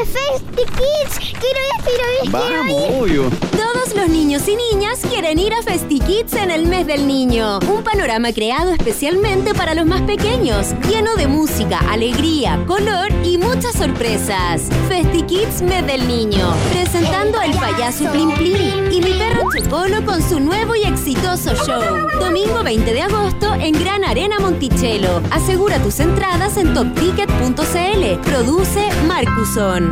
de 0.02 0.06
Festy 0.06 0.64
Kids. 0.64 1.18
Quiero 1.18 1.60
ir, 1.60 1.84
quiero 1.84 2.04
ir, 2.24 2.30
quiero 2.30 2.64
ir. 2.66 3.02
obvio. 3.02 3.30
Todos 3.52 3.94
los 3.94 4.08
niños 4.08 4.48
y 4.48 4.56
niñas 4.56 5.00
quieren 5.08 5.38
ir 5.38 5.52
a 5.52 5.62
FestiKids 5.62 6.34
en 6.34 6.50
el 6.50 6.66
mes 6.66 6.86
del 6.86 7.06
niño. 7.06 7.58
Un 7.68 7.82
panorama 7.84 8.32
creado 8.32 8.72
especialmente 8.72 9.54
para 9.54 9.74
los 9.74 9.86
más 9.86 10.02
pequeños, 10.02 10.74
lleno 10.88 11.14
de 11.16 11.26
música, 11.26 11.78
alegría, 11.90 12.62
color 12.66 13.08
y 13.24 13.38
muchas 13.38 13.74
sorpresas. 13.74 14.68
FestiKids 14.88 15.62
mes 15.62 15.86
del 15.86 16.06
niño, 16.08 16.52
presentando 16.72 17.38
al 17.38 17.52
payaso 17.52 18.10
Plim 18.10 18.32
Plim 18.34 18.92
y 18.92 19.00
mi 19.00 19.12
perro 19.18 19.42
Chocolo 19.54 20.04
con 20.04 20.22
su 20.22 20.40
nuevo 20.40 20.74
y 20.74 20.82
exitoso 20.84 21.54
show. 21.66 22.08
Domingo 22.20 22.62
20 22.62 22.92
de 22.92 23.02
agosto 23.02 23.54
en 23.54 23.72
Gran 23.72 24.04
Arena 24.04 24.38
Monticello. 24.40 25.20
Asegura 25.30 25.78
tus 25.78 26.00
entradas 26.00 26.56
en 26.56 26.72
topticket.cl. 26.74 28.20
Produce 28.22 28.88
Marcuson. 29.06 29.91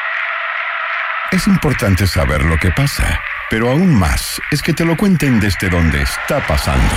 Es 1.31 1.47
importante 1.47 2.07
saber 2.07 2.43
lo 2.43 2.57
que 2.57 2.71
pasa, 2.71 3.21
pero 3.49 3.69
aún 3.69 3.95
más 3.95 4.41
es 4.51 4.61
que 4.61 4.73
te 4.73 4.83
lo 4.83 4.97
cuenten 4.97 5.39
desde 5.39 5.69
donde 5.69 6.01
está 6.01 6.45
pasando. 6.45 6.93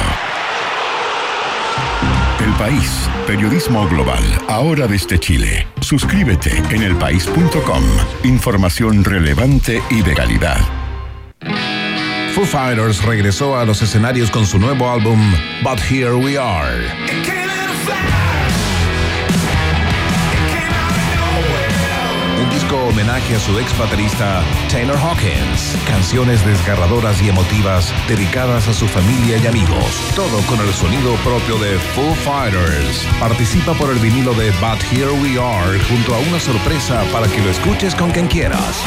El 2.45 2.53
País, 2.55 3.09
periodismo 3.28 3.89
global, 3.89 4.24
ahora 4.49 4.89
desde 4.89 5.20
Chile. 5.20 5.68
Suscríbete 5.80 6.51
en 6.70 6.82
elpaís.com. 6.82 7.85
Información 8.24 9.05
relevante 9.05 9.80
y 9.89 10.03
de 10.03 10.14
calidad. 10.14 10.61
Foo 12.35 12.45
Fighters 12.45 13.05
regresó 13.05 13.57
a 13.57 13.64
los 13.64 13.82
escenarios 13.82 14.32
con 14.32 14.47
su 14.47 14.59
nuevo 14.59 14.91
álbum 14.91 15.20
But 15.62 15.78
Here 15.89 16.14
We 16.14 16.37
Are. 16.37 17.43
Disco 22.51 22.76
homenaje 22.76 23.36
a 23.36 23.40
su 23.40 23.59
ex 23.59 23.76
baterista 23.78 24.42
Taylor 24.70 24.97
Hawkins. 24.97 25.76
Canciones 25.86 26.45
desgarradoras 26.45 27.20
y 27.22 27.28
emotivas 27.28 27.92
dedicadas 28.09 28.68
a 28.68 28.72
su 28.72 28.86
familia 28.86 29.38
y 29.38 29.47
amigos. 29.47 30.12
Todo 30.14 30.40
con 30.47 30.61
el 30.61 30.72
sonido 30.72 31.14
propio 31.16 31.59
de 31.59 31.78
Foo 31.78 32.14
Fighters. 32.14 33.07
Participa 33.18 33.74
por 33.74 33.90
el 33.90 33.99
vinilo 33.99 34.34
de 34.34 34.51
But 34.61 34.82
Here 34.92 35.11
We 35.11 35.38
Are 35.40 35.78
junto 35.84 36.14
a 36.14 36.18
una 36.18 36.38
sorpresa 36.38 37.05
para 37.12 37.26
que 37.28 37.40
lo 37.40 37.51
escuches 37.51 37.95
con 37.95 38.11
quien 38.11 38.26
quieras. 38.26 38.82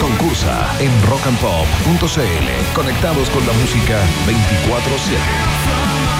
Concursa 0.00 0.66
en 0.80 0.90
rockandpop.cl. 1.08 2.74
Conectados 2.74 3.30
con 3.30 3.46
la 3.46 3.52
música 3.54 4.00
24-7. 4.26 6.19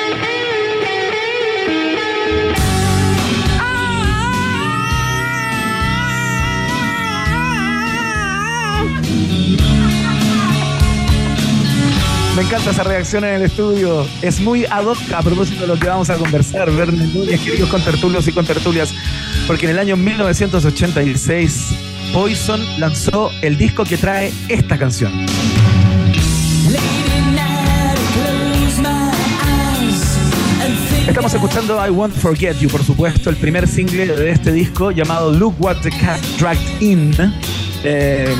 Me 12.35 12.43
encanta 12.43 12.71
esa 12.71 12.83
reacción 12.83 13.25
en 13.25 13.35
el 13.35 13.41
estudio. 13.43 14.07
Es 14.21 14.39
muy 14.39 14.65
ad 14.65 14.85
hoc 14.85 14.97
a 15.13 15.21
propósito 15.21 15.61
de 15.61 15.67
lo 15.67 15.77
que 15.77 15.87
vamos 15.87 16.09
a 16.09 16.15
conversar, 16.15 16.71
Verne 16.71 17.07
Núñez, 17.07 17.41
queridos 17.41 17.69
contertulios 17.69 18.27
y 18.27 18.31
contertulias, 18.31 18.93
porque 19.47 19.65
en 19.65 19.71
el 19.73 19.79
año 19.79 19.97
1986 19.97 21.67
Poison 22.13 22.61
lanzó 22.79 23.31
el 23.41 23.57
disco 23.57 23.83
que 23.83 23.97
trae 23.97 24.31
esta 24.47 24.77
canción. 24.77 25.25
Estamos 31.07 31.33
escuchando 31.33 31.85
I 31.85 31.89
Won't 31.89 32.15
Forget 32.15 32.59
You, 32.59 32.69
por 32.69 32.83
supuesto, 32.83 33.29
el 33.29 33.35
primer 33.35 33.67
single 33.67 34.07
de 34.07 34.31
este 34.31 34.53
disco 34.53 34.91
llamado 34.91 35.33
Look 35.33 35.55
What 35.59 35.77
the 35.81 35.89
Cat 35.89 36.21
Dragged 36.39 36.81
In. 36.81 37.13
eh, 37.83 38.33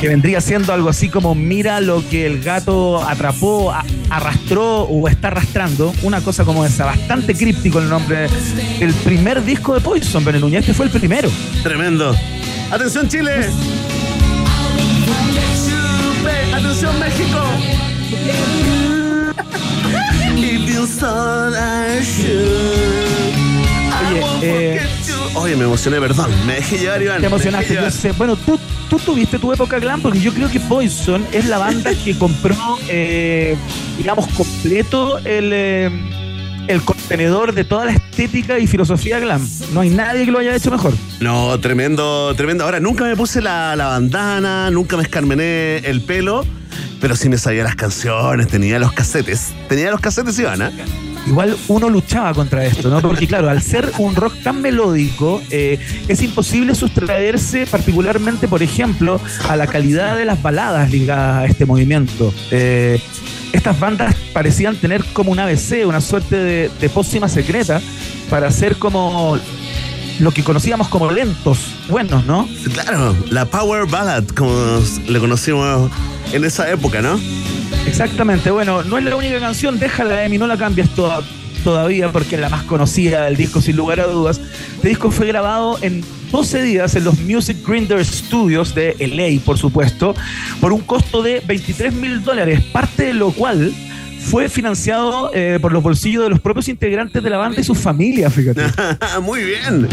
que 0.00 0.08
vendría 0.08 0.40
siendo 0.40 0.72
algo 0.72 0.88
así 0.88 1.08
como 1.08 1.34
mira 1.34 1.80
lo 1.80 2.06
que 2.08 2.26
el 2.26 2.42
gato 2.42 3.02
atrapó, 3.02 3.72
a- 3.72 3.84
arrastró 4.10 4.82
o 4.82 5.08
está 5.08 5.28
arrastrando, 5.28 5.92
una 6.02 6.20
cosa 6.20 6.44
como 6.44 6.64
esa, 6.64 6.84
bastante 6.84 7.34
críptico 7.34 7.78
el 7.78 7.88
nombre. 7.88 8.26
El 8.80 8.92
primer 8.92 9.42
disco 9.44 9.74
de 9.74 9.80
Poison, 9.80 10.24
Bene 10.24 10.38
Núñez, 10.38 10.60
este 10.60 10.74
fue 10.74 10.86
el 10.86 10.92
primero. 10.92 11.30
Tremendo. 11.62 12.14
Atención 12.70 13.08
Chile. 13.08 13.48
Atención 16.54 16.98
México. 16.98 17.38
Won't 24.20 24.42
eh. 24.42 24.80
Oye, 25.34 25.56
me 25.56 25.64
emocioné, 25.64 25.98
perdón. 26.00 26.30
Me 26.46 26.54
dejé 26.54 26.78
llevar, 26.78 27.02
Iván. 27.02 27.20
Te 27.20 27.26
emocionaste, 27.26 27.74
yo 27.74 27.90
sé. 27.90 28.12
Bueno, 28.12 28.36
tú, 28.36 28.58
tú 28.88 28.98
tuviste 28.98 29.38
tu 29.38 29.52
época 29.52 29.78
glam 29.78 30.00
porque 30.00 30.20
yo 30.20 30.32
creo 30.32 30.50
que 30.50 30.60
Poison 30.60 31.24
es 31.32 31.46
la 31.46 31.58
banda 31.58 31.92
que 31.94 32.16
compró, 32.16 32.56
eh, 32.88 33.56
digamos, 33.98 34.26
completo 34.28 35.18
el, 35.18 35.50
eh, 35.52 35.90
el 36.68 36.82
contenedor 36.82 37.52
de 37.52 37.64
toda 37.64 37.86
la 37.86 37.92
estética 37.92 38.58
y 38.58 38.66
filosofía 38.66 39.18
glam. 39.18 39.46
No 39.72 39.80
hay 39.80 39.90
nadie 39.90 40.24
que 40.24 40.30
lo 40.30 40.38
haya 40.38 40.54
hecho 40.54 40.70
mejor. 40.70 40.92
No, 41.20 41.58
tremendo, 41.60 42.34
tremendo. 42.34 42.64
Ahora, 42.64 42.80
nunca 42.80 43.04
me 43.04 43.16
puse 43.16 43.40
la, 43.40 43.76
la 43.76 43.86
bandana, 43.86 44.70
nunca 44.70 44.96
me 44.96 45.02
escarmené 45.02 45.78
el 45.78 46.00
pelo, 46.02 46.44
pero 47.00 47.16
sí 47.16 47.28
me 47.28 47.38
sabía 47.38 47.64
las 47.64 47.76
canciones, 47.76 48.48
tenía 48.48 48.78
los 48.78 48.92
casetes. 48.92 49.52
Tenía 49.68 49.90
los 49.90 50.00
casetes, 50.00 50.38
Ivana. 50.38 50.72
Igual 51.26 51.56
uno 51.68 51.88
luchaba 51.88 52.32
contra 52.34 52.64
esto, 52.64 52.88
¿no? 52.88 53.00
Porque 53.00 53.26
claro, 53.26 53.50
al 53.50 53.60
ser 53.62 53.90
un 53.98 54.14
rock 54.14 54.34
tan 54.42 54.60
melódico, 54.62 55.42
eh, 55.50 55.78
es 56.06 56.22
imposible 56.22 56.74
sustraerse 56.74 57.66
particularmente, 57.66 58.46
por 58.46 58.62
ejemplo, 58.62 59.20
a 59.48 59.56
la 59.56 59.66
calidad 59.66 60.16
de 60.16 60.24
las 60.24 60.40
baladas 60.40 60.90
ligadas 60.90 61.42
a 61.42 61.46
este 61.46 61.66
movimiento. 61.66 62.32
Eh, 62.50 63.00
estas 63.52 63.78
bandas 63.80 64.14
parecían 64.32 64.76
tener 64.76 65.04
como 65.12 65.32
un 65.32 65.38
ABC, 65.40 65.86
una 65.86 66.00
suerte 66.00 66.36
de, 66.36 66.70
de 66.80 66.88
pócima 66.88 67.28
secreta, 67.28 67.80
para 68.30 68.50
ser 68.50 68.76
como 68.76 69.38
lo 70.18 70.30
que 70.30 70.42
conocíamos 70.42 70.88
como 70.88 71.10
lentos, 71.10 71.58
buenos, 71.88 72.24
¿no? 72.26 72.48
Claro, 72.72 73.14
la 73.30 73.44
Power 73.46 73.86
Ballad, 73.86 74.24
como 74.28 74.80
le 75.06 75.18
conocimos 75.20 75.90
en 76.32 76.44
esa 76.44 76.70
época, 76.70 77.02
¿no? 77.02 77.18
Exactamente, 77.98 78.50
bueno, 78.50 78.82
no 78.82 78.98
es 78.98 79.04
la 79.04 79.16
única 79.16 79.40
canción, 79.40 79.78
déjala 79.78 80.22
Emi, 80.22 80.36
no 80.36 80.46
la 80.46 80.58
cambies 80.58 80.90
toda- 80.90 81.22
todavía 81.64 82.12
porque 82.12 82.34
es 82.34 82.40
la 82.42 82.50
más 82.50 82.62
conocida 82.64 83.24
del 83.24 83.36
disco 83.36 83.62
sin 83.62 83.74
lugar 83.74 84.00
a 84.00 84.06
dudas. 84.06 84.38
Este 84.74 84.88
disco 84.88 85.10
fue 85.10 85.26
grabado 85.28 85.78
en 85.80 86.04
12 86.30 86.60
días 86.62 86.94
en 86.94 87.04
los 87.04 87.18
Music 87.20 87.56
Grinder 87.66 88.04
Studios 88.04 88.74
de 88.74 88.94
LA, 89.00 89.40
por 89.42 89.56
supuesto, 89.56 90.14
por 90.60 90.74
un 90.74 90.82
costo 90.82 91.22
de 91.22 91.40
23 91.46 91.94
mil 91.94 92.22
dólares, 92.22 92.60
parte 92.70 93.04
de 93.04 93.14
lo 93.14 93.30
cual 93.30 93.72
fue 94.20 94.50
financiado 94.50 95.30
eh, 95.32 95.58
por 95.62 95.72
los 95.72 95.82
bolsillos 95.82 96.22
de 96.24 96.28
los 96.28 96.40
propios 96.40 96.68
integrantes 96.68 97.22
de 97.22 97.30
la 97.30 97.38
banda 97.38 97.62
y 97.62 97.64
sus 97.64 97.78
familias, 97.78 98.30
fíjate. 98.34 98.60
Muy 99.22 99.42
bien. 99.42 99.88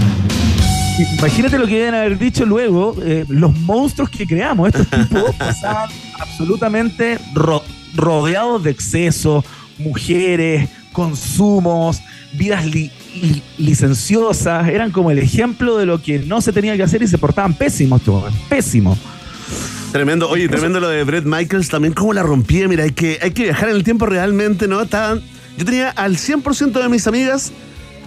Imagínate 1.19 1.57
lo 1.57 1.67
que 1.67 1.75
deben 1.79 1.95
haber 1.95 2.19
dicho 2.19 2.45
luego 2.45 2.97
eh, 3.01 3.23
los 3.29 3.57
monstruos 3.59 4.09
que 4.09 4.27
creamos. 4.27 4.67
Estos 4.75 4.89
tipos 4.89 5.33
pasaban 5.39 5.89
absolutamente 6.19 7.17
ro- 7.33 7.63
rodeados 7.95 8.63
de 8.63 8.71
exceso, 8.71 9.43
mujeres, 9.77 10.69
consumos, 10.91 11.99
vidas 12.33 12.65
li- 12.65 12.91
li- 13.21 13.43
licenciosas. 13.57 14.67
Eran 14.69 14.91
como 14.91 15.11
el 15.11 15.19
ejemplo 15.19 15.77
de 15.77 15.85
lo 15.85 16.01
que 16.01 16.19
no 16.19 16.41
se 16.41 16.51
tenía 16.53 16.75
que 16.77 16.83
hacer 16.83 17.01
y 17.03 17.07
se 17.07 17.17
portaban 17.17 17.53
pésimos, 17.53 17.99
estos, 18.01 18.33
pésimo. 18.49 18.97
Tremendo, 19.91 20.27
oye, 20.29 20.47
tremendo 20.49 20.79
lo 20.79 20.89
de 20.89 21.03
Brett 21.03 21.25
Michaels 21.25 21.69
también, 21.69 21.93
cómo 21.93 22.13
la 22.13 22.23
rompía. 22.23 22.67
Mira, 22.67 22.83
hay 22.83 22.91
que, 22.91 23.19
hay 23.21 23.31
que 23.31 23.43
viajar 23.43 23.69
en 23.69 23.75
el 23.75 23.83
tiempo 23.83 24.07
realmente, 24.07 24.67
¿no? 24.67 24.81
Estaban, 24.81 25.21
yo 25.57 25.65
tenía 25.65 25.89
al 25.91 26.17
100% 26.17 26.71
de 26.81 26.89
mis 26.89 27.05
amigas 27.05 27.51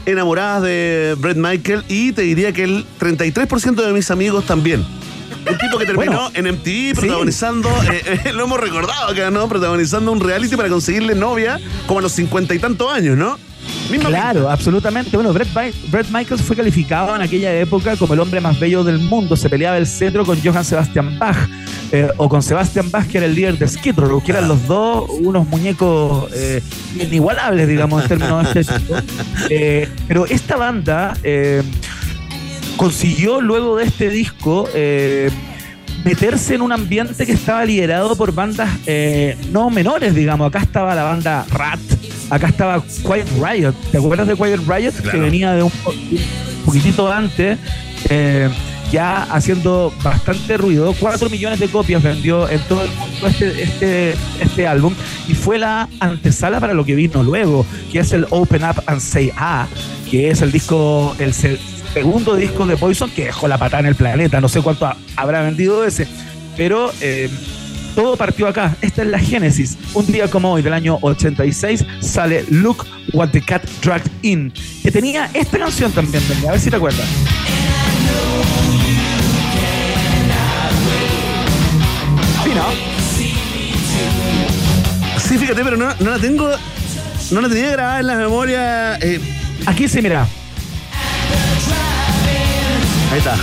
enamoradas 0.04 0.62
de 0.64 1.16
Brett 1.18 1.36
Michael 1.36 1.84
y 1.88 2.10
te 2.12 2.22
diría 2.22 2.52
que 2.52 2.64
el 2.64 2.84
33% 3.00 3.74
de 3.86 3.92
mis 3.92 4.10
amigos 4.10 4.44
también. 4.46 4.84
Un 5.48 5.58
tipo 5.58 5.78
que 5.78 5.86
terminó 5.86 6.30
Bueno, 6.30 6.30
en 6.34 6.54
MTV 6.54 6.98
protagonizando, 6.98 7.68
eh, 7.92 8.20
eh, 8.24 8.32
lo 8.32 8.44
hemos 8.44 8.60
recordado 8.60 9.08
acá, 9.08 9.30
¿no? 9.30 9.48
Protagonizando 9.48 10.10
un 10.12 10.20
reality 10.20 10.56
para 10.56 10.68
conseguirle 10.68 11.14
novia 11.14 11.60
como 11.86 12.00
a 12.00 12.02
los 12.02 12.12
cincuenta 12.12 12.54
y 12.54 12.58
tantos 12.58 12.92
años, 12.92 13.16
¿no? 13.16 13.38
Misma 13.90 14.08
Claro, 14.08 14.50
absolutamente. 14.50 15.16
Bueno, 15.16 15.32
Brett, 15.32 15.48
Brett 15.90 16.08
Michaels 16.10 16.42
fue 16.42 16.56
calificado 16.56 17.14
en 17.14 17.22
aquella 17.22 17.54
época 17.54 17.96
como 17.96 18.14
el 18.14 18.20
hombre 18.20 18.40
más 18.40 18.58
bello 18.58 18.82
del 18.84 18.98
mundo. 18.98 19.36
Se 19.36 19.48
peleaba 19.48 19.78
el 19.78 19.86
cetro 19.86 20.24
con 20.24 20.40
Johann 20.42 20.64
Sebastian 20.64 21.18
Bach 21.18 21.36
eh, 21.92 22.08
o 22.16 22.28
con 22.28 22.42
Sebastian 22.42 22.90
Bach, 22.90 23.06
que 23.06 23.18
era 23.18 23.26
el 23.26 23.34
líder 23.34 23.58
de 23.58 23.68
Skid 23.68 23.96
Row, 23.96 24.22
que 24.22 24.32
eran 24.32 24.48
los 24.48 24.66
dos 24.66 25.08
unos 25.20 25.46
muñecos 25.46 26.30
eh, 26.34 26.62
inigualables, 27.00 27.68
digamos, 27.68 28.02
en 28.02 28.08
términos 28.08 28.46
estéticos. 28.56 29.04
Eh, 29.50 29.88
pero 30.08 30.26
esta 30.26 30.56
banda 30.56 31.16
consiguió 32.76 33.40
luego 33.40 33.76
de 33.76 33.84
este 33.84 34.10
disco 34.10 34.68
eh, 34.74 35.30
meterse 36.04 36.54
en 36.54 36.62
un 36.62 36.72
ambiente 36.72 37.26
que 37.26 37.32
estaba 37.32 37.64
liderado 37.64 38.16
por 38.16 38.32
bandas 38.32 38.68
eh, 38.86 39.36
no 39.50 39.70
menores, 39.70 40.14
digamos. 40.14 40.48
Acá 40.48 40.60
estaba 40.60 40.94
la 40.94 41.02
banda 41.04 41.44
Rat, 41.50 41.80
acá 42.30 42.48
estaba 42.48 42.82
Quiet 42.82 43.26
Riot. 43.42 43.72
¿Te 43.90 43.98
acuerdas 43.98 44.28
de 44.28 44.36
Quiet 44.36 44.60
Riot? 44.66 44.92
Que 45.10 45.18
venía 45.18 45.52
de 45.52 45.62
un, 45.62 45.70
po- 45.70 45.90
un 45.90 46.64
poquitito 46.64 47.10
antes. 47.10 47.58
eh, 48.08 48.48
ya 48.92 49.24
haciendo 49.24 49.92
bastante 50.04 50.56
ruido. 50.56 50.94
4 51.00 51.28
millones 51.28 51.58
de 51.58 51.66
copias 51.66 52.00
vendió 52.00 52.48
en 52.48 52.60
todo 52.68 52.84
el 52.84 52.90
mundo 52.92 53.26
este, 53.26 53.62
este, 53.64 54.14
este 54.40 54.64
álbum 54.68 54.94
y 55.26 55.34
fue 55.34 55.58
la 55.58 55.88
antesala 55.98 56.60
para 56.60 56.72
lo 56.72 56.84
que 56.84 56.94
vino 56.94 57.24
luego, 57.24 57.66
que 57.90 57.98
es 57.98 58.12
el 58.12 58.28
Open 58.30 58.62
Up 58.62 58.80
and 58.86 59.00
Say 59.00 59.32
Ah, 59.36 59.66
que 60.08 60.30
es 60.30 60.40
el 60.40 60.52
disco, 60.52 61.16
el 61.18 61.34
segundo 61.96 62.36
disco 62.36 62.66
de 62.66 62.76
Poison 62.76 63.08
que 63.10 63.24
dejó 63.24 63.48
la 63.48 63.56
patada 63.56 63.80
en 63.80 63.86
el 63.86 63.94
planeta. 63.94 64.38
No 64.38 64.48
sé 64.50 64.60
cuánto 64.60 64.84
ha- 64.86 64.98
habrá 65.16 65.40
vendido 65.40 65.82
ese, 65.82 66.06
pero 66.54 66.92
eh, 67.00 67.30
todo 67.94 68.16
partió 68.18 68.46
acá. 68.48 68.76
Esta 68.82 69.00
es 69.02 69.08
la 69.08 69.18
génesis. 69.18 69.78
Un 69.94 70.06
día 70.06 70.28
como 70.28 70.52
hoy, 70.52 70.60
del 70.60 70.74
año 70.74 70.98
86, 71.00 71.86
sale 72.00 72.44
Look 72.50 72.84
What 73.14 73.30
the 73.30 73.40
Cat 73.40 73.64
Dragged 73.82 74.10
In, 74.20 74.52
que 74.82 74.90
tenía 74.90 75.30
esta 75.32 75.58
canción 75.58 75.90
también, 75.92 76.22
a 76.46 76.50
ver 76.52 76.60
si 76.60 76.68
te 76.68 76.76
acuerdas. 76.76 77.06
Sí, 82.44 82.50
¿no? 82.54 82.64
Sí, 85.20 85.38
fíjate, 85.38 85.64
pero 85.64 85.76
no, 85.76 85.88
no 86.00 86.10
la 86.10 86.18
tengo. 86.18 86.50
No 87.32 87.40
la 87.40 87.48
tenía 87.48 87.70
grabada 87.72 88.00
en 88.00 88.06
la 88.06 88.14
memoria. 88.16 88.96
eh, 89.00 89.20
Aquí 89.66 89.88
sí, 89.88 90.00
mira. 90.02 90.26
Ahí 93.16 93.18
está. 93.18 93.36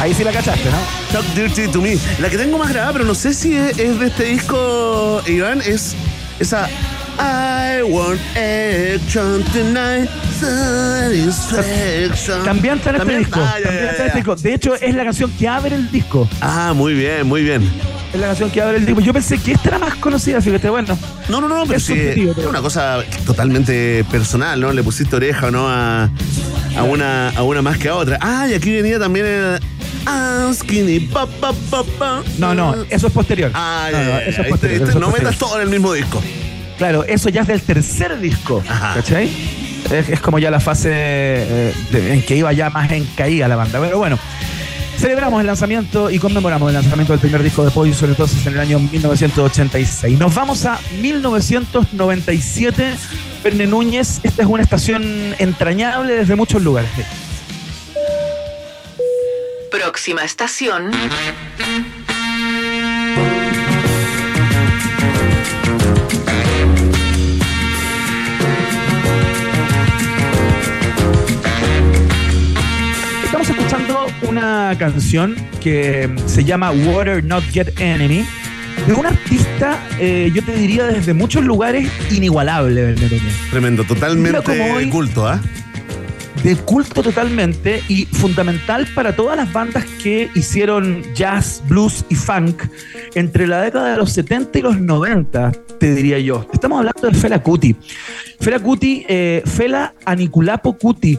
Ahí 0.00 0.14
sí 0.14 0.24
la 0.24 0.32
cachaste, 0.32 0.70
¿no? 0.70 0.78
Talk 1.12 1.24
Dirty 1.34 1.68
to 1.68 1.80
Me. 1.80 1.98
La 2.20 2.28
que 2.30 2.36
tengo 2.36 2.58
más 2.58 2.68
grabada, 2.70 2.92
pero 2.92 3.04
no 3.04 3.14
sé 3.14 3.32
si 3.34 3.56
es, 3.56 3.78
es 3.78 3.98
de 3.98 4.06
este 4.06 4.24
disco, 4.24 5.22
Iván, 5.26 5.60
es 5.64 5.94
esa. 6.38 6.68
I 7.18 7.80
want 7.82 8.20
action 8.36 9.42
tonight, 9.52 10.08
satisfaction. 10.38 12.44
También 12.44 12.74
está 12.76 12.90
en 12.90 12.96
este 12.96 13.18
disco. 13.18 13.40
Ah, 13.42 13.54
ya, 13.58 13.64
También 13.64 13.84
ya, 13.84 13.90
está 13.90 13.96
en 13.96 13.98
ya. 13.98 14.06
este 14.06 14.18
disco. 14.18 14.36
De 14.36 14.54
hecho, 14.54 14.74
es 14.74 14.94
la 14.94 15.04
canción 15.04 15.30
que 15.32 15.48
abre 15.48 15.74
el 15.76 15.90
disco. 15.90 16.28
Ah, 16.42 16.74
muy 16.76 16.92
bien, 16.92 17.26
muy 17.26 17.42
bien. 17.42 17.62
Es 18.16 18.20
la 18.22 18.28
canción 18.28 18.50
que 18.50 18.62
abre 18.62 18.78
el 18.78 18.86
disco. 18.86 19.00
Yo 19.02 19.12
pensé 19.12 19.36
que 19.38 19.52
esta 19.52 19.68
era 19.68 19.78
más 19.78 19.94
conocida, 19.96 20.40
fíjate, 20.40 20.70
bueno. 20.70 20.98
No, 21.28 21.40
no, 21.40 21.48
no, 21.48 21.64
pero 21.66 21.76
Es 21.76 21.82
sí, 21.84 21.92
subjetivo, 21.92 22.32
es 22.38 22.46
una 22.46 22.62
cosa 22.62 23.00
totalmente 23.26 24.04
personal, 24.10 24.58
¿no? 24.58 24.72
Le 24.72 24.82
pusiste 24.82 25.14
oreja 25.16 25.48
o 25.48 25.50
no 25.50 25.68
a, 25.68 26.08
a 26.76 26.82
una, 26.82 27.28
a 27.30 27.42
una 27.42 27.60
más 27.60 27.76
que 27.76 27.88
a 27.90 27.94
otra. 27.94 28.18
Ah, 28.22 28.46
y 28.50 28.54
aquí 28.54 28.72
venía 28.72 28.98
también 28.98 29.26
el. 29.26 29.60
Ah, 30.06 30.50
skinny, 30.54 31.00
pa, 31.00 31.26
pa, 31.26 31.52
pa, 31.70 31.82
pa. 31.98 32.22
No, 32.38 32.54
no, 32.54 32.74
eso 32.88 33.08
es 33.08 33.12
posterior. 33.12 33.50
Ah, 33.54 33.88
No, 33.92 33.98
no, 34.02 34.18
eso 34.20 34.40
es 34.42 34.48
posterior, 34.48 35.12
metas 35.12 35.36
todo 35.36 35.56
en 35.56 35.62
el 35.62 35.68
mismo 35.68 35.92
disco. 35.92 36.22
Claro, 36.78 37.04
eso 37.04 37.28
ya 37.28 37.42
es 37.42 37.48
del 37.48 37.60
tercer 37.60 38.18
disco. 38.20 38.62
Ajá. 38.68 38.94
¿Cachai? 38.94 39.28
Es, 39.90 40.08
es 40.08 40.20
como 40.20 40.38
ya 40.38 40.50
la 40.50 40.60
fase 40.60 40.90
eh, 40.92 41.74
de- 41.92 42.12
en 42.14 42.22
que 42.22 42.36
iba 42.36 42.52
ya 42.52 42.70
más 42.70 42.90
en 42.92 43.04
caída 43.16 43.46
la 43.48 43.56
banda. 43.56 43.78
Pero 43.80 43.98
bueno, 43.98 44.18
celebramos 44.98 45.40
el 45.40 45.46
lanzamiento 45.46 46.10
y 46.10 46.18
conmemoramos 46.18 46.68
el 46.68 46.74
lanzamiento 46.74 47.12
del 47.12 47.20
primer 47.20 47.42
disco 47.42 47.64
de 47.64 47.70
Poison 47.70 48.10
entonces 48.10 48.46
en 48.46 48.54
el 48.54 48.60
año 48.60 48.78
1986. 48.78 50.18
Nos 50.18 50.34
vamos 50.34 50.64
a 50.66 50.78
1997. 51.00 52.94
Verne 53.44 53.66
Núñez, 53.66 54.20
esta 54.22 54.42
es 54.42 54.48
una 54.48 54.62
estación 54.62 55.34
entrañable 55.38 56.14
desde 56.14 56.34
muchos 56.36 56.62
lugares. 56.62 56.90
Próxima 59.70 60.24
estación. 60.24 60.90
Una 74.22 74.74
canción 74.78 75.34
que 75.60 76.08
se 76.26 76.44
llama 76.44 76.70
Water 76.70 77.22
Not 77.24 77.44
Get 77.52 77.78
Enemy 77.80 78.24
de 78.86 78.92
un 78.92 79.06
artista, 79.06 79.82
eh, 79.98 80.30
yo 80.34 80.42
te 80.44 80.54
diría 80.54 80.84
desde 80.84 81.14
muchos 81.14 81.44
lugares, 81.44 81.90
inigualable. 82.10 82.94
Tremendo, 83.50 83.84
totalmente 83.84 84.42
cómo 84.44 84.74
hoy- 84.74 84.88
culto, 84.90 85.26
¿ah? 85.26 85.40
de 86.44 86.54
culto 86.54 87.02
totalmente 87.02 87.82
y 87.88 88.04
fundamental 88.04 88.86
para 88.94 89.16
todas 89.16 89.36
las 89.36 89.52
bandas 89.52 89.84
que 90.02 90.28
hicieron 90.36 91.02
jazz, 91.14 91.62
blues 91.66 92.04
y 92.08 92.14
funk 92.14 92.62
entre 93.14 93.46
la 93.48 93.62
década 93.62 93.92
de 93.92 93.96
los 93.96 94.12
70 94.12 94.58
y 94.58 94.62
los 94.62 94.78
90, 94.78 95.50
te 95.80 95.94
diría 95.94 96.18
yo. 96.20 96.46
Estamos 96.52 96.78
hablando 96.78 97.08
de 97.08 97.14
Fela 97.14 97.42
Kuti. 97.42 97.74
Fela 98.38 98.60
Kuti, 98.60 99.04
eh, 99.08 99.42
Fela 99.46 99.94
Aniculapo 100.04 100.76
Kuti, 100.78 101.18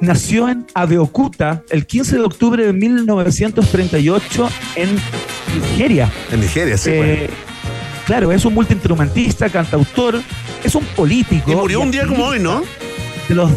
nació 0.00 0.48
en 0.48 0.66
Abeokuta 0.74 1.62
el 1.70 1.86
15 1.86 2.16
de 2.16 2.22
octubre 2.22 2.66
de 2.66 2.72
1938 2.72 4.48
en 4.76 4.88
Nigeria. 5.60 6.10
En 6.30 6.40
Nigeria, 6.40 6.76
sí. 6.76 6.90
pues. 6.96 7.18
Eh, 7.18 7.30
claro, 8.06 8.30
es 8.32 8.44
un 8.44 8.54
multiinstrumentista, 8.54 9.48
cantautor, 9.48 10.20
es 10.62 10.74
un 10.74 10.84
político. 10.84 11.50
Y 11.50 11.56
murió 11.56 11.80
un 11.80 11.90
día 11.90 12.06
como 12.06 12.26
hoy, 12.26 12.38
¿no? 12.40 12.62
De 13.28 13.34
los 13.34 13.50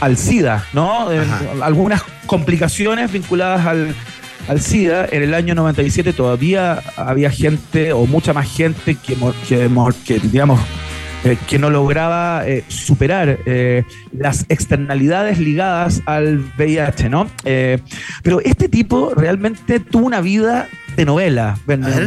al 0.00 0.16
SIDA, 0.16 0.66
¿no? 0.72 1.08
Algunas 1.62 2.02
complicaciones 2.26 3.12
vinculadas 3.12 3.64
al, 3.66 3.94
al 4.48 4.60
SIDA. 4.60 5.06
En 5.10 5.22
el 5.22 5.34
año 5.34 5.54
97 5.54 6.12
todavía 6.12 6.82
había 6.96 7.30
gente, 7.30 7.92
o 7.92 8.06
mucha 8.06 8.32
más 8.32 8.50
gente, 8.54 8.96
que, 8.96 9.14
que, 9.14 9.68
mo- 9.68 9.92
que 10.06 10.18
digamos, 10.18 10.60
eh, 11.24 11.36
que 11.48 11.58
no 11.58 11.70
lograba 11.70 12.42
eh, 12.46 12.64
superar 12.68 13.38
eh, 13.46 13.84
las 14.12 14.44
externalidades 14.48 15.38
ligadas 15.38 16.02
al 16.06 16.44
VIH, 16.58 17.08
¿no? 17.08 17.30
Pero 17.44 18.40
este 18.44 18.68
tipo 18.68 19.12
realmente 19.14 19.78
tuvo 19.80 20.06
una 20.06 20.20
vida 20.20 20.68
de 20.96 21.06
novela. 21.06 21.56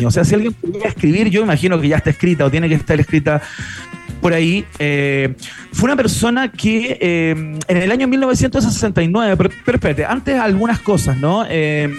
O 0.06 0.12
sea, 0.12 0.24
si 0.26 0.36
alguien 0.36 0.54
pudiera 0.54 0.90
escribir, 0.90 1.30
yo 1.30 1.42
imagino 1.42 1.80
que 1.80 1.88
ya 1.88 1.98
está 1.98 2.10
escrita 2.12 2.46
o 2.46 2.52
tiene 2.52 2.68
que 2.70 2.76
estar 2.76 3.00
escrita 3.00 3.42
por 4.26 4.34
ahí. 4.34 4.66
eh, 4.80 5.36
fue 5.72 5.86
una 5.86 5.96
persona 5.96 6.52
que 6.52 6.98
eh, 7.00 7.30
en 7.68 7.78
el 7.78 7.92
año 7.92 8.08
1969, 8.08 9.38
pero, 9.38 9.52
pero 9.64 9.76
espérate, 9.76 10.04
antes 10.04 10.40
algunas 10.40 10.80
cosas, 10.80 11.16
¿no? 11.18 11.46
Eh, 11.48 11.94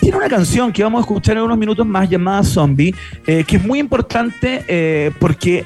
tiene 0.00 0.16
una 0.18 0.28
canción 0.28 0.72
que 0.72 0.84
vamos 0.84 1.00
a 1.00 1.02
escuchar 1.02 1.36
en 1.36 1.42
unos 1.42 1.58
minutos 1.58 1.84
más 1.84 2.08
llamada 2.08 2.44
Zombie, 2.44 2.94
que 3.24 3.56
es 3.56 3.64
muy 3.64 3.80
importante 3.80 5.12
porque 5.18 5.64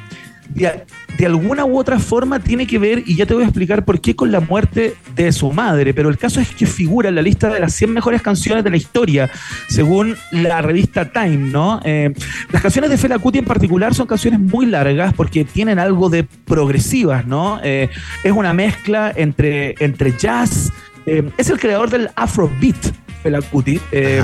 de, 0.54 1.26
alguna 1.26 1.64
u 1.64 1.78
otra 1.78 1.98
forma 1.98 2.40
tiene 2.40 2.66
que 2.66 2.78
ver, 2.78 3.02
y 3.06 3.16
ya 3.16 3.26
te 3.26 3.34
voy 3.34 3.44
a 3.44 3.46
explicar 3.46 3.84
por 3.84 4.00
qué, 4.00 4.16
con 4.16 4.32
la 4.32 4.40
muerte 4.40 4.94
de 5.14 5.32
su 5.32 5.52
madre, 5.52 5.94
pero 5.94 6.08
el 6.08 6.18
caso 6.18 6.40
es 6.40 6.50
que 6.50 6.66
figura 6.66 7.08
en 7.08 7.14
la 7.14 7.22
lista 7.22 7.52
de 7.52 7.60
las 7.60 7.74
100 7.74 7.92
mejores 7.92 8.22
canciones 8.22 8.64
de 8.64 8.70
la 8.70 8.76
historia, 8.76 9.30
según 9.68 10.16
la 10.32 10.62
revista 10.62 11.10
Time, 11.10 11.50
¿no? 11.50 11.80
Eh, 11.84 12.12
las 12.50 12.62
canciones 12.62 12.90
de 12.90 12.98
Fela 12.98 13.18
Kuti 13.18 13.38
en 13.38 13.44
particular 13.44 13.94
son 13.94 14.06
canciones 14.06 14.40
muy 14.40 14.66
largas 14.66 15.14
porque 15.14 15.44
tienen 15.44 15.78
algo 15.78 16.08
de 16.10 16.24
progresivas, 16.24 17.26
¿no? 17.26 17.60
Eh, 17.62 17.88
es 18.24 18.32
una 18.32 18.52
mezcla 18.52 19.12
entre, 19.14 19.74
entre 19.78 20.16
jazz, 20.16 20.72
eh, 21.06 21.30
es 21.36 21.50
el 21.50 21.58
creador 21.58 21.90
del 21.90 22.10
Afrobeat, 22.14 22.92
Fela 23.22 23.40
Kuti. 23.40 23.80
Eh, 23.90 24.22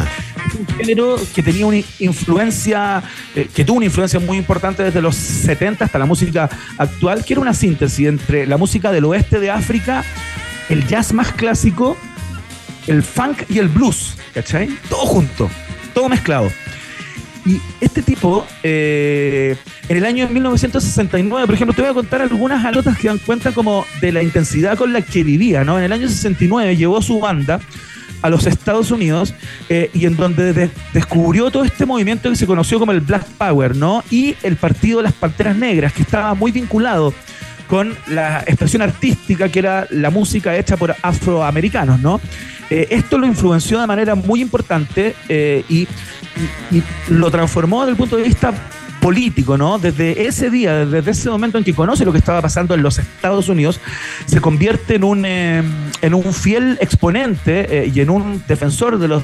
un 0.58 0.66
género 0.76 1.16
que 1.34 1.42
tenía 1.42 1.66
una 1.66 1.78
influencia, 1.98 3.02
eh, 3.34 3.48
que 3.54 3.64
tuvo 3.64 3.76
una 3.78 3.86
influencia 3.86 4.18
muy 4.20 4.38
importante 4.38 4.82
desde 4.82 5.00
los 5.00 5.14
70 5.14 5.84
hasta 5.84 5.98
la 5.98 6.06
música 6.06 6.48
actual, 6.76 7.24
que 7.24 7.34
era 7.34 7.40
una 7.40 7.54
síntesis 7.54 8.06
entre 8.06 8.46
la 8.46 8.56
música 8.56 8.90
del 8.90 9.04
oeste 9.04 9.40
de 9.40 9.50
África, 9.50 10.04
el 10.68 10.86
jazz 10.86 11.12
más 11.12 11.32
clásico, 11.32 11.96
el 12.86 13.02
funk 13.02 13.42
y 13.48 13.58
el 13.58 13.68
blues, 13.68 14.16
¿cachai? 14.34 14.68
Todo 14.88 15.06
junto, 15.06 15.50
todo 15.94 16.08
mezclado. 16.08 16.50
Y 17.46 17.60
este 17.80 18.02
tipo, 18.02 18.46
eh, 18.62 19.56
en 19.88 19.96
el 19.96 20.04
año 20.04 20.28
1969, 20.28 21.46
por 21.46 21.54
ejemplo, 21.54 21.74
te 21.74 21.80
voy 21.80 21.90
a 21.90 21.94
contar 21.94 22.20
algunas 22.20 22.62
anécdotas 22.62 22.98
que 22.98 23.08
dan 23.08 23.18
cuenta 23.18 23.52
como 23.52 23.86
de 24.02 24.12
la 24.12 24.22
intensidad 24.22 24.76
con 24.76 24.92
la 24.92 25.00
que 25.00 25.22
vivía, 25.24 25.64
¿no? 25.64 25.78
En 25.78 25.84
el 25.84 25.92
año 25.92 26.08
69 26.08 26.76
llevó 26.76 27.00
su 27.00 27.20
banda 27.20 27.60
a 28.22 28.28
los 28.30 28.46
Estados 28.46 28.90
Unidos 28.90 29.34
eh, 29.68 29.90
y 29.94 30.06
en 30.06 30.16
donde 30.16 30.52
de- 30.52 30.70
descubrió 30.92 31.50
todo 31.50 31.64
este 31.64 31.86
movimiento 31.86 32.28
que 32.30 32.36
se 32.36 32.46
conoció 32.46 32.78
como 32.78 32.92
el 32.92 33.00
Black 33.00 33.24
Power, 33.38 33.76
¿no? 33.76 34.02
Y 34.10 34.34
el 34.42 34.56
partido 34.56 34.98
de 34.98 35.04
las 35.04 35.12
Panteras 35.12 35.56
Negras, 35.56 35.92
que 35.92 36.02
estaba 36.02 36.34
muy 36.34 36.50
vinculado 36.52 37.12
con 37.68 37.94
la 38.08 38.40
expresión 38.46 38.80
artística 38.82 39.48
que 39.50 39.58
era 39.58 39.86
la 39.90 40.10
música 40.10 40.56
hecha 40.56 40.76
por 40.76 40.96
afroamericanos, 41.02 42.00
¿no? 42.00 42.20
Eh, 42.70 42.86
esto 42.90 43.18
lo 43.18 43.26
influenció 43.26 43.80
de 43.80 43.86
manera 43.86 44.14
muy 44.14 44.40
importante 44.42 45.14
eh, 45.28 45.64
y, 45.68 45.80
y- 45.80 45.88
y 46.78 46.82
lo 47.08 47.30
transformó 47.30 47.80
desde 47.82 47.92
el 47.92 47.96
punto 47.96 48.16
de 48.16 48.22
vista 48.24 48.52
político, 49.00 49.56
¿no? 49.56 49.78
Desde 49.78 50.26
ese 50.26 50.50
día, 50.50 50.84
desde 50.86 51.10
ese 51.10 51.30
momento 51.30 51.58
en 51.58 51.64
que 51.64 51.74
conoce 51.74 52.04
lo 52.04 52.12
que 52.12 52.18
estaba 52.18 52.42
pasando 52.42 52.74
en 52.74 52.82
los 52.82 52.98
Estados 52.98 53.48
Unidos, 53.48 53.80
se 54.26 54.40
convierte 54.40 54.96
en 54.96 55.04
un, 55.04 55.24
eh, 55.24 55.62
en 56.02 56.14
un 56.14 56.32
fiel 56.34 56.78
exponente 56.80 57.84
eh, 57.84 57.92
y 57.94 58.00
en 58.00 58.10
un 58.10 58.42
defensor 58.46 58.98
de 58.98 59.08
los 59.08 59.22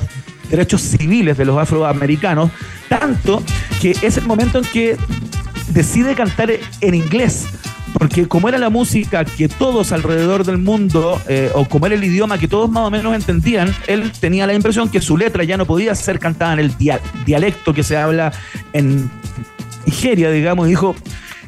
derechos 0.50 0.82
civiles 0.82 1.36
de 1.36 1.44
los 1.44 1.58
afroamericanos, 1.58 2.50
tanto 2.88 3.42
que 3.80 3.96
es 4.02 4.16
el 4.16 4.26
momento 4.26 4.58
en 4.58 4.64
que 4.64 4.96
decide 5.68 6.14
cantar 6.14 6.52
en 6.80 6.94
inglés. 6.94 7.46
Porque 7.96 8.26
como 8.26 8.48
era 8.48 8.58
la 8.58 8.70
música 8.70 9.24
que 9.24 9.48
todos 9.48 9.92
alrededor 9.92 10.44
del 10.44 10.58
mundo, 10.58 11.20
eh, 11.28 11.52
o 11.54 11.64
como 11.64 11.86
era 11.86 11.94
el 11.94 12.02
idioma 12.02 12.38
que 12.38 12.48
todos 12.48 12.68
más 12.68 12.88
o 12.88 12.90
menos 12.90 13.14
entendían, 13.14 13.72
él 13.86 14.10
tenía 14.18 14.48
la 14.48 14.54
impresión 14.54 14.88
que 14.88 15.00
su 15.00 15.16
letra 15.16 15.44
ya 15.44 15.56
no 15.56 15.64
podía 15.64 15.94
ser 15.94 16.18
cantada 16.18 16.54
en 16.54 16.58
el 16.58 16.76
dia- 16.76 17.00
dialecto 17.24 17.72
que 17.72 17.84
se 17.84 17.96
habla 17.96 18.32
en 18.72 19.08
Nigeria, 19.86 20.30
digamos, 20.30 20.68
dijo, 20.68 20.94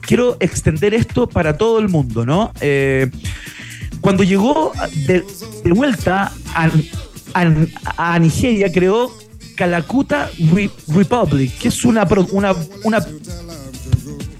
quiero 0.00 0.36
extender 0.40 0.94
esto 0.94 1.26
para 1.28 1.56
todo 1.56 1.78
el 1.78 1.88
mundo, 1.88 2.24
¿no? 2.26 2.52
Eh, 2.60 3.10
cuando 4.00 4.22
llegó 4.22 4.72
de, 5.06 5.24
de 5.64 5.72
vuelta 5.72 6.32
a, 6.54 6.70
a- 7.34 7.52
a 8.14 8.18
Nigeria, 8.18 8.70
creó 8.72 9.10
Calacuta 9.56 10.30
Re- 10.52 10.70
Republic, 10.88 11.56
que 11.58 11.68
es 11.68 11.84
una, 11.84 12.06
pro- 12.06 12.26
una, 12.32 12.54
una 12.84 13.04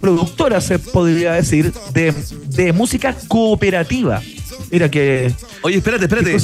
productora, 0.01 0.61
se 0.61 0.78
podría 0.78 1.32
decir, 1.32 1.72
de, 1.92 2.12
de 2.49 2.72
música 2.72 3.16
cooperativa. 3.28 4.22
Mira 4.70 4.90
que. 4.90 5.32
Oye, 5.62 5.78
espérate, 5.78 6.05
espérate. 6.05 6.34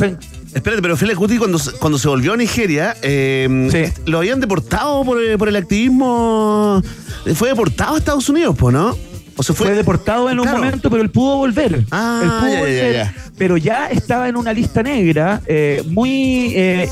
Espérate, 0.55 0.83
pero 0.83 0.97
Fela 0.97 1.15
Kuti 1.15 1.39
cuando, 1.39 1.59
se- 1.59 1.73
cuando 1.73 1.99
se 1.99 2.09
volvió 2.09 2.35
a 2.35 2.37
Nigeria, 2.37 2.95
eh, 3.03 3.93
lo 4.07 4.19
habían 4.19 4.39
deportado 4.41 5.05
por, 5.05 5.23
eh, 5.23 5.39
por 5.39 5.49
el 5.49 5.57
activismo. 5.57 6.83
Fue 7.35 7.49
deportado 7.49 7.95
a 7.95 7.99
Estados 7.99 8.29
Unidos, 8.29 8.55
pues, 8.59 8.75
¿no? 8.75 8.97
O 9.37 9.43
se 9.43 9.55
fue, 9.55 9.69
Fue 9.69 9.77
deportado 9.77 10.29
en 10.29 10.39
un 10.41 10.47
momento, 10.51 10.91
pero 10.91 11.03
él 11.03 11.11
pudo 11.11 11.37
volver. 11.39 11.85
Ah, 11.91 12.21
Él 12.23 12.29
pudo 12.31 12.53
ya, 12.53 12.59
volver, 12.59 12.95
ya. 12.95 13.15
Pero 13.39 13.57
ya 13.57 13.87
estaba 13.87 14.29
en 14.29 14.37
una 14.37 14.53
lista 14.53 14.83
negra 14.83 15.41
eh, 15.47 15.83
muy 15.89 16.53
eh, 16.55 16.89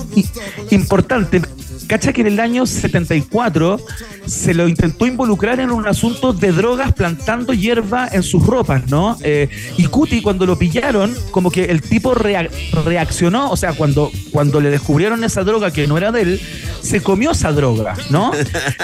importante. 0.71 1.43
Cacha 1.91 2.13
que 2.13 2.21
en 2.21 2.29
el 2.29 2.39
año 2.39 2.67
74 2.67 3.81
se 4.25 4.55
lo 4.55 4.69
intentó 4.69 5.09
involucrar 5.09 5.59
en 5.59 5.73
un 5.73 5.89
asunto 5.89 6.33
de 6.33 6.53
drogas 6.53 6.93
plantando 6.93 7.53
hierba 7.53 8.09
en 8.13 8.23
sus 8.23 8.47
ropas, 8.47 8.87
¿no? 8.89 9.19
Eh, 9.25 9.49
y 9.77 9.87
Cuti, 9.87 10.23
cuando 10.23 10.47
lo 10.47 10.57
pillaron, 10.57 11.13
como 11.33 11.51
que 11.51 11.65
el 11.65 11.83
tipo 11.83 12.15
rea- 12.15 12.49
reaccionó, 12.85 13.51
o 13.51 13.57
sea, 13.57 13.73
cuando, 13.73 14.13
cuando 14.31 14.61
le 14.61 14.71
descubrieron 14.71 15.25
esa 15.25 15.43
droga 15.43 15.73
que 15.73 15.89
no 15.89 15.99
era 15.99 16.13
de 16.13 16.23
él, 16.23 16.41
se 16.81 17.01
comió 17.03 17.33
esa 17.33 17.51
droga, 17.51 17.97
¿no? 18.09 18.31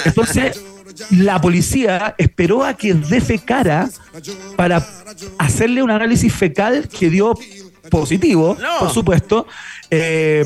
Entonces, 0.05 0.61
la 1.11 1.41
policía 1.41 2.17
esperó 2.19 2.65
a 2.65 2.75
que 2.75 2.93
defecara 2.95 3.89
para 4.57 4.85
hacerle 5.39 5.81
un 5.83 5.93
análisis 5.93 6.33
fecal 6.33 6.89
que 6.89 7.09
dio 7.09 7.35
positivo, 7.91 8.57
por 8.81 8.91
supuesto. 8.91 9.47
Eh, 9.91 10.45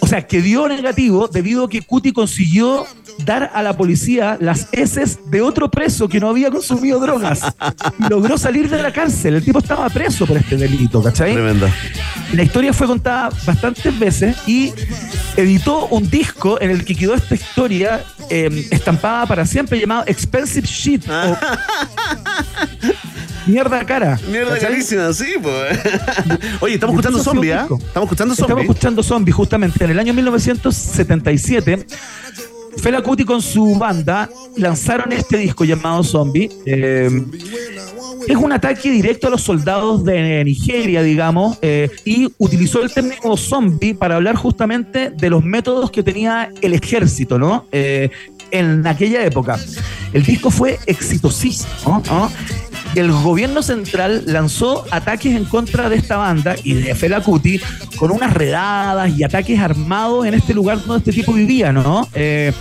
o 0.00 0.06
sea, 0.06 0.26
que 0.26 0.40
dio 0.40 0.68
negativo 0.68 1.28
debido 1.28 1.64
a 1.64 1.68
que 1.68 1.82
Cuti 1.82 2.12
consiguió 2.12 2.86
dar 3.24 3.50
a 3.54 3.62
la 3.62 3.76
policía 3.76 4.36
las 4.40 4.68
heces 4.72 5.30
de 5.30 5.42
otro 5.42 5.70
preso 5.70 6.08
que 6.08 6.20
no 6.20 6.28
había 6.28 6.50
consumido 6.50 7.00
drogas. 7.00 7.40
Logró 8.10 8.38
salir 8.38 8.68
de 8.68 8.82
la 8.82 8.92
cárcel. 8.92 9.34
El 9.34 9.44
tipo 9.44 9.58
estaba 9.58 9.88
preso 9.90 10.26
por 10.26 10.36
este 10.36 10.56
delito, 10.56 11.02
¿cachai? 11.02 11.32
Tremendo. 11.32 11.68
La 12.32 12.42
historia 12.42 12.72
fue 12.72 12.86
contada 12.86 13.30
bastantes 13.44 13.98
veces 13.98 14.36
y 14.46 14.72
editó 15.36 15.86
un 15.88 16.08
disco 16.08 16.60
en 16.60 16.70
el 16.70 16.84
que 16.84 16.94
quedó 16.94 17.14
esta 17.14 17.34
historia 17.34 18.04
eh, 18.30 18.66
estampada 18.70 19.26
para 19.26 19.46
siempre 19.46 19.80
llamado 19.80 20.04
Expensive 20.06 20.66
Shit 20.66 21.08
o 21.08 21.12
Mierda 23.46 23.84
cara. 23.84 24.18
Mierda 24.30 24.54
¿cachai? 24.54 24.70
carísima, 24.70 25.12
sí, 25.12 25.34
pues. 25.42 25.78
Oye, 26.60 26.74
estamos 26.74 26.94
escuchando 26.94 27.18
puso 27.18 27.30
Zombie, 27.30 27.50
un 27.50 27.56
¿ah? 27.56 27.60
disco. 27.60 27.78
Estamos 27.78 28.06
escuchando 28.06 28.34
Estamos 28.34 28.50
Zombie. 28.50 28.62
escuchando 28.62 29.02
Zombie, 29.02 29.32
justamente. 29.32 29.84
En 29.84 29.90
el 29.90 29.98
año 29.98 30.14
1977, 30.14 31.86
Fela 32.78 33.02
Kuti 33.02 33.24
con 33.24 33.42
su 33.42 33.76
banda 33.76 34.28
lanzaron 34.56 35.12
este 35.12 35.36
disco 35.38 35.64
llamado 35.64 36.02
Zombie. 36.04 36.50
Eh, 36.66 37.10
es 38.28 38.36
un 38.36 38.52
ataque 38.52 38.90
directo 38.90 39.26
a 39.26 39.30
los 39.30 39.42
soldados 39.42 40.04
de 40.04 40.44
Nigeria, 40.44 41.02
digamos, 41.02 41.58
eh, 41.60 41.90
y 42.04 42.32
utilizó 42.38 42.82
el 42.82 42.92
término 42.92 43.36
zombie 43.36 43.94
para 43.94 44.16
hablar 44.16 44.36
justamente 44.36 45.10
de 45.10 45.30
los 45.30 45.44
métodos 45.44 45.90
que 45.90 46.02
tenía 46.02 46.50
el 46.60 46.74
ejército, 46.74 47.38
¿no? 47.38 47.66
Eh, 47.72 48.10
en 48.52 48.86
aquella 48.86 49.24
época. 49.24 49.58
El 50.12 50.24
disco 50.24 50.50
fue 50.50 50.78
exitosísimo, 50.86 52.02
¿no? 52.06 52.30
El 52.94 53.10
gobierno 53.10 53.62
central 53.62 54.24
lanzó 54.26 54.84
ataques 54.90 55.34
en 55.34 55.44
contra 55.46 55.88
de 55.88 55.96
esta 55.96 56.16
banda 56.16 56.54
y 56.62 56.74
de 56.74 56.94
Fela 56.94 57.22
Kuti 57.22 57.60
con 57.96 58.10
unas 58.10 58.34
redadas 58.34 59.10
y 59.16 59.24
ataques 59.24 59.58
armados 59.58 60.26
en 60.26 60.34
este 60.34 60.52
lugar 60.52 60.78
donde 60.84 60.98
este 60.98 61.12
tipo 61.12 61.32
vivía, 61.32 61.72
¿no? 61.72 62.06
Eh, 62.12 62.52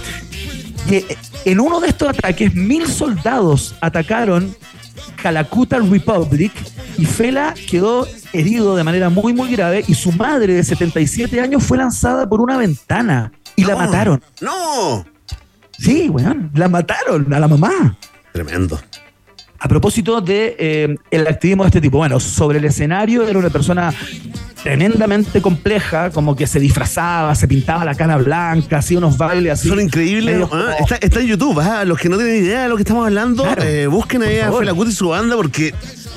y 0.89 1.03
en 1.49 1.59
uno 1.59 1.79
de 1.79 1.89
estos 1.89 2.09
ataques, 2.09 2.55
mil 2.55 2.87
soldados 2.87 3.75
atacaron 3.81 4.55
Calacuta 5.21 5.79
Republic 5.79 6.51
y 6.97 7.05
Fela 7.05 7.53
quedó 7.69 8.07
herido 8.33 8.75
de 8.75 8.83
manera 8.83 9.09
muy, 9.09 9.33
muy 9.33 9.51
grave 9.51 9.83
y 9.87 9.93
su 9.93 10.11
madre 10.11 10.53
de 10.53 10.63
77 10.63 11.39
años 11.41 11.63
fue 11.63 11.77
lanzada 11.77 12.27
por 12.27 12.41
una 12.41 12.57
ventana 12.57 13.31
y 13.55 13.65
la 13.65 13.75
mataron. 13.75 14.21
¡No! 14.39 15.05
Sí, 15.77 16.09
weón, 16.09 16.51
la 16.53 16.69
mataron 16.69 17.33
a 17.33 17.39
la 17.39 17.47
mamá. 17.47 17.97
Tremendo. 18.31 18.79
A 19.63 19.67
propósito 19.67 20.21
de 20.21 20.55
eh, 20.57 20.95
el 21.11 21.27
activismo 21.27 21.63
de 21.63 21.67
este 21.67 21.81
tipo, 21.81 21.99
bueno, 21.99 22.19
sobre 22.19 22.57
el 22.57 22.65
escenario 22.65 23.27
era 23.27 23.37
una 23.37 23.51
persona 23.51 23.93
tremendamente 24.63 25.39
compleja, 25.39 26.09
como 26.09 26.35
que 26.35 26.47
se 26.47 26.59
disfrazaba, 26.59 27.35
se 27.35 27.47
pintaba 27.47 27.85
la 27.85 27.93
cara 27.93 28.17
blanca, 28.17 28.77
hacía 28.79 28.97
unos 28.97 29.17
bailes 29.19 29.53
así. 29.53 29.69
Son 29.69 29.79
increíbles. 29.79 30.47
ah, 30.51 30.75
está, 30.79 30.95
está 30.95 31.19
en 31.19 31.27
YouTube, 31.27 31.59
ah, 31.59 31.85
los 31.85 31.99
que 31.99 32.09
no 32.09 32.17
tienen 32.17 32.43
idea 32.43 32.63
de 32.63 32.69
lo 32.69 32.75
que 32.75 32.81
estamos 32.81 33.05
hablando, 33.05 33.43
Claro. 33.43 33.61
eh, 33.63 33.85
busquen 33.85 34.23
ahí 34.23 34.39
a 34.39 34.45
favor. 34.45 34.61
Fela 34.61 34.73
Kuti 34.73 34.89
y 34.89 34.93
su 34.93 35.09
banda 35.09 35.35
porque 35.35 35.75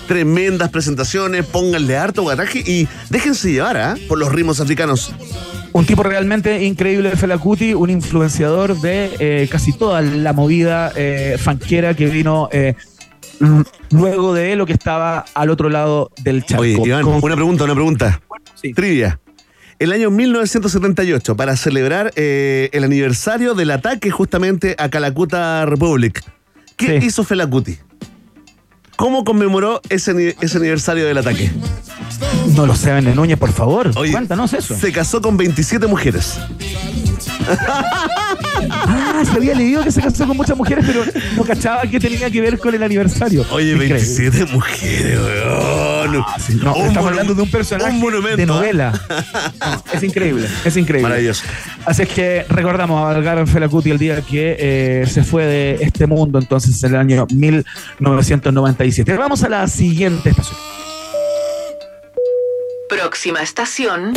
tremendas 0.08 0.70
presentaciones, 0.70 1.44
pónganle 1.44 1.96
harto 1.98 2.22
guataje 2.22 2.60
y 2.66 2.88
déjense 3.10 3.52
llevar 3.52 3.76
¿ah? 3.76 3.94
por 4.08 4.18
los 4.18 4.32
ritmos 4.32 4.58
africanos. 4.60 5.12
Un 5.72 5.86
tipo 5.86 6.02
realmente 6.02 6.64
increíble 6.64 7.10
de 7.10 7.16
Fela 7.16 7.36
Kuti, 7.36 7.74
un 7.74 7.90
influenciador 7.90 8.80
de 8.80 9.10
eh, 9.18 9.48
casi 9.50 9.72
toda 9.72 10.02
la 10.02 10.32
movida 10.32 10.92
eh, 10.94 11.36
fanquera 11.38 11.94
que 11.94 12.06
vino 12.06 12.48
eh, 12.52 12.74
luego 13.90 14.34
de 14.34 14.56
lo 14.56 14.66
que 14.66 14.72
estaba 14.72 15.24
al 15.34 15.50
otro 15.50 15.68
lado 15.70 16.10
del 16.22 16.44
charco. 16.44 16.62
Oye, 16.62 16.76
Iván, 16.84 17.02
Con- 17.02 17.20
una 17.22 17.34
pregunta, 17.34 17.64
una 17.64 17.74
pregunta. 17.74 18.20
Trivia. 18.74 19.20
El 19.78 19.92
año 19.92 20.10
1978, 20.10 21.36
para 21.36 21.56
celebrar 21.56 22.12
eh, 22.16 22.70
el 22.72 22.84
aniversario 22.84 23.54
del 23.54 23.72
ataque 23.72 24.10
justamente 24.10 24.76
a 24.78 24.88
Calacuta 24.88 25.66
Republic, 25.66 26.22
¿qué 26.76 26.96
hizo 26.96 27.24
Fela 27.24 27.46
Kuti? 27.46 27.76
¿Cómo 28.96 29.24
conmemoró 29.24 29.80
ese, 29.88 30.36
ese 30.40 30.56
aniversario 30.58 31.04
del 31.04 31.18
ataque? 31.18 31.50
No 32.54 32.66
lo 32.66 32.76
sé, 32.76 33.02
Núñez, 33.02 33.36
por 33.38 33.52
favor. 33.52 33.90
Oye, 33.96 34.12
Cuéntanos 34.12 34.52
eso. 34.52 34.76
Se 34.78 34.92
casó 34.92 35.20
con 35.20 35.36
27 35.36 35.86
mujeres. 35.88 36.38
Ah, 38.70 39.22
se 39.24 39.32
había 39.32 39.54
leído 39.54 39.82
que 39.82 39.90
se 39.90 40.00
casó 40.00 40.26
con 40.26 40.36
muchas 40.36 40.56
mujeres, 40.56 40.84
pero 40.86 41.04
no 41.36 41.44
cachaba 41.44 41.82
que 41.82 41.98
tenía 41.98 42.30
que 42.30 42.40
ver 42.40 42.58
con 42.58 42.74
el 42.74 42.82
aniversario. 42.82 43.44
Oye, 43.50 43.72
Increíble. 43.72 43.94
27 43.94 44.46
mujeres, 44.52 45.18
weón. 45.18 46.24
No, 46.62 46.74
estamos 46.86 47.10
hablando 47.10 47.34
de 47.34 47.42
un 47.42 47.50
personaje 47.50 47.90
un 47.92 48.00
monumento, 48.00 48.36
de 48.36 48.46
novela. 48.46 48.92
No, 49.60 49.82
es 49.92 50.02
increíble, 50.02 50.46
es 50.64 50.76
increíble. 50.76 51.08
Maravilloso. 51.08 51.44
Así 51.86 52.02
es 52.02 52.08
que 52.08 52.44
recordamos 52.48 53.00
a 53.00 53.04
Valgar 53.14 53.46
Felacuti 53.46 53.90
el 53.90 53.98
día 53.98 54.20
que 54.22 54.56
eh, 54.58 55.06
se 55.06 55.24
fue 55.24 55.44
de 55.44 55.78
este 55.80 56.06
mundo, 56.06 56.38
entonces 56.38 56.82
en 56.84 56.94
el 56.94 57.00
año 57.00 57.26
1997. 57.32 59.16
Vamos 59.16 59.42
a 59.42 59.48
la 59.48 59.66
siguiente 59.68 60.30
estación. 60.30 60.58
Próxima 62.88 63.42
estación. 63.42 64.14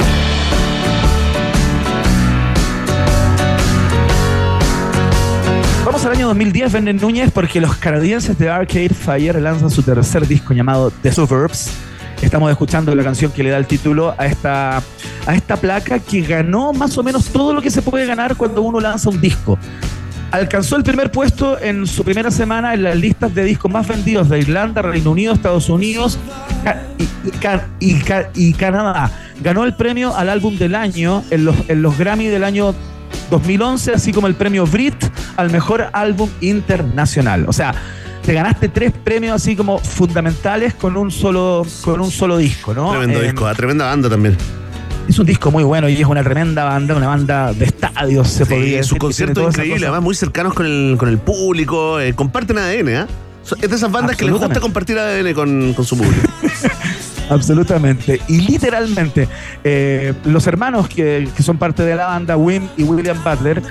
Vamos 5.87 6.05
al 6.05 6.11
año 6.11 6.27
2010, 6.27 6.73
Venden 6.73 6.97
Núñez, 6.97 7.31
porque 7.31 7.61
los 7.61 7.77
canadienses 7.77 8.37
de 8.37 8.49
Arcade 8.49 8.89
Fire 8.89 9.41
lanzan 9.41 9.71
su 9.71 9.81
tercer 9.81 10.27
disco 10.27 10.53
llamado 10.53 10.91
The 10.91 11.13
Suburbs. 11.13 11.69
Estamos 12.21 12.51
escuchando 12.51 12.93
la 12.93 13.05
canción 13.05 13.31
que 13.31 13.41
le 13.41 13.51
da 13.51 13.57
el 13.57 13.67
título 13.67 14.13
a 14.17 14.25
esta, 14.25 14.79
a 15.25 15.33
esta 15.33 15.55
placa 15.55 15.99
que 15.99 16.23
ganó 16.23 16.73
más 16.73 16.97
o 16.97 17.03
menos 17.03 17.27
todo 17.27 17.53
lo 17.53 17.61
que 17.61 17.71
se 17.71 17.81
puede 17.81 18.05
ganar 18.05 18.35
cuando 18.35 18.63
uno 18.63 18.81
lanza 18.81 19.09
un 19.09 19.21
disco. 19.21 19.57
Alcanzó 20.31 20.75
el 20.75 20.83
primer 20.83 21.09
puesto 21.09 21.57
en 21.57 21.87
su 21.87 22.03
primera 22.03 22.31
semana 22.31 22.73
en 22.73 22.83
las 22.83 22.97
listas 22.97 23.33
de 23.33 23.45
discos 23.45 23.71
más 23.71 23.87
vendidos 23.87 24.27
de 24.27 24.39
Irlanda, 24.39 24.81
Reino 24.81 25.11
Unido, 25.11 25.33
Estados 25.33 25.69
Unidos 25.69 26.19
y, 27.79 27.95
y 28.35 28.53
Canadá. 28.55 29.09
Ganó 29.41 29.63
el 29.63 29.73
premio 29.73 30.13
al 30.17 30.27
álbum 30.27 30.57
del 30.57 30.75
año 30.75 31.23
en 31.29 31.45
los, 31.45 31.55
en 31.69 31.81
los 31.81 31.97
Grammy 31.97 32.27
del 32.27 32.43
año 32.43 32.75
2011, 33.29 33.93
así 33.93 34.11
como 34.11 34.27
el 34.27 34.35
premio 34.35 34.65
Brit 34.65 34.95
al 35.37 35.49
mejor 35.51 35.87
álbum 35.93 36.29
internacional. 36.41 37.45
O 37.47 37.53
sea, 37.53 37.73
te 38.25 38.33
ganaste 38.33 38.67
tres 38.67 38.91
premios 38.91 39.35
así 39.41 39.55
como 39.55 39.77
fundamentales 39.79 40.73
con 40.73 40.97
un 40.97 41.11
solo, 41.11 41.65
con 41.81 42.01
un 42.01 42.11
solo 42.11 42.37
disco, 42.37 42.73
¿no? 42.73 42.89
Tremendo 42.91 43.21
Eh, 43.21 43.25
disco, 43.31 43.47
ah, 43.47 43.53
tremenda 43.55 43.85
banda 43.85 44.09
también. 44.09 44.35
es 45.07 45.17
un 45.17 45.25
disco 45.25 45.49
muy 45.51 45.63
bueno 45.63 45.87
y 45.87 46.01
es 46.01 46.05
una 46.07 46.21
tremenda 46.23 46.65
banda, 46.65 46.93
una 46.95 47.07
banda 47.07 47.53
de 47.53 47.63
estadios, 47.65 48.27
se 48.27 48.45
podría 48.45 48.65
Sí, 48.65 48.71
decir. 48.71 48.83
sus 48.85 48.97
conciertos 48.97 49.45
increíbles, 49.53 49.83
además 49.83 50.01
muy 50.01 50.15
cercanos 50.15 50.53
con 50.53 50.65
el, 50.65 50.97
con 50.99 51.07
el 51.07 51.17
público, 51.19 51.99
eh, 52.01 52.13
comparten 52.13 52.57
ADN, 52.57 52.89
¿ah? 52.97 53.07
So- 53.43 53.55
Es 53.61 53.69
de 53.69 53.75
esas 53.77 53.89
bandas 53.89 54.17
que 54.17 54.25
les 54.25 54.33
gusta 54.33 54.59
compartir 54.59 54.99
ADN 54.99 55.33
con, 55.33 55.73
con 55.73 55.85
su 55.85 55.95
público. 55.97 56.27
Absolutamente. 57.29 58.21
Y 58.27 58.41
literalmente, 58.41 59.27
eh, 59.63 60.13
los 60.25 60.47
hermanos 60.47 60.87
que, 60.87 61.27
que 61.35 61.43
son 61.43 61.57
parte 61.57 61.83
de 61.83 61.95
la 61.95 62.07
banda, 62.07 62.37
Wim 62.37 62.67
y 62.77 62.83
William 62.83 63.21
Butler, 63.23 63.61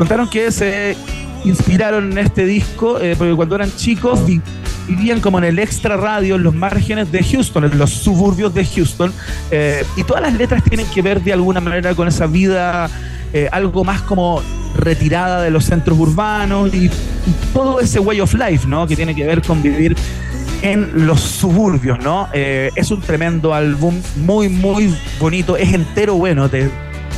contaron 0.00 0.30
que 0.30 0.50
se 0.50 0.96
inspiraron 1.44 2.12
en 2.12 2.16
este 2.16 2.46
disco 2.46 2.98
eh, 2.98 3.14
porque 3.18 3.34
cuando 3.34 3.54
eran 3.56 3.70
chicos 3.76 4.24
vi- 4.24 4.40
vivían 4.88 5.20
como 5.20 5.36
en 5.36 5.44
el 5.44 5.58
extra 5.58 5.98
radio, 5.98 6.36
en 6.36 6.42
los 6.42 6.54
márgenes 6.54 7.12
de 7.12 7.22
Houston, 7.22 7.64
en 7.66 7.76
los 7.76 7.90
suburbios 7.90 8.54
de 8.54 8.64
Houston, 8.64 9.12
eh, 9.50 9.84
y 9.98 10.04
todas 10.04 10.22
las 10.22 10.32
letras 10.32 10.64
tienen 10.64 10.86
que 10.86 11.02
ver 11.02 11.22
de 11.22 11.34
alguna 11.34 11.60
manera 11.60 11.94
con 11.94 12.08
esa 12.08 12.26
vida 12.26 12.88
eh, 13.34 13.50
algo 13.52 13.84
más 13.84 14.00
como 14.00 14.40
retirada 14.74 15.42
de 15.42 15.50
los 15.50 15.66
centros 15.66 15.98
urbanos 15.98 16.72
y, 16.72 16.90
todo 17.52 17.78
ese 17.80 17.98
way 18.00 18.22
of 18.22 18.32
life, 18.32 18.66
¿no? 18.66 18.86
Que 18.86 18.96
tiene 18.96 19.14
que 19.14 19.26
ver 19.26 19.42
con 19.42 19.60
vivir 19.62 19.94
en 20.62 21.06
los 21.06 21.20
suburbios, 21.20 21.98
¿no? 22.02 22.26
Es 22.32 22.90
un 22.90 23.02
tremendo 23.02 23.52
álbum, 23.52 24.00
muy, 24.16 24.48
muy 24.48 24.94
bonito, 25.18 25.58
es 25.58 25.74
entero 25.74 26.14
bueno, 26.14 26.48
te, 26.48 26.70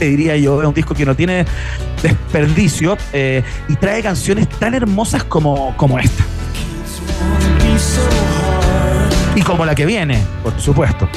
te 0.03 0.09
diría 0.09 0.37
yo, 0.37 0.61
es 0.61 0.67
un 0.67 0.75
disco 0.75 0.95
que 0.97 1.07
no 1.07 1.15
tiene 1.15 1.47
desperdicio 2.03 2.99
eh, 3.13 3.45
y 3.69 3.77
trae 3.77 4.03
canciones 4.03 4.49
tan 4.49 4.75
hermosas 4.75 5.23
como, 5.23 5.77
como 5.77 5.97
esta. 5.97 6.25
Y 9.37 9.43
como 9.43 9.65
la 9.65 9.77
que 9.77 9.87
viene, 9.87 10.21
por 10.43 10.61
supuesto. 10.61 11.09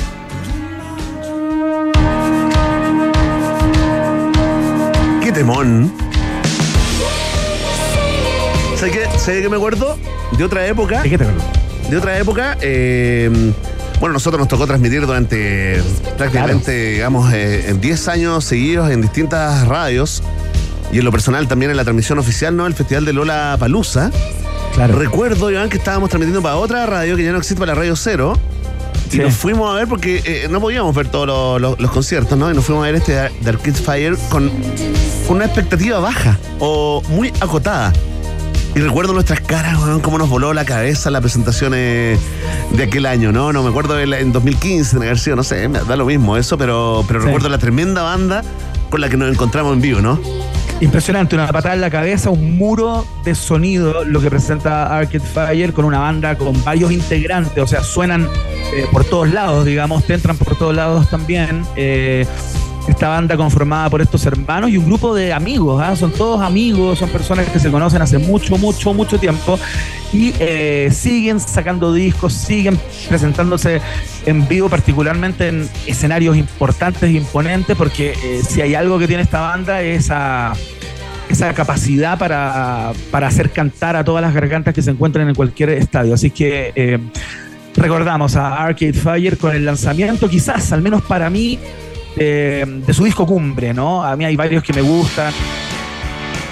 ¡Qué 5.23 5.31
temón! 5.31 5.91
¿Sabes 8.75 8.93
qué? 8.93 9.17
¿Sabes 9.17 9.41
qué 9.41 9.49
me 9.49 9.55
acuerdo? 9.55 9.97
De 10.37 10.43
otra 10.43 10.67
época. 10.67 11.01
¿De 11.01 11.09
qué 11.09 11.17
te? 11.17 11.25
De 11.89 11.97
otra 11.97 12.19
época. 12.19 12.55
eh, 12.61 13.51
bueno, 13.99 14.13
nosotros 14.13 14.39
nos 14.39 14.47
tocó 14.47 14.67
transmitir 14.67 15.05
durante 15.05 15.81
prácticamente, 16.17 16.91
digamos, 16.93 17.33
eh, 17.33 17.69
en 17.69 17.79
10 17.81 18.07
años 18.07 18.43
seguidos 18.45 18.91
en 18.91 19.01
distintas 19.01 19.67
radios. 19.67 20.21
Y 20.91 20.99
en 20.99 21.05
lo 21.05 21.11
personal 21.11 21.47
también 21.47 21.71
en 21.71 21.77
la 21.77 21.83
transmisión 21.83 22.19
oficial, 22.19 22.55
¿no? 22.55 22.67
El 22.67 22.73
Festival 22.73 23.05
de 23.05 23.13
Lola 23.13 23.57
Palusa. 23.59 24.11
Claro. 24.75 24.97
Recuerdo, 24.99 25.49
Iván, 25.49 25.69
que 25.69 25.77
estábamos 25.77 26.09
transmitiendo 26.09 26.41
para 26.41 26.57
otra 26.57 26.85
radio 26.85 27.15
que 27.17 27.23
ya 27.23 27.31
no 27.31 27.37
existe, 27.39 27.59
para 27.59 27.73
la 27.73 27.79
Radio 27.79 27.95
Cero. 27.95 28.37
Y 29.11 29.17
nos 29.17 29.33
fuimos 29.35 29.71
a 29.71 29.77
ver 29.77 29.87
porque 29.87 30.21
eh, 30.25 30.47
no 30.49 30.59
podíamos 30.59 30.93
ver 30.95 31.07
todos 31.07 31.27
los, 31.27 31.61
los- 31.61 31.79
los 31.79 31.91
conciertos, 31.91 32.37
¿no? 32.37 32.51
Y 32.51 32.55
nos 32.55 32.65
fuimos 32.65 32.83
a 32.83 32.87
ver 32.91 32.95
este 32.95 33.13
de 33.13 33.49
Arcade 33.49 33.73
Fire 33.73 34.17
con 34.29 34.51
una 35.29 35.45
expectativa 35.45 35.99
baja 35.99 36.37
o 36.59 37.01
muy 37.09 37.29
acotada. 37.39 37.93
Y 38.75 38.79
recuerdo 38.79 39.13
nuestras 39.13 39.39
caras, 39.39 39.77
weón, 39.79 40.01
cómo 40.01 40.17
nos 40.17 40.27
voló 40.29 40.53
la 40.53 40.65
cabeza 40.65 41.09
las 41.09 41.21
presentaciones 41.21 42.19
de 42.71 42.83
aquel 42.83 43.05
año, 43.05 43.31
¿no? 43.31 43.53
No 43.53 43.63
me 43.63 43.69
acuerdo 43.69 44.03
la- 44.05 44.19
en 44.19 44.33
2015, 44.33 44.97
en 44.97 45.03
haber 45.03 45.17
sido, 45.17 45.37
no 45.37 45.43
sé, 45.43 45.67
me 45.69 45.79
da 45.79 45.95
lo 45.95 46.05
mismo 46.05 46.35
eso, 46.35 46.57
pero, 46.57 47.05
pero 47.07 47.21
Sí. 47.21 47.25
recuerdo 47.27 47.47
la 47.47 47.57
tremenda 47.57 48.01
banda 48.03 48.43
con 48.89 48.99
la 48.99 49.07
que 49.07 49.15
nos 49.15 49.31
encontramos 49.31 49.73
en 49.73 49.81
vivo, 49.81 50.01
¿no? 50.01 50.19
Impresionante, 50.81 51.35
una 51.35 51.47
patada 51.47 51.73
en 51.75 51.79
la 51.79 51.89
cabeza, 51.89 52.29
un 52.31 52.57
muro 52.57 53.05
de 53.23 53.33
sonido, 53.33 54.03
lo 54.03 54.19
que 54.19 54.29
presenta 54.29 54.97
Arcade 54.97 55.21
Fire 55.21 55.71
con 55.71 55.85
una 55.85 55.99
banda 55.99 56.37
con 56.37 56.61
varios 56.65 56.91
integrantes, 56.91 57.63
o 57.63 57.67
sea, 57.67 57.81
suenan 57.81 58.27
eh, 58.75 58.85
por 58.91 59.05
todos 59.05 59.31
lados, 59.31 59.63
digamos, 59.65 60.03
te 60.03 60.15
entran 60.15 60.35
por 60.35 60.57
todos 60.57 60.75
lados 60.75 61.09
también. 61.09 61.65
Eh, 61.77 62.25
esta 62.87 63.09
banda 63.09 63.35
conformada 63.35 63.89
por 63.89 64.01
estos 64.01 64.25
hermanos 64.25 64.69
y 64.69 64.77
un 64.77 64.85
grupo 64.85 65.15
de 65.15 65.33
amigos, 65.33 65.81
¿ah? 65.83 65.95
son 65.95 66.11
todos 66.11 66.41
amigos, 66.41 66.99
son 66.99 67.09
personas 67.09 67.47
que 67.49 67.59
se 67.59 67.71
conocen 67.71 68.01
hace 68.01 68.17
mucho, 68.17 68.57
mucho, 68.57 68.93
mucho 68.93 69.19
tiempo 69.19 69.59
y 70.13 70.33
eh, 70.39 70.89
siguen 70.91 71.39
sacando 71.39 71.93
discos, 71.93 72.33
siguen 72.33 72.79
presentándose 73.09 73.81
en 74.25 74.47
vivo, 74.47 74.69
particularmente 74.69 75.47
en 75.47 75.69
escenarios 75.85 76.37
importantes 76.37 77.03
e 77.03 77.13
imponentes, 77.13 77.75
porque 77.75 78.13
eh, 78.23 78.41
si 78.47 78.61
hay 78.61 78.75
algo 78.75 78.99
que 78.99 79.07
tiene 79.07 79.23
esta 79.23 79.41
banda 79.41 79.81
es 79.81 80.05
esa, 80.05 80.53
capacidad 81.55 82.17
para, 82.17 82.93
para 83.11 83.27
hacer 83.27 83.51
cantar 83.51 83.95
a 83.95 84.03
todas 84.03 84.21
las 84.21 84.33
gargantas 84.33 84.73
que 84.73 84.81
se 84.81 84.91
encuentran 84.91 85.27
en 85.27 85.35
cualquier 85.35 85.69
estadio. 85.71 86.13
Así 86.13 86.31
que 86.31 86.71
eh, 86.75 86.99
recordamos 87.75 88.35
a 88.35 88.63
Arcade 88.63 88.93
Fire 88.93 89.37
con 89.37 89.55
el 89.55 89.65
lanzamiento, 89.65 90.29
quizás, 90.29 90.71
al 90.71 90.81
menos 90.81 91.01
para 91.01 91.29
mí, 91.29 91.59
de 92.15 92.93
su 92.93 93.03
disco 93.03 93.25
cumbre, 93.25 93.73
¿no? 93.73 94.03
A 94.03 94.15
mí 94.15 94.25
hay 94.25 94.35
varios 94.35 94.63
que 94.63 94.73
me 94.73 94.81
gustan, 94.81 95.33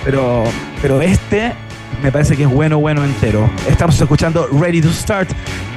pero, 0.03 0.43
pero 0.81 1.01
este 1.01 1.53
me 2.01 2.11
parece 2.11 2.35
que 2.35 2.43
es 2.43 2.49
bueno, 2.49 2.79
bueno 2.79 3.03
entero. 3.03 3.49
Estamos 3.69 3.99
escuchando 3.99 4.47
Ready 4.51 4.81
to 4.81 4.91
Start. 4.91 5.29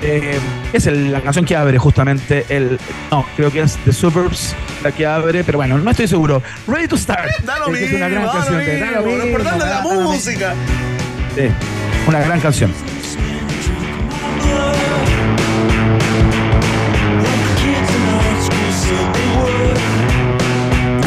eh, 0.02 0.38
es 0.72 0.86
el- 0.86 1.10
la 1.10 1.20
canción 1.22 1.44
que 1.44 1.56
abre 1.56 1.78
justamente 1.78 2.44
el. 2.48 2.78
No, 3.10 3.24
creo 3.36 3.50
que 3.50 3.60
es 3.62 3.76
The 3.84 3.92
Suburbs 3.92 4.54
la 4.82 4.92
que 4.92 5.06
abre, 5.06 5.42
pero 5.44 5.58
bueno, 5.58 5.78
no 5.78 5.90
estoy 5.90 6.06
seguro. 6.06 6.42
Ready 6.66 6.86
to 6.88 6.98
Start. 6.98 7.30
Da 7.44 7.58
lo 7.60 7.66
que 7.72 7.84
es 7.86 7.92
una 7.92 8.08
gran 8.08 8.22
mismo, 8.24 8.26
lo 8.38 8.44
canción. 8.44 8.58
de- 8.66 8.78
da 8.80 8.90
lo 8.90 8.96
mismo, 8.98 9.10
lo 9.10 9.24
mismo, 9.24 9.26
importante 9.26 9.64
es 9.64 9.70
la 9.70 9.82
mismo. 9.82 10.12
música. 10.12 10.54
Sí, 11.34 11.42
una 12.08 12.20
gran 12.20 12.40
canción. 12.40 12.72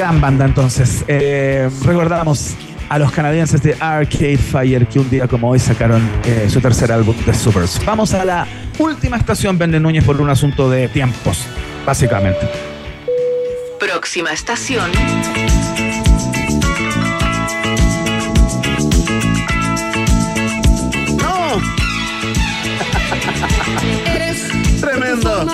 Gran 0.09 0.21
banda 0.21 0.45
entonces. 0.45 1.05
Eh, 1.07 1.69
recordamos 1.83 2.55
a 2.89 2.97
los 2.97 3.11
canadienses 3.11 3.61
de 3.61 3.77
Arcade 3.79 4.39
Fire 4.39 4.87
que 4.87 4.97
un 4.97 5.07
día 5.07 5.27
como 5.27 5.51
hoy 5.51 5.59
sacaron 5.59 6.01
eh, 6.25 6.47
su 6.51 6.59
tercer 6.59 6.91
álbum 6.91 7.15
The 7.25 7.33
Supers. 7.35 7.79
Vamos 7.85 8.15
a 8.15 8.25
la 8.25 8.47
última 8.79 9.17
estación 9.17 9.59
Vende 9.59 9.79
Núñez 9.79 10.03
por 10.03 10.19
un 10.19 10.31
asunto 10.31 10.67
de 10.67 10.87
tiempos, 10.87 11.45
básicamente. 11.85 12.39
Próxima 13.79 14.33
estación. 14.33 14.89
¡No! 21.21 21.61
Eres 24.15 24.47
Tremendo. 24.81 25.45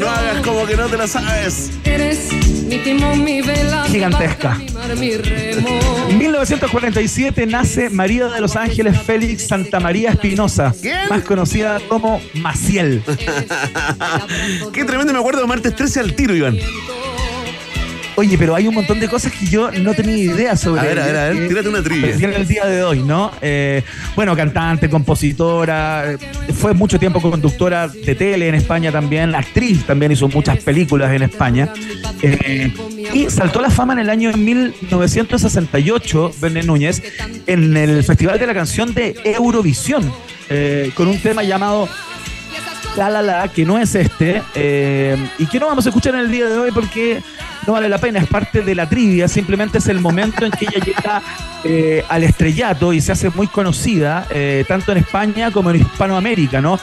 No 0.00 0.08
hagas 0.08 0.42
como 0.44 0.66
que 0.66 0.76
no 0.76 0.86
te 0.86 0.96
la 0.96 1.06
sabes. 1.06 1.70
Eres 1.84 2.30
mi 2.66 2.78
timón, 2.78 3.24
mi 3.24 3.40
vela. 3.40 3.84
Gigantesca. 3.84 4.48
barca, 4.50 4.64
mi 4.64 4.70
mar, 4.70 4.96
mi 4.96 5.16
remo. 5.16 5.80
En 6.10 6.18
1947 6.18 7.46
nace 7.46 7.88
María 7.88 8.26
de 8.26 8.40
los 8.40 8.54
Ángeles 8.56 9.00
Félix 9.00 9.48
Santa 9.48 9.80
María 9.80 10.10
Espinosa, 10.10 10.74
más 11.08 11.22
conocida 11.22 11.80
como 11.88 12.20
Maciel. 12.34 13.02
Qué 14.72 14.84
tremendo, 14.84 15.12
me 15.12 15.18
acuerdo 15.18 15.40
de 15.40 15.46
martes 15.46 15.74
13 15.74 16.00
al 16.00 16.14
tiro, 16.14 16.34
Iván. 16.34 16.58
Oye, 18.16 18.38
pero 18.38 18.54
hay 18.54 18.66
un 18.66 18.74
montón 18.74 18.98
de 18.98 19.08
cosas 19.08 19.32
que 19.32 19.46
yo 19.46 19.70
no 19.70 19.94
tenía 19.94 20.16
idea 20.16 20.56
sobre. 20.56 20.80
A 20.80 20.84
ver, 20.84 21.00
a 21.00 21.06
ver, 21.06 21.16
a 21.16 21.28
ver, 21.28 21.48
tírate 21.48 21.68
una 21.68 21.82
trivia. 21.82 22.06
aparecieron 22.06 22.36
el 22.36 22.48
día 22.48 22.64
de 22.64 22.82
hoy, 22.82 23.02
¿no? 23.02 23.30
Eh, 23.40 23.82
bueno, 24.14 24.34
cantante, 24.34 24.88
compositora, 24.88 26.12
eh, 26.12 26.18
fue 26.54 26.72
mucho 26.72 26.98
tiempo 26.98 27.20
conductora 27.20 27.88
de 27.88 28.14
tele 28.14 28.48
en 28.48 28.54
España 28.54 28.90
también, 28.90 29.34
actriz 29.34 29.84
también 29.84 30.12
hizo 30.12 30.28
muchas 30.28 30.58
películas 30.58 31.12
en 31.12 31.22
España. 31.22 31.68
Eh, 32.22 32.72
y 33.12 33.30
saltó 33.30 33.58
a 33.58 33.62
la 33.62 33.70
fama 33.70 33.92
en 33.94 34.00
el 34.00 34.10
año 34.10 34.32
1968, 34.32 36.32
Verne 36.40 36.62
Núñez, 36.62 37.02
en 37.46 37.76
el 37.76 38.02
Festival 38.04 38.38
de 38.38 38.46
la 38.46 38.54
Canción 38.54 38.94
de 38.94 39.16
Eurovisión, 39.24 40.10
eh, 40.48 40.90
con 40.94 41.08
un 41.08 41.20
tema 41.20 41.42
llamado 41.42 41.88
La 42.96 43.10
La 43.10 43.22
La, 43.22 43.48
que 43.48 43.64
no 43.64 43.78
es 43.78 43.94
este, 43.94 44.42
eh, 44.54 45.16
y 45.38 45.46
que 45.46 45.60
no 45.60 45.66
vamos 45.66 45.86
a 45.86 45.90
escuchar 45.90 46.14
en 46.14 46.20
el 46.20 46.30
día 46.30 46.48
de 46.48 46.58
hoy 46.58 46.70
porque 46.72 47.22
no 47.66 47.72
vale 47.72 47.88
la 47.88 47.98
pena, 47.98 48.20
es 48.20 48.28
parte 48.28 48.62
de 48.62 48.74
la 48.74 48.88
trivia, 48.88 49.28
simplemente 49.28 49.78
es 49.78 49.88
el 49.88 50.00
momento 50.00 50.44
en 50.44 50.52
que 50.52 50.66
ella 50.66 50.84
llega 50.84 51.22
eh, 51.64 52.04
al 52.08 52.22
estrellato 52.22 52.92
y 52.92 53.00
se 53.00 53.12
hace 53.12 53.30
muy 53.30 53.48
conocida, 53.48 54.26
eh, 54.30 54.64
tanto 54.68 54.92
en 54.92 54.98
España 54.98 55.50
como 55.50 55.70
en 55.70 55.76
Hispanoamérica, 55.76 56.60
¿no? 56.60 56.78